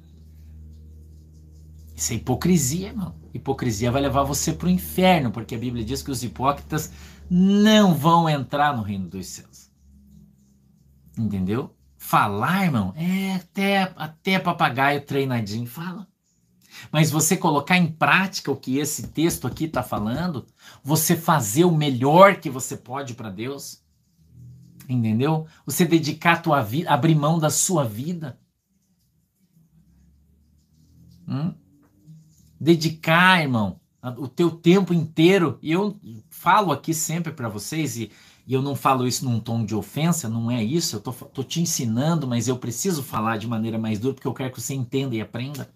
Isso 1.94 2.12
é 2.12 2.16
hipocrisia, 2.16 2.88
irmão. 2.88 3.14
Hipocrisia 3.32 3.92
vai 3.92 4.02
levar 4.02 4.24
você 4.24 4.52
para 4.52 4.66
o 4.66 4.70
inferno, 4.70 5.30
porque 5.30 5.54
a 5.54 5.58
Bíblia 5.58 5.84
diz 5.84 6.02
que 6.02 6.10
os 6.10 6.24
hipócritas 6.24 6.90
não 7.30 7.94
vão 7.94 8.28
entrar 8.28 8.76
no 8.76 8.82
reino 8.82 9.08
dos 9.08 9.26
céus. 9.26 9.70
Entendeu? 11.16 11.72
Falar, 12.06 12.66
irmão, 12.66 12.92
é 12.96 13.36
até, 13.36 13.90
até 13.96 14.38
papagaio 14.38 15.00
treinadinho 15.06 15.66
fala. 15.66 16.06
Mas 16.92 17.10
você 17.10 17.34
colocar 17.34 17.78
em 17.78 17.90
prática 17.90 18.52
o 18.52 18.56
que 18.56 18.76
esse 18.76 19.08
texto 19.08 19.46
aqui 19.46 19.64
está 19.64 19.82
falando, 19.82 20.46
você 20.82 21.16
fazer 21.16 21.64
o 21.64 21.74
melhor 21.74 22.36
que 22.36 22.50
você 22.50 22.76
pode 22.76 23.14
para 23.14 23.30
Deus, 23.30 23.82
entendeu? 24.86 25.46
Você 25.64 25.86
dedicar 25.86 26.34
a 26.34 26.40
tua 26.40 26.62
vida, 26.62 26.90
abrir 26.90 27.14
mão 27.14 27.38
da 27.38 27.48
sua 27.48 27.86
vida. 27.86 28.38
Hum? 31.26 31.54
Dedicar, 32.60 33.40
irmão, 33.40 33.80
o 34.18 34.28
teu 34.28 34.50
tempo 34.50 34.92
inteiro. 34.92 35.58
E 35.62 35.72
eu 35.72 35.98
falo 36.28 36.70
aqui 36.70 36.92
sempre 36.92 37.32
para 37.32 37.48
vocês, 37.48 37.96
e, 37.96 38.12
e, 38.46 38.54
eu 38.54 38.62
não 38.62 38.74
falo 38.74 39.06
isso 39.06 39.24
num 39.24 39.40
tom 39.40 39.64
de 39.64 39.74
ofensa, 39.74 40.28
não 40.28 40.50
é 40.50 40.62
isso. 40.62 40.96
Eu 40.96 41.00
tô, 41.00 41.12
tô 41.12 41.42
te 41.42 41.60
ensinando, 41.60 42.26
mas 42.26 42.48
eu 42.48 42.58
preciso 42.58 43.02
falar 43.02 43.38
de 43.38 43.46
maneira 43.46 43.78
mais 43.78 43.98
dura, 43.98 44.14
porque 44.14 44.28
eu 44.28 44.34
quero 44.34 44.52
que 44.52 44.60
você 44.60 44.74
entenda 44.74 45.14
e 45.14 45.20
aprenda 45.20 45.68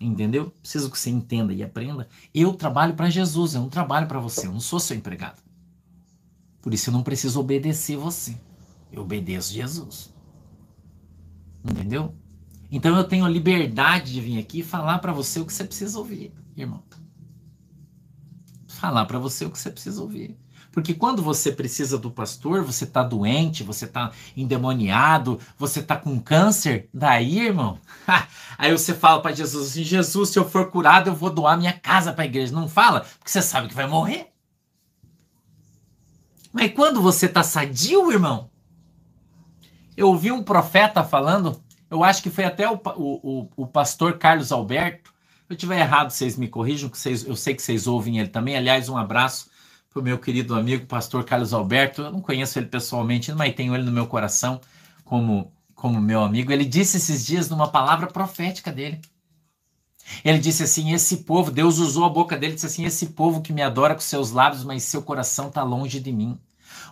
entendeu? 0.00 0.50
Preciso 0.62 0.90
que 0.90 0.98
você 0.98 1.10
entenda 1.10 1.52
e 1.52 1.62
aprenda. 1.62 2.08
Eu 2.32 2.54
trabalho 2.54 2.94
para 2.94 3.10
Jesus, 3.10 3.54
eu 3.54 3.62
não 3.62 3.68
trabalho 3.68 4.06
para 4.06 4.20
você, 4.20 4.46
eu 4.46 4.52
não 4.52 4.60
sou 4.60 4.78
seu 4.78 4.96
empregado. 4.96 5.42
Por 6.62 6.72
isso 6.72 6.90
eu 6.90 6.92
não 6.92 7.02
preciso 7.02 7.40
obedecer 7.40 7.96
você. 7.96 8.38
Eu 8.92 9.02
obedeço 9.02 9.52
Jesus. 9.52 10.12
Entendeu? 11.64 12.14
Então 12.70 12.96
eu 12.96 13.04
tenho 13.04 13.24
a 13.24 13.28
liberdade 13.28 14.12
de 14.12 14.20
vir 14.20 14.38
aqui 14.38 14.60
e 14.60 14.62
falar 14.62 14.98
para 14.98 15.12
você 15.12 15.40
o 15.40 15.46
que 15.46 15.52
você 15.52 15.64
precisa 15.64 15.98
ouvir, 15.98 16.32
irmão. 16.56 16.82
Falar 18.66 19.06
para 19.06 19.18
você 19.18 19.44
o 19.44 19.50
que 19.50 19.58
você 19.58 19.70
precisa 19.70 20.00
ouvir. 20.00 20.36
Porque 20.78 20.94
quando 20.94 21.20
você 21.20 21.50
precisa 21.50 21.98
do 21.98 22.08
pastor, 22.08 22.62
você 22.62 22.84
está 22.84 23.02
doente, 23.02 23.64
você 23.64 23.84
está 23.84 24.12
endemoniado, 24.36 25.40
você 25.58 25.80
está 25.80 25.96
com 25.96 26.20
câncer, 26.20 26.88
daí, 26.94 27.40
irmão, 27.40 27.80
aí 28.56 28.70
você 28.70 28.94
fala 28.94 29.20
para 29.20 29.34
Jesus 29.34 29.70
assim: 29.70 29.82
Jesus, 29.82 30.28
se 30.28 30.38
eu 30.38 30.48
for 30.48 30.70
curado, 30.70 31.10
eu 31.10 31.16
vou 31.16 31.30
doar 31.30 31.58
minha 31.58 31.72
casa 31.72 32.12
para 32.12 32.22
a 32.22 32.26
igreja. 32.26 32.54
Não 32.54 32.68
fala, 32.68 33.00
porque 33.00 33.28
você 33.28 33.42
sabe 33.42 33.66
que 33.66 33.74
vai 33.74 33.88
morrer. 33.88 34.28
Mas 36.52 36.72
quando 36.72 37.02
você 37.02 37.26
está 37.26 37.42
sadio, 37.42 38.12
irmão, 38.12 38.48
eu 39.96 40.06
ouvi 40.06 40.30
um 40.30 40.44
profeta 40.44 41.02
falando, 41.02 41.60
eu 41.90 42.04
acho 42.04 42.22
que 42.22 42.30
foi 42.30 42.44
até 42.44 42.70
o, 42.70 42.80
o, 42.94 43.48
o 43.56 43.66
pastor 43.66 44.16
Carlos 44.16 44.52
Alberto. 44.52 45.10
Se 45.48 45.54
eu 45.54 45.56
tiver 45.56 45.80
errado, 45.80 46.10
vocês 46.10 46.36
me 46.36 46.46
corrijam, 46.46 46.88
que 46.88 46.96
vocês, 46.96 47.26
eu 47.26 47.34
sei 47.34 47.56
que 47.56 47.62
vocês 47.62 47.88
ouvem 47.88 48.20
ele 48.20 48.28
também. 48.28 48.56
Aliás, 48.56 48.88
um 48.88 48.96
abraço 48.96 49.50
para 49.90 50.00
o 50.00 50.02
meu 50.02 50.18
querido 50.18 50.54
amigo, 50.54 50.86
pastor 50.86 51.24
Carlos 51.24 51.52
Alberto. 51.52 52.02
Eu 52.02 52.12
não 52.12 52.20
conheço 52.20 52.58
ele 52.58 52.66
pessoalmente, 52.66 53.32
mas 53.32 53.54
tenho 53.54 53.74
ele 53.74 53.84
no 53.84 53.92
meu 53.92 54.06
coração 54.06 54.60
como, 55.04 55.52
como 55.74 56.00
meu 56.00 56.22
amigo. 56.22 56.52
Ele 56.52 56.64
disse 56.64 56.98
esses 56.98 57.24
dias 57.24 57.48
numa 57.48 57.68
palavra 57.68 58.06
profética 58.06 58.70
dele. 58.70 59.00
Ele 60.24 60.38
disse 60.38 60.62
assim: 60.62 60.92
Esse 60.92 61.18
povo, 61.18 61.50
Deus 61.50 61.78
usou 61.78 62.04
a 62.04 62.08
boca 62.08 62.36
dele, 62.36 62.54
disse 62.54 62.66
assim: 62.66 62.84
Esse 62.84 63.06
povo 63.06 63.40
que 63.40 63.52
me 63.52 63.62
adora 63.62 63.94
com 63.94 64.00
seus 64.00 64.30
lábios, 64.30 64.64
mas 64.64 64.82
seu 64.82 65.02
coração 65.02 65.48
está 65.48 65.62
longe 65.62 66.00
de 66.00 66.12
mim. 66.12 66.38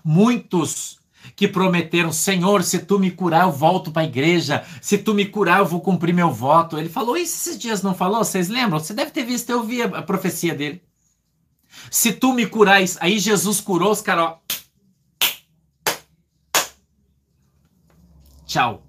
Muitos 0.05 0.99
que 1.35 1.49
prometeram: 1.49 2.13
Senhor, 2.13 2.63
se 2.63 2.79
tu 2.81 2.99
me 2.99 3.11
curar, 3.11 3.45
eu 3.45 3.53
volto 3.53 3.91
para 3.91 4.03
a 4.03 4.07
igreja. 4.07 4.65
Se 4.81 4.99
tu 4.99 5.15
me 5.15 5.27
curar, 5.27 5.61
eu 5.61 5.67
vou 5.67 5.81
cumprir 5.81 6.15
meu 6.15 6.31
voto. 6.31 6.79
Ele 6.79 6.89
falou 6.89 7.17
isso 7.17 7.37
esses 7.37 7.59
dias, 7.59 7.83
não 7.83 7.95
falou? 7.95 8.23
Vocês 8.25 8.49
lembram? 8.49 8.79
Você 8.79 8.95
deve 8.95 9.11
ter 9.11 9.25
visto, 9.25 9.51
eu 9.51 9.63
vi 9.63 9.83
a 9.83 10.03
profecia 10.03 10.55
dele. 10.55 10.83
Se 11.91 12.13
tu 12.13 12.33
me 12.33 12.47
curais, 12.47 12.97
aí 13.01 13.19
Jesus 13.19 13.61
curou 13.61 13.93
os 13.93 14.01
caras, 14.01 14.25
ó. 14.25 14.43
Tchau. 18.45 18.87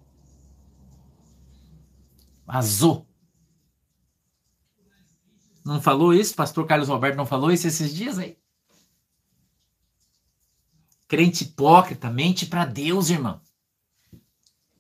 Vazou. 2.46 3.08
Não 5.66 5.82
falou 5.82 6.14
isso? 6.14 6.36
Pastor 6.36 6.66
Carlos 6.66 6.88
Roberto 6.88 7.18
não 7.18 7.26
falou 7.26 7.52
isso 7.52 7.68
esses 7.68 7.94
dias 7.94 8.18
aí? 8.18 8.38
Crente 11.08 11.44
hipócrita, 11.44 12.10
mente 12.10 12.46
para 12.46 12.66
Deus, 12.66 13.10
irmão. 13.10 13.42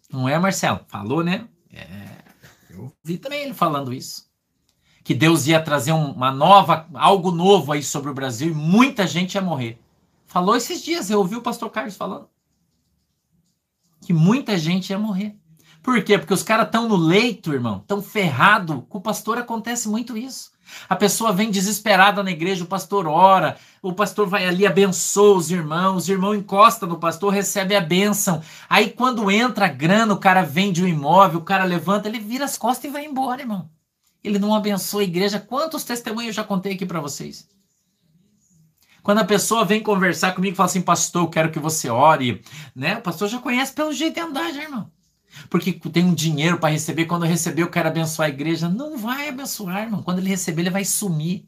Não 0.09 0.27
é, 0.29 0.37
Marcelo? 0.39 0.85
Falou, 0.87 1.23
né? 1.23 1.47
É, 1.71 2.23
eu 2.69 2.93
vi 3.03 3.17
também 3.17 3.43
ele 3.43 3.53
falando 3.53 3.93
isso 3.93 4.27
que 5.07 5.15
Deus 5.15 5.47
ia 5.47 5.61
trazer 5.61 5.93
uma 5.93 6.33
nova, 6.33 6.85
algo 6.93 7.31
novo 7.31 7.71
aí 7.71 7.81
sobre 7.81 8.11
o 8.11 8.13
Brasil 8.13 8.51
e 8.51 8.53
muita 8.53 9.07
gente 9.07 9.35
ia 9.35 9.41
morrer. 9.41 9.79
Falou 10.25 10.53
esses 10.53 10.83
dias, 10.83 11.09
eu 11.09 11.19
ouvi 11.19 11.37
o 11.37 11.41
pastor 11.41 11.69
Carlos 11.69 11.95
falando. 11.95 12.27
Que 14.01 14.11
muita 14.11 14.57
gente 14.57 14.89
ia 14.89 14.99
morrer. 14.99 15.33
Por 15.81 16.03
quê? 16.03 16.17
Porque 16.17 16.33
os 16.33 16.43
caras 16.43 16.65
estão 16.65 16.89
no 16.89 16.97
leito, 16.97 17.53
irmão, 17.53 17.77
estão 17.77 18.01
ferrado. 18.01 18.81
Com 18.89 18.97
o 18.97 19.01
pastor 19.01 19.37
acontece 19.37 19.87
muito 19.87 20.17
isso. 20.17 20.51
A 20.89 20.95
pessoa 20.97 21.31
vem 21.31 21.49
desesperada 21.49 22.21
na 22.21 22.31
igreja, 22.31 22.65
o 22.65 22.67
pastor 22.67 23.07
ora, 23.07 23.55
o 23.81 23.93
pastor 23.93 24.27
vai 24.27 24.45
ali, 24.45 24.67
abençoa 24.67 25.37
os 25.37 25.49
irmãos, 25.49 26.09
o 26.09 26.11
irmão 26.11 26.35
encosta 26.35 26.85
no 26.85 26.99
pastor, 26.99 27.31
recebe 27.31 27.77
a 27.77 27.79
bênção. 27.79 28.41
Aí 28.69 28.89
quando 28.89 29.31
entra 29.31 29.67
a 29.67 29.69
grana, 29.69 30.13
o 30.13 30.19
cara 30.19 30.43
vende 30.43 30.83
o 30.83 30.87
imóvel, 30.87 31.39
o 31.39 31.45
cara 31.45 31.63
levanta, 31.63 32.09
ele 32.09 32.19
vira 32.19 32.43
as 32.43 32.57
costas 32.57 32.89
e 32.89 32.93
vai 32.93 33.05
embora, 33.05 33.39
irmão. 33.39 33.69
Ele 34.23 34.39
não 34.39 34.53
abençoa 34.53 35.01
a 35.01 35.05
igreja. 35.05 35.39
Quantos 35.39 35.83
testemunhos 35.83 36.29
eu 36.29 36.33
já 36.33 36.43
contei 36.43 36.73
aqui 36.73 36.85
para 36.85 36.99
vocês? 36.99 37.47
Quando 39.03 39.19
a 39.19 39.25
pessoa 39.25 39.63
vem 39.63 39.81
conversar 39.81 40.33
comigo 40.33 40.53
e 40.53 40.57
fala 40.57 40.67
assim, 40.67 40.81
pastor, 40.81 41.23
eu 41.23 41.29
quero 41.29 41.51
que 41.51 41.59
você 41.59 41.89
ore, 41.89 42.43
né? 42.75 42.97
O 42.97 43.01
pastor 43.01 43.29
já 43.29 43.39
conhece 43.39 43.71
pelo 43.71 43.93
jeito 43.93 44.15
de 44.15 44.19
andar, 44.19 44.51
já, 44.53 44.63
irmão. 44.63 44.91
Porque 45.49 45.71
tem 45.71 46.03
um 46.03 46.13
dinheiro 46.13 46.59
para 46.59 46.73
receber, 46.73 47.05
quando 47.05 47.23
eu 47.23 47.29
receber 47.29 47.61
eu 47.61 47.69
quero 47.69 47.87
abençoar 47.87 48.27
a 48.27 48.33
igreja. 48.33 48.67
Não 48.67 48.97
vai 48.97 49.29
abençoar, 49.29 49.83
irmão. 49.83 50.03
Quando 50.03 50.19
ele 50.19 50.29
receber, 50.29 50.63
ele 50.63 50.69
vai 50.69 50.83
sumir. 50.83 51.47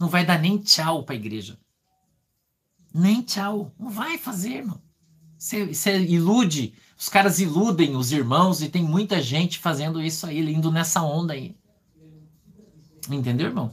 Não 0.00 0.08
vai 0.08 0.26
dar 0.26 0.40
nem 0.40 0.58
tchau 0.58 1.04
para 1.04 1.14
a 1.14 1.18
igreja. 1.18 1.56
Nem 2.92 3.22
tchau. 3.22 3.72
Não 3.78 3.90
vai 3.90 4.18
fazer, 4.18 4.56
irmão. 4.56 4.80
Você, 5.38 5.66
você 5.66 5.98
ilude. 6.00 6.74
Os 6.98 7.08
caras 7.08 7.38
iludem 7.38 7.96
os 7.96 8.12
irmãos 8.12 8.62
e 8.62 8.68
tem 8.68 8.82
muita 8.82 9.20
gente 9.20 9.58
fazendo 9.58 10.02
isso 10.02 10.26
aí, 10.26 10.40
indo 10.52 10.70
nessa 10.70 11.02
onda 11.02 11.34
aí. 11.34 11.56
Entendeu, 13.10 13.48
irmão? 13.48 13.72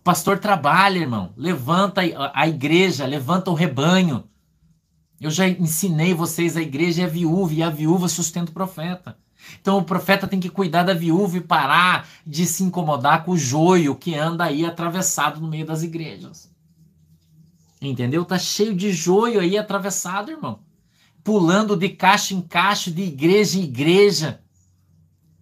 O 0.00 0.02
pastor 0.02 0.38
trabalha, 0.38 0.98
irmão. 0.98 1.32
Levanta 1.36 2.02
a 2.32 2.46
igreja, 2.48 3.06
levanta 3.06 3.50
o 3.50 3.54
rebanho. 3.54 4.24
Eu 5.20 5.30
já 5.30 5.48
ensinei 5.48 6.14
vocês, 6.14 6.56
a 6.56 6.62
igreja 6.62 7.02
é 7.02 7.06
viúva 7.06 7.52
e 7.52 7.62
a 7.62 7.70
viúva 7.70 8.08
sustenta 8.08 8.50
o 8.50 8.54
profeta. 8.54 9.18
Então 9.60 9.78
o 9.78 9.84
profeta 9.84 10.26
tem 10.26 10.40
que 10.40 10.50
cuidar 10.50 10.82
da 10.82 10.94
viúva 10.94 11.36
e 11.36 11.40
parar 11.40 12.08
de 12.26 12.46
se 12.46 12.62
incomodar 12.62 13.24
com 13.24 13.32
o 13.32 13.38
joio 13.38 13.94
que 13.96 14.14
anda 14.14 14.44
aí 14.44 14.64
atravessado 14.64 15.40
no 15.40 15.48
meio 15.48 15.66
das 15.66 15.82
igrejas. 15.82 16.50
Entendeu? 17.80 18.24
Tá 18.24 18.38
cheio 18.38 18.74
de 18.74 18.92
joio 18.92 19.40
aí 19.40 19.56
atravessado, 19.56 20.30
irmão. 20.30 20.60
Pulando 21.22 21.76
de 21.76 21.88
caixa 21.88 22.34
em 22.34 22.40
caixa, 22.40 22.90
de 22.90 23.02
igreja 23.02 23.58
em 23.58 23.64
igreja 23.64 24.40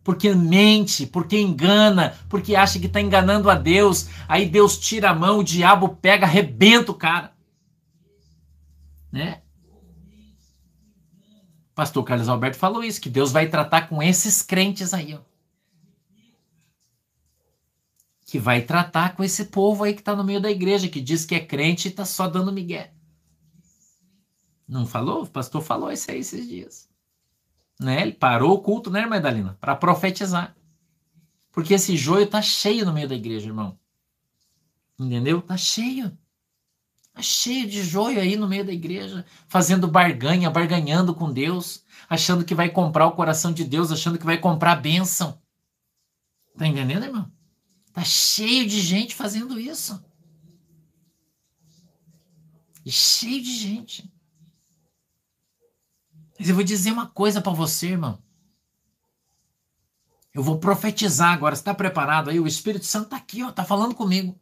porque 0.07 0.33
mente, 0.33 1.05
porque 1.05 1.37
engana, 1.37 2.17
porque 2.29 2.55
acha 2.55 2.79
que 2.79 2.87
está 2.87 3.01
enganando 3.01 3.51
a 3.51 3.57
Deus. 3.57 4.09
Aí 4.29 4.49
Deus 4.49 4.79
tira 4.79 5.11
a 5.11 5.15
mão, 5.15 5.41
o 5.41 5.45
diabo 5.45 5.97
pega, 5.97 6.25
arrebenta 6.25 6.93
o 6.93 6.95
cara. 6.95 7.37
Né? 9.11 9.43
Pastor 11.75 12.05
Carlos 12.05 12.29
Alberto 12.29 12.57
falou 12.57 12.85
isso, 12.85 13.01
que 13.01 13.11
Deus 13.11 13.33
vai 13.33 13.49
tratar 13.49 13.89
com 13.89 14.01
esses 14.01 14.43
crentes 14.43 14.95
aí, 14.95 15.13
ó. 15.13 15.21
Que 18.27 18.39
vai 18.39 18.63
tratar 18.63 19.17
com 19.17 19.25
esse 19.25 19.47
povo 19.47 19.83
aí 19.83 19.93
que 19.93 20.03
está 20.03 20.15
no 20.15 20.23
meio 20.23 20.41
da 20.41 20.53
igreja, 20.53 20.89
que 20.89 21.01
diz 21.01 21.25
que 21.25 21.35
é 21.35 21.41
crente 21.45 21.89
e 21.89 21.91
está 21.91 22.05
só 22.05 22.29
dando 22.29 22.53
migué. 22.53 22.93
Não 24.69 24.87
falou? 24.87 25.25
O 25.25 25.29
pastor 25.29 25.63
falou 25.63 25.91
isso 25.91 26.09
aí 26.13 26.21
esses 26.21 26.47
dias. 26.47 26.86
Né? 27.79 28.03
Ele 28.03 28.13
parou 28.13 28.55
o 28.55 28.61
culto, 28.61 28.91
né, 28.91 29.01
irmã? 29.01 29.57
Para 29.61 29.77
profetizar. 29.77 30.57
Porque 31.53 31.75
esse 31.75 31.97
joio 31.97 32.27
tá 32.27 32.43
cheio 32.43 32.85
no 32.85 32.93
meio 32.93 33.09
da 33.09 33.15
igreja, 33.15 33.47
irmão. 33.47 33.79
Entendeu? 34.99 35.43
Tá 35.43 35.57
cheio. 35.57 36.17
Tá 37.13 37.23
cheio 37.23 37.67
de 37.67 37.83
joio 37.83 38.21
aí 38.21 38.37
no 38.37 38.47
meio 38.47 38.65
da 38.65 38.73
igreja, 38.73 39.25
fazendo 39.49 39.89
barganha, 39.89 40.51
barganhando 40.51 41.15
com 41.15 41.33
Deus, 41.33 41.83
achando 42.11 42.45
que 42.45 42.55
vai 42.55 42.69
comprar 42.69 43.07
o 43.07 43.13
coração 43.13 43.53
de 43.53 43.65
Deus, 43.65 43.91
achando 43.91 44.19
que 44.19 44.27
vai 44.27 44.37
comprar 44.37 44.73
a 44.73 44.77
bênção. 44.77 45.41
Tá 46.59 46.67
entendendo, 46.67 47.05
irmão? 47.05 47.33
Tá 47.93 48.05
cheio 48.05 48.67
de 48.67 48.81
gente 48.81 49.15
fazendo 49.15 49.59
isso. 49.59 50.05
Cheio 52.87 53.43
de 53.43 53.57
gente. 53.57 54.13
Mas 56.39 56.49
eu 56.49 56.55
vou 56.55 56.65
dizer 56.65 56.93
uma 56.93 57.07
coisa 57.07 57.41
para 57.41 57.53
você, 57.53 57.89
irmão. 57.89 58.23
Eu 60.35 60.43
vou 60.43 60.59
profetizar 60.59 61.33
agora. 61.33 61.55
Está 61.55 61.75
preparado 61.75 62.29
aí? 62.29 62.39
O 62.39 62.47
Espírito 62.47 62.85
Santo 62.85 63.05
está 63.07 63.17
aqui, 63.17 63.43
ó, 63.43 63.51
tá 63.51 63.65
falando 63.65 63.95
comigo. 63.95 64.39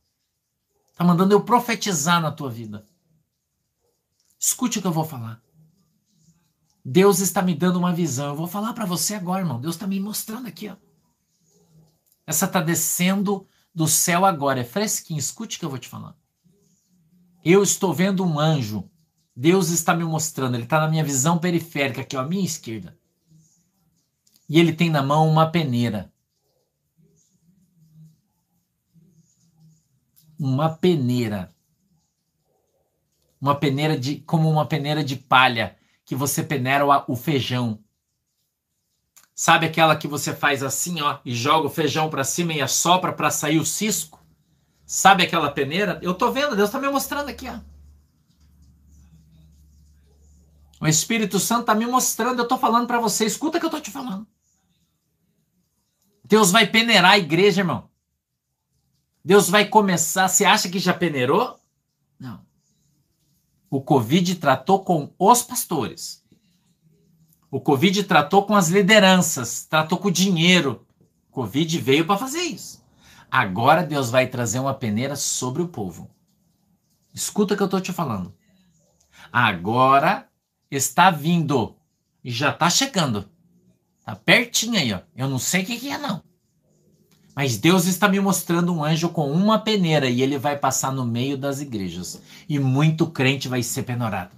Tá 0.96 1.04
mandando 1.04 1.34
eu 1.34 1.44
profetizar 1.44 2.20
na 2.20 2.32
tua 2.32 2.50
vida. 2.50 2.84
Escute 4.38 4.78
o 4.78 4.82
que 4.82 4.88
eu 4.88 4.92
vou 4.92 5.04
falar. 5.04 5.40
Deus 6.84 7.20
está 7.20 7.40
me 7.40 7.54
dando 7.54 7.78
uma 7.78 7.92
visão. 7.92 8.28
Eu 8.28 8.36
vou 8.36 8.46
falar 8.46 8.72
para 8.74 8.84
você 8.84 9.14
agora, 9.14 9.42
irmão. 9.42 9.60
Deus 9.60 9.74
está 9.74 9.86
me 9.86 9.98
mostrando 9.98 10.46
aqui, 10.46 10.68
ó. 10.68 10.76
Essa 12.26 12.46
tá 12.48 12.60
descendo 12.60 13.46
do 13.74 13.88
céu 13.88 14.24
agora, 14.24 14.60
é 14.60 14.64
fresquinho. 14.64 15.18
Escute 15.18 15.56
o 15.56 15.60
que 15.60 15.64
eu 15.64 15.70
vou 15.70 15.78
te 15.78 15.88
falar. 15.88 16.16
Eu 17.44 17.62
estou 17.62 17.92
vendo 17.92 18.24
um 18.24 18.38
anjo. 18.38 18.88
Deus 19.36 19.70
está 19.70 19.94
me 19.94 20.04
mostrando. 20.04 20.54
Ele 20.54 20.64
está 20.64 20.80
na 20.80 20.88
minha 20.88 21.04
visão 21.04 21.38
periférica, 21.38 22.02
aqui, 22.02 22.16
ó, 22.16 22.20
à 22.20 22.24
minha 22.24 22.44
esquerda 22.44 22.96
e 24.48 24.58
ele 24.60 24.72
tem 24.72 24.90
na 24.90 25.02
mão 25.02 25.28
uma 25.28 25.50
peneira. 25.50 26.12
Uma 30.38 30.70
peneira. 30.70 31.50
Uma 33.40 33.54
peneira 33.54 33.98
de 33.98 34.16
como 34.20 34.50
uma 34.50 34.66
peneira 34.66 35.02
de 35.02 35.16
palha 35.16 35.76
que 36.04 36.14
você 36.14 36.42
peneira 36.42 36.84
o, 37.08 37.16
feijão. 37.16 37.82
Sabe 39.34 39.66
aquela 39.66 39.96
que 39.96 40.06
você 40.06 40.34
faz 40.34 40.62
assim, 40.62 41.00
ó, 41.00 41.18
e 41.24 41.34
joga 41.34 41.66
o 41.66 41.70
feijão 41.70 42.10
para 42.10 42.24
cima 42.24 42.52
e 42.52 42.60
assopra 42.60 43.12
para 43.12 43.30
sair 43.30 43.58
o 43.58 43.66
cisco? 43.66 44.22
Sabe 44.86 45.24
aquela 45.24 45.50
peneira? 45.50 45.98
Eu 46.02 46.14
tô 46.14 46.30
vendo, 46.30 46.54
Deus 46.54 46.70
tá 46.70 46.78
me 46.78 46.88
mostrando 46.88 47.30
aqui, 47.30 47.48
ó. 47.48 47.58
O 50.84 50.86
Espírito 50.86 51.40
Santo 51.40 51.64
tá 51.64 51.74
me 51.74 51.86
mostrando, 51.86 52.40
eu 52.40 52.46
tô 52.46 52.58
falando 52.58 52.86
para 52.86 53.00
você, 53.00 53.24
escuta 53.24 53.56
o 53.56 53.60
que 53.60 53.64
eu 53.64 53.70
tô 53.70 53.80
te 53.80 53.90
falando. 53.90 54.26
Deus 56.22 56.50
vai 56.50 56.66
peneirar 56.66 57.12
a 57.12 57.18
igreja, 57.18 57.62
irmão. 57.62 57.88
Deus 59.24 59.48
vai 59.48 59.64
começar. 59.64 60.28
Você 60.28 60.44
acha 60.44 60.68
que 60.68 60.78
já 60.78 60.92
peneirou? 60.92 61.58
Não. 62.20 62.44
O 63.70 63.80
Covid 63.80 64.34
tratou 64.34 64.84
com 64.84 65.10
os 65.18 65.42
pastores. 65.42 66.22
O 67.50 67.62
Covid 67.62 68.04
tratou 68.04 68.44
com 68.44 68.54
as 68.54 68.68
lideranças, 68.68 69.64
tratou 69.64 69.96
com 69.96 70.08
o 70.08 70.12
dinheiro. 70.12 70.86
O 71.30 71.32
Covid 71.32 71.78
veio 71.80 72.06
para 72.06 72.18
fazer 72.18 72.42
isso. 72.42 72.84
Agora 73.30 73.82
Deus 73.82 74.10
vai 74.10 74.26
trazer 74.26 74.58
uma 74.58 74.74
peneira 74.74 75.16
sobre 75.16 75.62
o 75.62 75.68
povo. 75.68 76.10
Escuta 77.14 77.54
o 77.54 77.56
que 77.56 77.62
eu 77.62 77.68
estou 77.68 77.80
te 77.80 77.90
falando. 77.90 78.34
Agora 79.32 80.28
está 80.76 81.10
vindo 81.10 81.76
e 82.22 82.30
já 82.30 82.50
está 82.50 82.68
chegando. 82.70 83.28
Tá 84.04 84.14
pertinho 84.14 84.78
aí, 84.78 84.92
ó. 84.92 85.00
Eu 85.16 85.28
não 85.28 85.38
sei 85.38 85.62
o 85.62 85.66
que, 85.66 85.78
que 85.78 85.90
é, 85.90 85.98
não. 85.98 86.22
Mas 87.34 87.56
Deus 87.56 87.86
está 87.86 88.08
me 88.08 88.20
mostrando 88.20 88.72
um 88.72 88.84
anjo 88.84 89.08
com 89.08 89.30
uma 89.30 89.58
peneira 89.58 90.08
e 90.08 90.22
ele 90.22 90.38
vai 90.38 90.56
passar 90.56 90.92
no 90.92 91.04
meio 91.04 91.36
das 91.36 91.60
igrejas. 91.60 92.20
E 92.48 92.58
muito 92.58 93.06
crente 93.06 93.48
vai 93.48 93.62
ser 93.62 93.82
peneirado. 93.82 94.36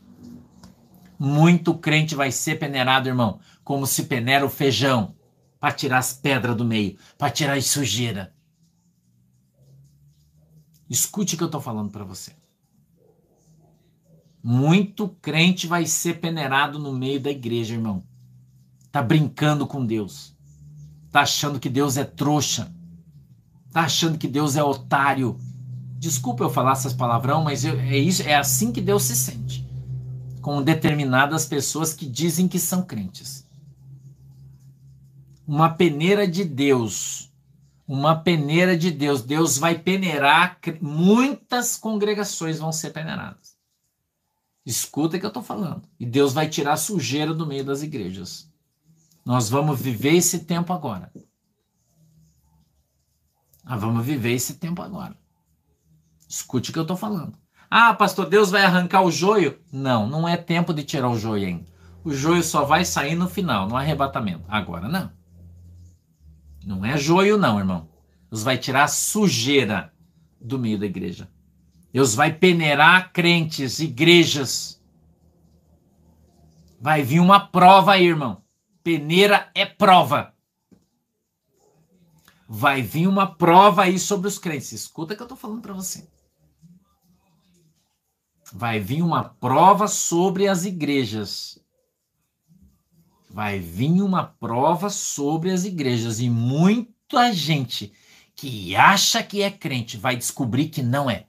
Muito 1.19 1.75
crente 1.75 2.15
vai 2.15 2.31
ser 2.31 2.59
peneirado, 2.59 3.09
irmão. 3.09 3.41
Como 3.65 3.87
se 3.87 4.05
peneira 4.05 4.47
o 4.47 4.51
feijão. 4.51 5.15
Para 5.59 5.73
tirar 5.73 5.99
as 5.99 6.13
pedras 6.13 6.57
do 6.57 6.65
meio. 6.65 6.97
Para 7.19 7.31
tirar 7.31 7.57
a 7.57 7.63
sujeira. 7.63 8.33
Escute 10.89 11.35
o 11.35 11.39
que 11.39 11.43
eu 11.43 11.47
estou 11.47 11.61
falando 11.61 11.91
para 11.91 12.05
você. 12.05 12.33
Muito 14.49 15.09
crente 15.09 15.67
vai 15.67 15.87
ser 15.87 16.21
peneirado 16.21 16.79
no 16.79 16.93
meio 16.93 17.19
da 17.19 17.29
igreja, 17.29 17.75
irmão. 17.75 18.05
Tá 18.93 19.03
brincando 19.03 19.67
com 19.67 19.85
Deus. 19.85 20.37
Tá 21.11 21.23
achando 21.23 21.59
que 21.59 21.69
Deus 21.69 21.97
é 21.97 22.05
trouxa. 22.05 22.73
Tá 23.73 23.81
achando 23.81 24.17
que 24.17 24.29
Deus 24.29 24.55
é 24.55 24.63
otário. 24.63 25.37
Desculpa 25.99 26.45
eu 26.45 26.49
falar 26.49 26.75
essas 26.75 26.93
palavrão, 26.93 27.43
mas 27.43 27.65
eu, 27.65 27.77
é 27.77 27.99
isso, 27.99 28.23
é 28.23 28.37
assim 28.37 28.71
que 28.71 28.81
Deus 28.81 29.03
se 29.03 29.17
sente 29.17 29.67
com 30.41 30.63
determinadas 30.63 31.45
pessoas 31.45 31.93
que 31.93 32.07
dizem 32.07 32.47
que 32.47 32.61
são 32.61 32.83
crentes. 32.83 33.45
Uma 35.45 35.71
peneira 35.71 36.25
de 36.25 36.45
Deus, 36.45 37.33
uma 37.85 38.15
peneira 38.15 38.79
de 38.79 38.93
Deus. 38.93 39.23
Deus 39.23 39.59
vai 39.59 39.77
peneirar, 39.77 40.61
muitas 40.81 41.77
congregações 41.77 42.61
vão 42.61 42.71
ser 42.71 42.91
peneiradas. 42.91 43.56
Escuta 44.67 45.17
o 45.17 45.21
que 45.21 45.25
eu 45.25 45.29
estou 45.29 45.45
falando. 45.45 45.89
E 45.99 46.05
Deus 46.05 46.33
vai 46.33 46.49
tirar 46.49 46.73
a 46.73 46.77
sujeira 46.77 47.33
do 47.33 47.47
meio 47.47 47.65
das 47.65 47.83
igrejas. 47.83 48.53
Nós 49.25 49.49
vamos 49.49 49.81
viver 49.81 50.15
esse 50.15 50.41
tempo 50.41 50.73
agora. 50.73 51.13
Nós 53.65 53.81
vamos 53.81 54.05
viver 54.05 54.33
esse 54.33 54.55
tempo 54.55 54.83
agora. 54.83 55.17
Escute 56.29 56.71
o 56.71 56.73
que 56.73 56.79
eu 56.81 56.83
estou 56.83 56.97
falando. 56.97 57.39
Ah, 57.71 57.95
pastor, 57.95 58.29
Deus 58.29 58.51
vai 58.51 58.65
arrancar 58.65 59.03
o 59.03 59.11
joio? 59.11 59.61
Não, 59.73 60.09
não 60.09 60.29
é 60.29 60.37
tempo 60.37 60.75
de 60.75 60.83
tirar 60.83 61.11
o 61.11 61.19
joio 61.19 61.47
ainda. 61.47 61.67
O 62.03 62.13
joio 62.13 62.43
só 62.43 62.65
vai 62.65 62.85
sair 62.85 63.15
no 63.15 63.29
final, 63.29 63.69
no 63.69 63.77
arrebatamento. 63.77 64.45
Agora 64.49 64.89
não. 64.89 65.13
Não 66.65 66.85
é 66.85 66.97
joio, 66.97 67.39
não, 67.39 67.59
irmão. 67.59 67.89
Deus 68.29 68.43
vai 68.43 68.59
tirar 68.59 68.85
a 68.85 68.89
sujeira 68.89 69.93
do 70.41 70.59
meio 70.59 70.79
da 70.79 70.87
igreja. 70.87 71.29
Deus 71.97 72.15
vai 72.15 72.31
peneirar 72.31 73.11
crentes, 73.11 73.79
igrejas. 73.79 74.79
Vai 76.79 77.03
vir 77.03 77.21
uma 77.21 77.41
prova 77.41 77.93
aí, 77.93 78.05
irmão. 78.05 78.43
Peneira 78.85 79.51
é 79.55 79.65
prova. 79.65 80.35
Vai 82.47 82.83
vir 82.83 83.09
uma 83.09 83.35
prova 83.35 83.85
aí 83.85 83.99
sobre 83.99 84.29
os 84.29 84.39
crentes. 84.39 84.73
Escuta 84.73 85.15
o 85.15 85.17
que 85.17 85.23
eu 85.23 85.25
estou 85.25 85.39
falando 85.39 85.63
para 85.63 85.73
você. 85.73 86.07
Vai 88.53 88.79
vir 88.79 89.01
uma 89.01 89.25
prova 89.25 89.89
sobre 89.89 90.49
as 90.49 90.67
igrejas. 90.67 91.59
Vai 93.31 93.59
vir 93.59 94.03
uma 94.03 94.23
prova 94.23 94.91
sobre 94.91 95.51
as 95.51 95.65
igrejas. 95.65 96.21
E 96.21 96.29
muita 96.29 97.33
gente 97.33 97.91
que 98.35 98.77
acha 98.77 99.23
que 99.23 99.41
é 99.41 99.51
crente 99.51 99.97
vai 99.97 100.15
descobrir 100.15 100.69
que 100.69 100.83
não 100.83 101.09
é. 101.11 101.27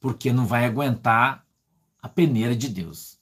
Porque 0.00 0.32
não 0.32 0.46
vai 0.46 0.64
aguentar 0.64 1.44
a 2.00 2.08
peneira 2.08 2.54
de 2.54 2.68
Deus. 2.68 3.18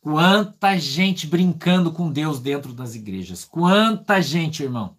Quanta 0.00 0.78
gente 0.78 1.26
brincando 1.26 1.92
com 1.92 2.10
Deus 2.10 2.40
dentro 2.40 2.72
das 2.72 2.94
igrejas. 2.94 3.44
Quanta 3.44 4.22
gente, 4.22 4.62
irmão. 4.62 4.96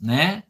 Né? 0.00 0.42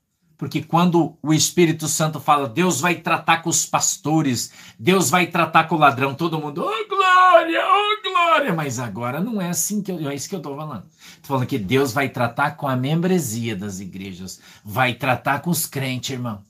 Porque 0.43 0.61
quando 0.61 1.17
o 1.23 1.33
Espírito 1.33 1.87
Santo 1.87 2.19
fala, 2.19 2.49
Deus 2.49 2.81
vai 2.81 2.97
tratar 2.97 3.43
com 3.43 3.49
os 3.49 3.65
pastores, 3.65 4.51
Deus 4.77 5.09
vai 5.09 5.29
tratar 5.29 5.69
com 5.69 5.77
o 5.77 5.79
ladrão, 5.79 6.17
todo 6.17 6.41
mundo, 6.41 6.65
oh 6.65 6.89
glória, 6.89 7.61
oh 7.65 8.03
glória. 8.11 8.53
Mas 8.53 8.81
agora 8.81 9.21
não 9.21 9.41
é 9.41 9.51
assim 9.51 9.81
que 9.81 9.93
eu, 9.93 10.11
é 10.11 10.15
isso 10.15 10.29
que 10.29 10.35
eu 10.35 10.41
estou 10.41 10.57
falando. 10.57 10.85
Estou 10.99 11.29
falando 11.29 11.47
que 11.47 11.61
Deus 11.61 11.93
vai 11.93 12.09
tratar 12.09 12.57
com 12.57 12.67
a 12.67 12.75
membresia 12.75 13.55
das 13.55 13.79
igrejas, 13.79 14.41
vai 14.65 14.95
tratar 14.95 15.43
com 15.43 15.51
os 15.51 15.65
crentes, 15.65 16.11
irmão. 16.11 16.43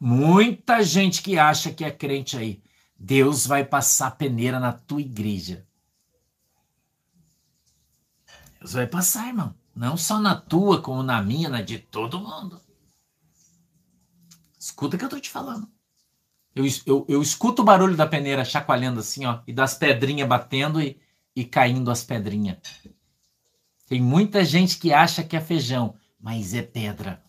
Muita 0.00 0.82
gente 0.82 1.20
que 1.22 1.38
acha 1.38 1.70
que 1.70 1.84
é 1.84 1.90
crente 1.90 2.36
aí 2.36 2.62
Deus 3.02 3.46
vai 3.46 3.64
passar 3.64 4.10
peneira 4.10 4.60
na 4.60 4.74
tua 4.74 5.00
igreja. 5.00 5.66
Deus 8.58 8.74
vai 8.74 8.86
passar, 8.86 9.28
irmão. 9.28 9.54
Não 9.74 9.96
só 9.96 10.20
na 10.20 10.36
tua, 10.36 10.82
como 10.82 11.02
na 11.02 11.22
minha, 11.22 11.48
na 11.48 11.62
de 11.62 11.78
todo 11.78 12.20
mundo. 12.20 12.60
Escuta 14.58 14.96
o 14.96 14.98
que 14.98 15.04
eu 15.06 15.08
tô 15.08 15.18
te 15.18 15.30
falando. 15.30 15.66
Eu, 16.54 16.64
eu, 16.84 17.06
eu 17.08 17.22
escuto 17.22 17.62
o 17.62 17.64
barulho 17.64 17.96
da 17.96 18.06
peneira 18.06 18.44
chacoalhando 18.44 19.00
assim, 19.00 19.24
ó, 19.24 19.40
e 19.46 19.52
das 19.52 19.74
pedrinhas 19.74 20.28
batendo 20.28 20.82
e, 20.82 21.00
e 21.34 21.42
caindo 21.42 21.90
as 21.90 22.04
pedrinhas. 22.04 22.58
Tem 23.86 24.00
muita 24.00 24.44
gente 24.44 24.78
que 24.78 24.92
acha 24.92 25.24
que 25.24 25.36
é 25.36 25.40
feijão, 25.40 25.96
mas 26.20 26.52
é 26.52 26.60
pedra. 26.60 27.24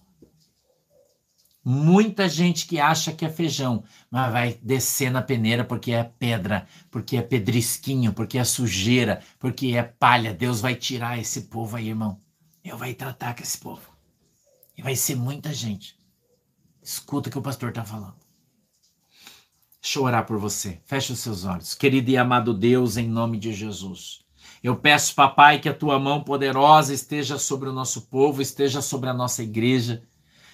Muita 1.64 2.28
gente 2.28 2.66
que 2.66 2.80
acha 2.80 3.14
que 3.14 3.24
é 3.24 3.30
feijão, 3.30 3.84
mas 4.10 4.32
vai 4.32 4.60
descer 4.64 5.12
na 5.12 5.22
peneira 5.22 5.64
porque 5.64 5.92
é 5.92 6.04
pedra, 6.04 6.68
porque 6.90 7.18
é 7.18 7.22
pedrisquinho, 7.22 8.14
porque 8.14 8.40
é 8.40 8.44
sujeira, 8.44 9.22
porque 9.38 9.68
é 9.76 9.84
palha. 9.84 10.34
Deus 10.34 10.60
vai 10.60 10.74
tirar 10.74 11.20
esse 11.20 11.42
povo 11.42 11.78
aí, 11.78 11.90
irmão. 11.90 12.20
Eu 12.64 12.78
vai 12.78 12.96
tratar 12.96 13.36
com 13.36 13.44
esse 13.44 13.58
povo. 13.58 13.92
E 14.76 14.82
vai 14.82 14.96
ser 14.96 15.16
muita 15.16 15.54
gente. 15.54 15.96
Escuta 16.82 17.30
o 17.30 17.32
que 17.32 17.38
o 17.38 17.44
pastor 17.44 17.70
está 17.70 17.86
falando. 17.86 18.16
Deixa 19.80 20.00
eu 20.00 20.04
orar 20.04 20.26
por 20.26 20.40
você. 20.40 20.80
Feche 20.86 21.14
os 21.14 21.20
seus 21.20 21.46
olhos. 21.46 21.76
Querido 21.76 22.10
e 22.10 22.18
amado 22.18 22.54
Deus, 22.54 22.98
em 22.98 23.08
nome 23.08 23.38
de 23.38 23.54
Jesus. 23.54 24.22
Eu 24.64 24.76
peço, 24.76 25.16
papai, 25.16 25.60
que 25.60 25.70
a 25.70 25.74
tua 25.74 26.00
mão 26.00 26.24
poderosa 26.24 26.94
esteja 26.94 27.38
sobre 27.40 27.68
o 27.70 27.74
nosso 27.74 28.04
povo, 28.04 28.42
esteja 28.42 28.82
sobre 28.82 29.10
a 29.10 29.14
nossa 29.14 29.42
igreja. 29.42 30.04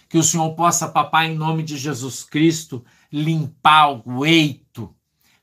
Que 0.10 0.18
o 0.18 0.24
Senhor 0.24 0.54
possa, 0.56 0.88
papai, 0.88 1.32
em 1.32 1.36
nome 1.36 1.64
de 1.64 1.78
Jesus 1.78 2.24
Cristo, 2.24 2.84
limpar 3.12 4.02
o 4.08 4.26
eito, 4.26 4.96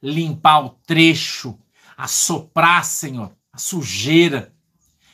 limpar 0.02 0.64
o 0.64 0.70
trecho, 0.86 1.58
assoprar, 1.96 2.84
Senhor, 2.84 3.32
a 3.52 3.58
sujeira. 3.58 4.52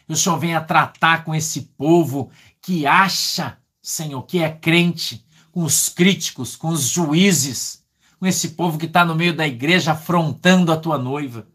Que 0.06 0.12
o 0.12 0.16
Senhor 0.16 0.38
venha 0.38 0.60
tratar 0.60 1.24
com 1.24 1.34
esse 1.34 1.62
povo 1.76 2.30
que 2.60 2.86
acha, 2.86 3.58
Senhor, 3.82 4.22
que 4.22 4.40
é 4.40 4.50
crente, 4.50 5.24
com 5.50 5.64
os 5.64 5.88
críticos, 5.88 6.54
com 6.56 6.68
os 6.68 6.88
juízes, 6.88 7.82
com 8.18 8.26
esse 8.26 8.50
povo 8.50 8.78
que 8.78 8.86
está 8.86 9.04
no 9.04 9.14
meio 9.14 9.34
da 9.34 9.46
igreja 9.46 9.92
afrontando 9.92 10.72
a 10.72 10.76
tua 10.76 10.98
noiva. 10.98 11.46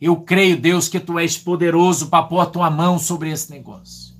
Eu 0.00 0.20
creio, 0.22 0.60
Deus, 0.60 0.88
que 0.88 1.00
tu 1.00 1.18
és 1.18 1.36
poderoso 1.36 2.08
para 2.08 2.24
pôr 2.24 2.40
a 2.40 2.46
tua 2.46 2.70
mão 2.70 2.98
sobre 2.98 3.30
esse 3.30 3.50
negócio 3.50 4.14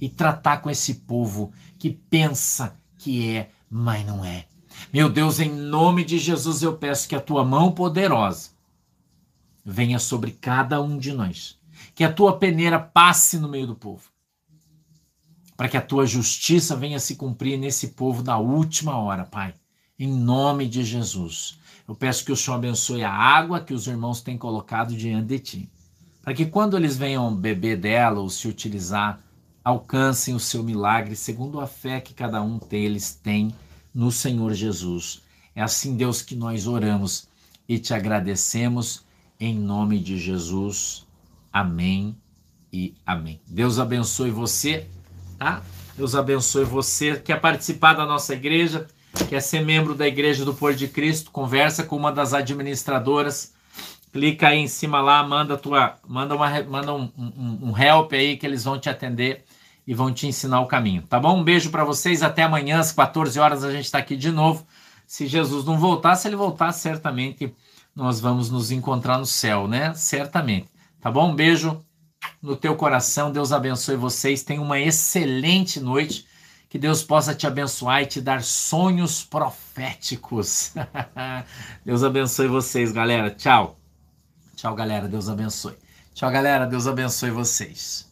e 0.00 0.08
tratar 0.08 0.58
com 0.58 0.70
esse 0.70 0.94
povo 0.94 1.52
que 1.78 1.90
pensa 1.90 2.76
que 2.98 3.30
é, 3.30 3.50
mas 3.70 4.04
não 4.04 4.24
é. 4.24 4.46
Meu 4.92 5.08
Deus, 5.08 5.40
em 5.40 5.50
nome 5.50 6.04
de 6.04 6.18
Jesus, 6.18 6.62
eu 6.62 6.76
peço 6.76 7.08
que 7.08 7.14
a 7.14 7.20
tua 7.20 7.44
mão 7.44 7.72
poderosa 7.72 8.50
venha 9.64 9.98
sobre 9.98 10.32
cada 10.32 10.80
um 10.80 10.98
de 10.98 11.12
nós. 11.12 11.58
Que 11.94 12.04
a 12.04 12.12
tua 12.12 12.38
peneira 12.38 12.78
passe 12.78 13.38
no 13.38 13.48
meio 13.48 13.66
do 13.66 13.74
povo. 13.74 14.10
Para 15.56 15.68
que 15.68 15.76
a 15.76 15.82
tua 15.82 16.06
justiça 16.06 16.76
venha 16.76 16.98
se 16.98 17.16
cumprir 17.16 17.58
nesse 17.58 17.88
povo 17.88 18.22
da 18.22 18.38
última 18.38 18.96
hora, 18.96 19.24
Pai. 19.24 19.54
Em 19.98 20.08
nome 20.08 20.68
de 20.68 20.84
Jesus. 20.84 21.58
Eu 21.86 21.94
peço 21.94 22.24
que 22.24 22.32
o 22.32 22.36
Senhor 22.36 22.56
abençoe 22.56 23.02
a 23.02 23.12
água 23.12 23.60
que 23.60 23.74
os 23.74 23.86
irmãos 23.86 24.20
têm 24.20 24.38
colocado 24.38 24.94
diante 24.94 25.26
de 25.26 25.38
ti. 25.38 25.72
Para 26.22 26.34
que 26.34 26.46
quando 26.46 26.76
eles 26.76 26.96
venham 26.96 27.34
beber 27.34 27.78
dela 27.78 28.20
ou 28.20 28.28
se 28.28 28.46
utilizar, 28.46 29.20
alcancem 29.68 30.34
o 30.34 30.40
seu 30.40 30.62
milagre 30.62 31.14
segundo 31.14 31.60
a 31.60 31.66
fé 31.66 32.00
que 32.00 32.14
cada 32.14 32.40
um 32.40 32.56
deles 32.56 33.20
tem 33.22 33.54
no 33.94 34.10
Senhor 34.10 34.54
Jesus. 34.54 35.20
É 35.54 35.60
assim, 35.60 35.94
Deus, 35.94 36.22
que 36.22 36.34
nós 36.34 36.66
oramos 36.66 37.28
e 37.68 37.78
te 37.78 37.92
agradecemos 37.92 39.04
em 39.38 39.54
nome 39.54 39.98
de 39.98 40.16
Jesus. 40.18 41.06
Amém 41.52 42.16
e 42.72 42.94
amém. 43.04 43.42
Deus 43.46 43.78
abençoe 43.78 44.30
você, 44.30 44.86
tá? 45.38 45.62
Deus 45.94 46.14
abençoe 46.14 46.64
você. 46.64 47.18
Quer 47.18 47.38
participar 47.38 47.92
da 47.92 48.06
nossa 48.06 48.32
igreja? 48.32 48.88
quer 49.28 49.42
ser 49.42 49.62
membro 49.62 49.94
da 49.94 50.06
Igreja 50.06 50.44
do 50.44 50.54
Pôr 50.54 50.74
de 50.74 50.86
Cristo, 50.86 51.30
conversa 51.30 51.82
com 51.82 51.96
uma 51.96 52.12
das 52.12 52.32
administradoras, 52.32 53.52
clica 54.12 54.48
aí 54.48 54.58
em 54.58 54.68
cima 54.68 55.00
lá, 55.00 55.22
manda 55.26 55.58
tua, 55.58 55.96
manda, 56.06 56.36
uma, 56.36 56.62
manda 56.62 56.94
um, 56.94 57.10
um, 57.18 57.58
um 57.70 57.76
help 57.76 58.12
aí 58.12 58.36
que 58.36 58.46
eles 58.46 58.64
vão 58.64 58.78
te 58.78 58.88
atender 58.88 59.44
e 59.88 59.94
vão 59.94 60.12
te 60.12 60.26
ensinar 60.26 60.60
o 60.60 60.66
caminho, 60.66 61.00
tá 61.00 61.18
bom? 61.18 61.38
Um 61.38 61.42
beijo 61.42 61.70
para 61.70 61.82
vocês, 61.82 62.22
até 62.22 62.42
amanhã 62.42 62.78
às 62.78 62.92
14 62.92 63.40
horas 63.40 63.64
a 63.64 63.72
gente 63.72 63.86
está 63.86 63.96
aqui 63.96 64.18
de 64.18 64.30
novo. 64.30 64.66
Se 65.06 65.26
Jesus 65.26 65.64
não 65.64 65.78
voltar, 65.78 66.14
se 66.14 66.28
ele 66.28 66.36
voltar, 66.36 66.72
certamente 66.72 67.54
nós 67.96 68.20
vamos 68.20 68.50
nos 68.50 68.70
encontrar 68.70 69.16
no 69.16 69.24
céu, 69.24 69.66
né? 69.66 69.94
Certamente. 69.94 70.68
Tá 71.00 71.10
bom? 71.10 71.30
Um 71.30 71.34
beijo 71.34 71.82
no 72.42 72.54
teu 72.54 72.76
coração. 72.76 73.32
Deus 73.32 73.50
abençoe 73.50 73.96
vocês. 73.96 74.42
Tenham 74.42 74.62
uma 74.62 74.78
excelente 74.78 75.80
noite. 75.80 76.26
Que 76.68 76.78
Deus 76.78 77.02
possa 77.02 77.34
te 77.34 77.46
abençoar 77.46 78.02
e 78.02 78.06
te 78.06 78.20
dar 78.20 78.42
sonhos 78.42 79.24
proféticos. 79.24 80.74
Deus 81.82 82.04
abençoe 82.04 82.46
vocês, 82.46 82.92
galera. 82.92 83.30
Tchau. 83.30 83.78
Tchau, 84.54 84.74
galera. 84.74 85.08
Deus 85.08 85.30
abençoe. 85.30 85.78
Tchau, 86.12 86.30
galera. 86.30 86.66
Deus 86.66 86.86
abençoe 86.86 87.30
vocês. 87.30 88.07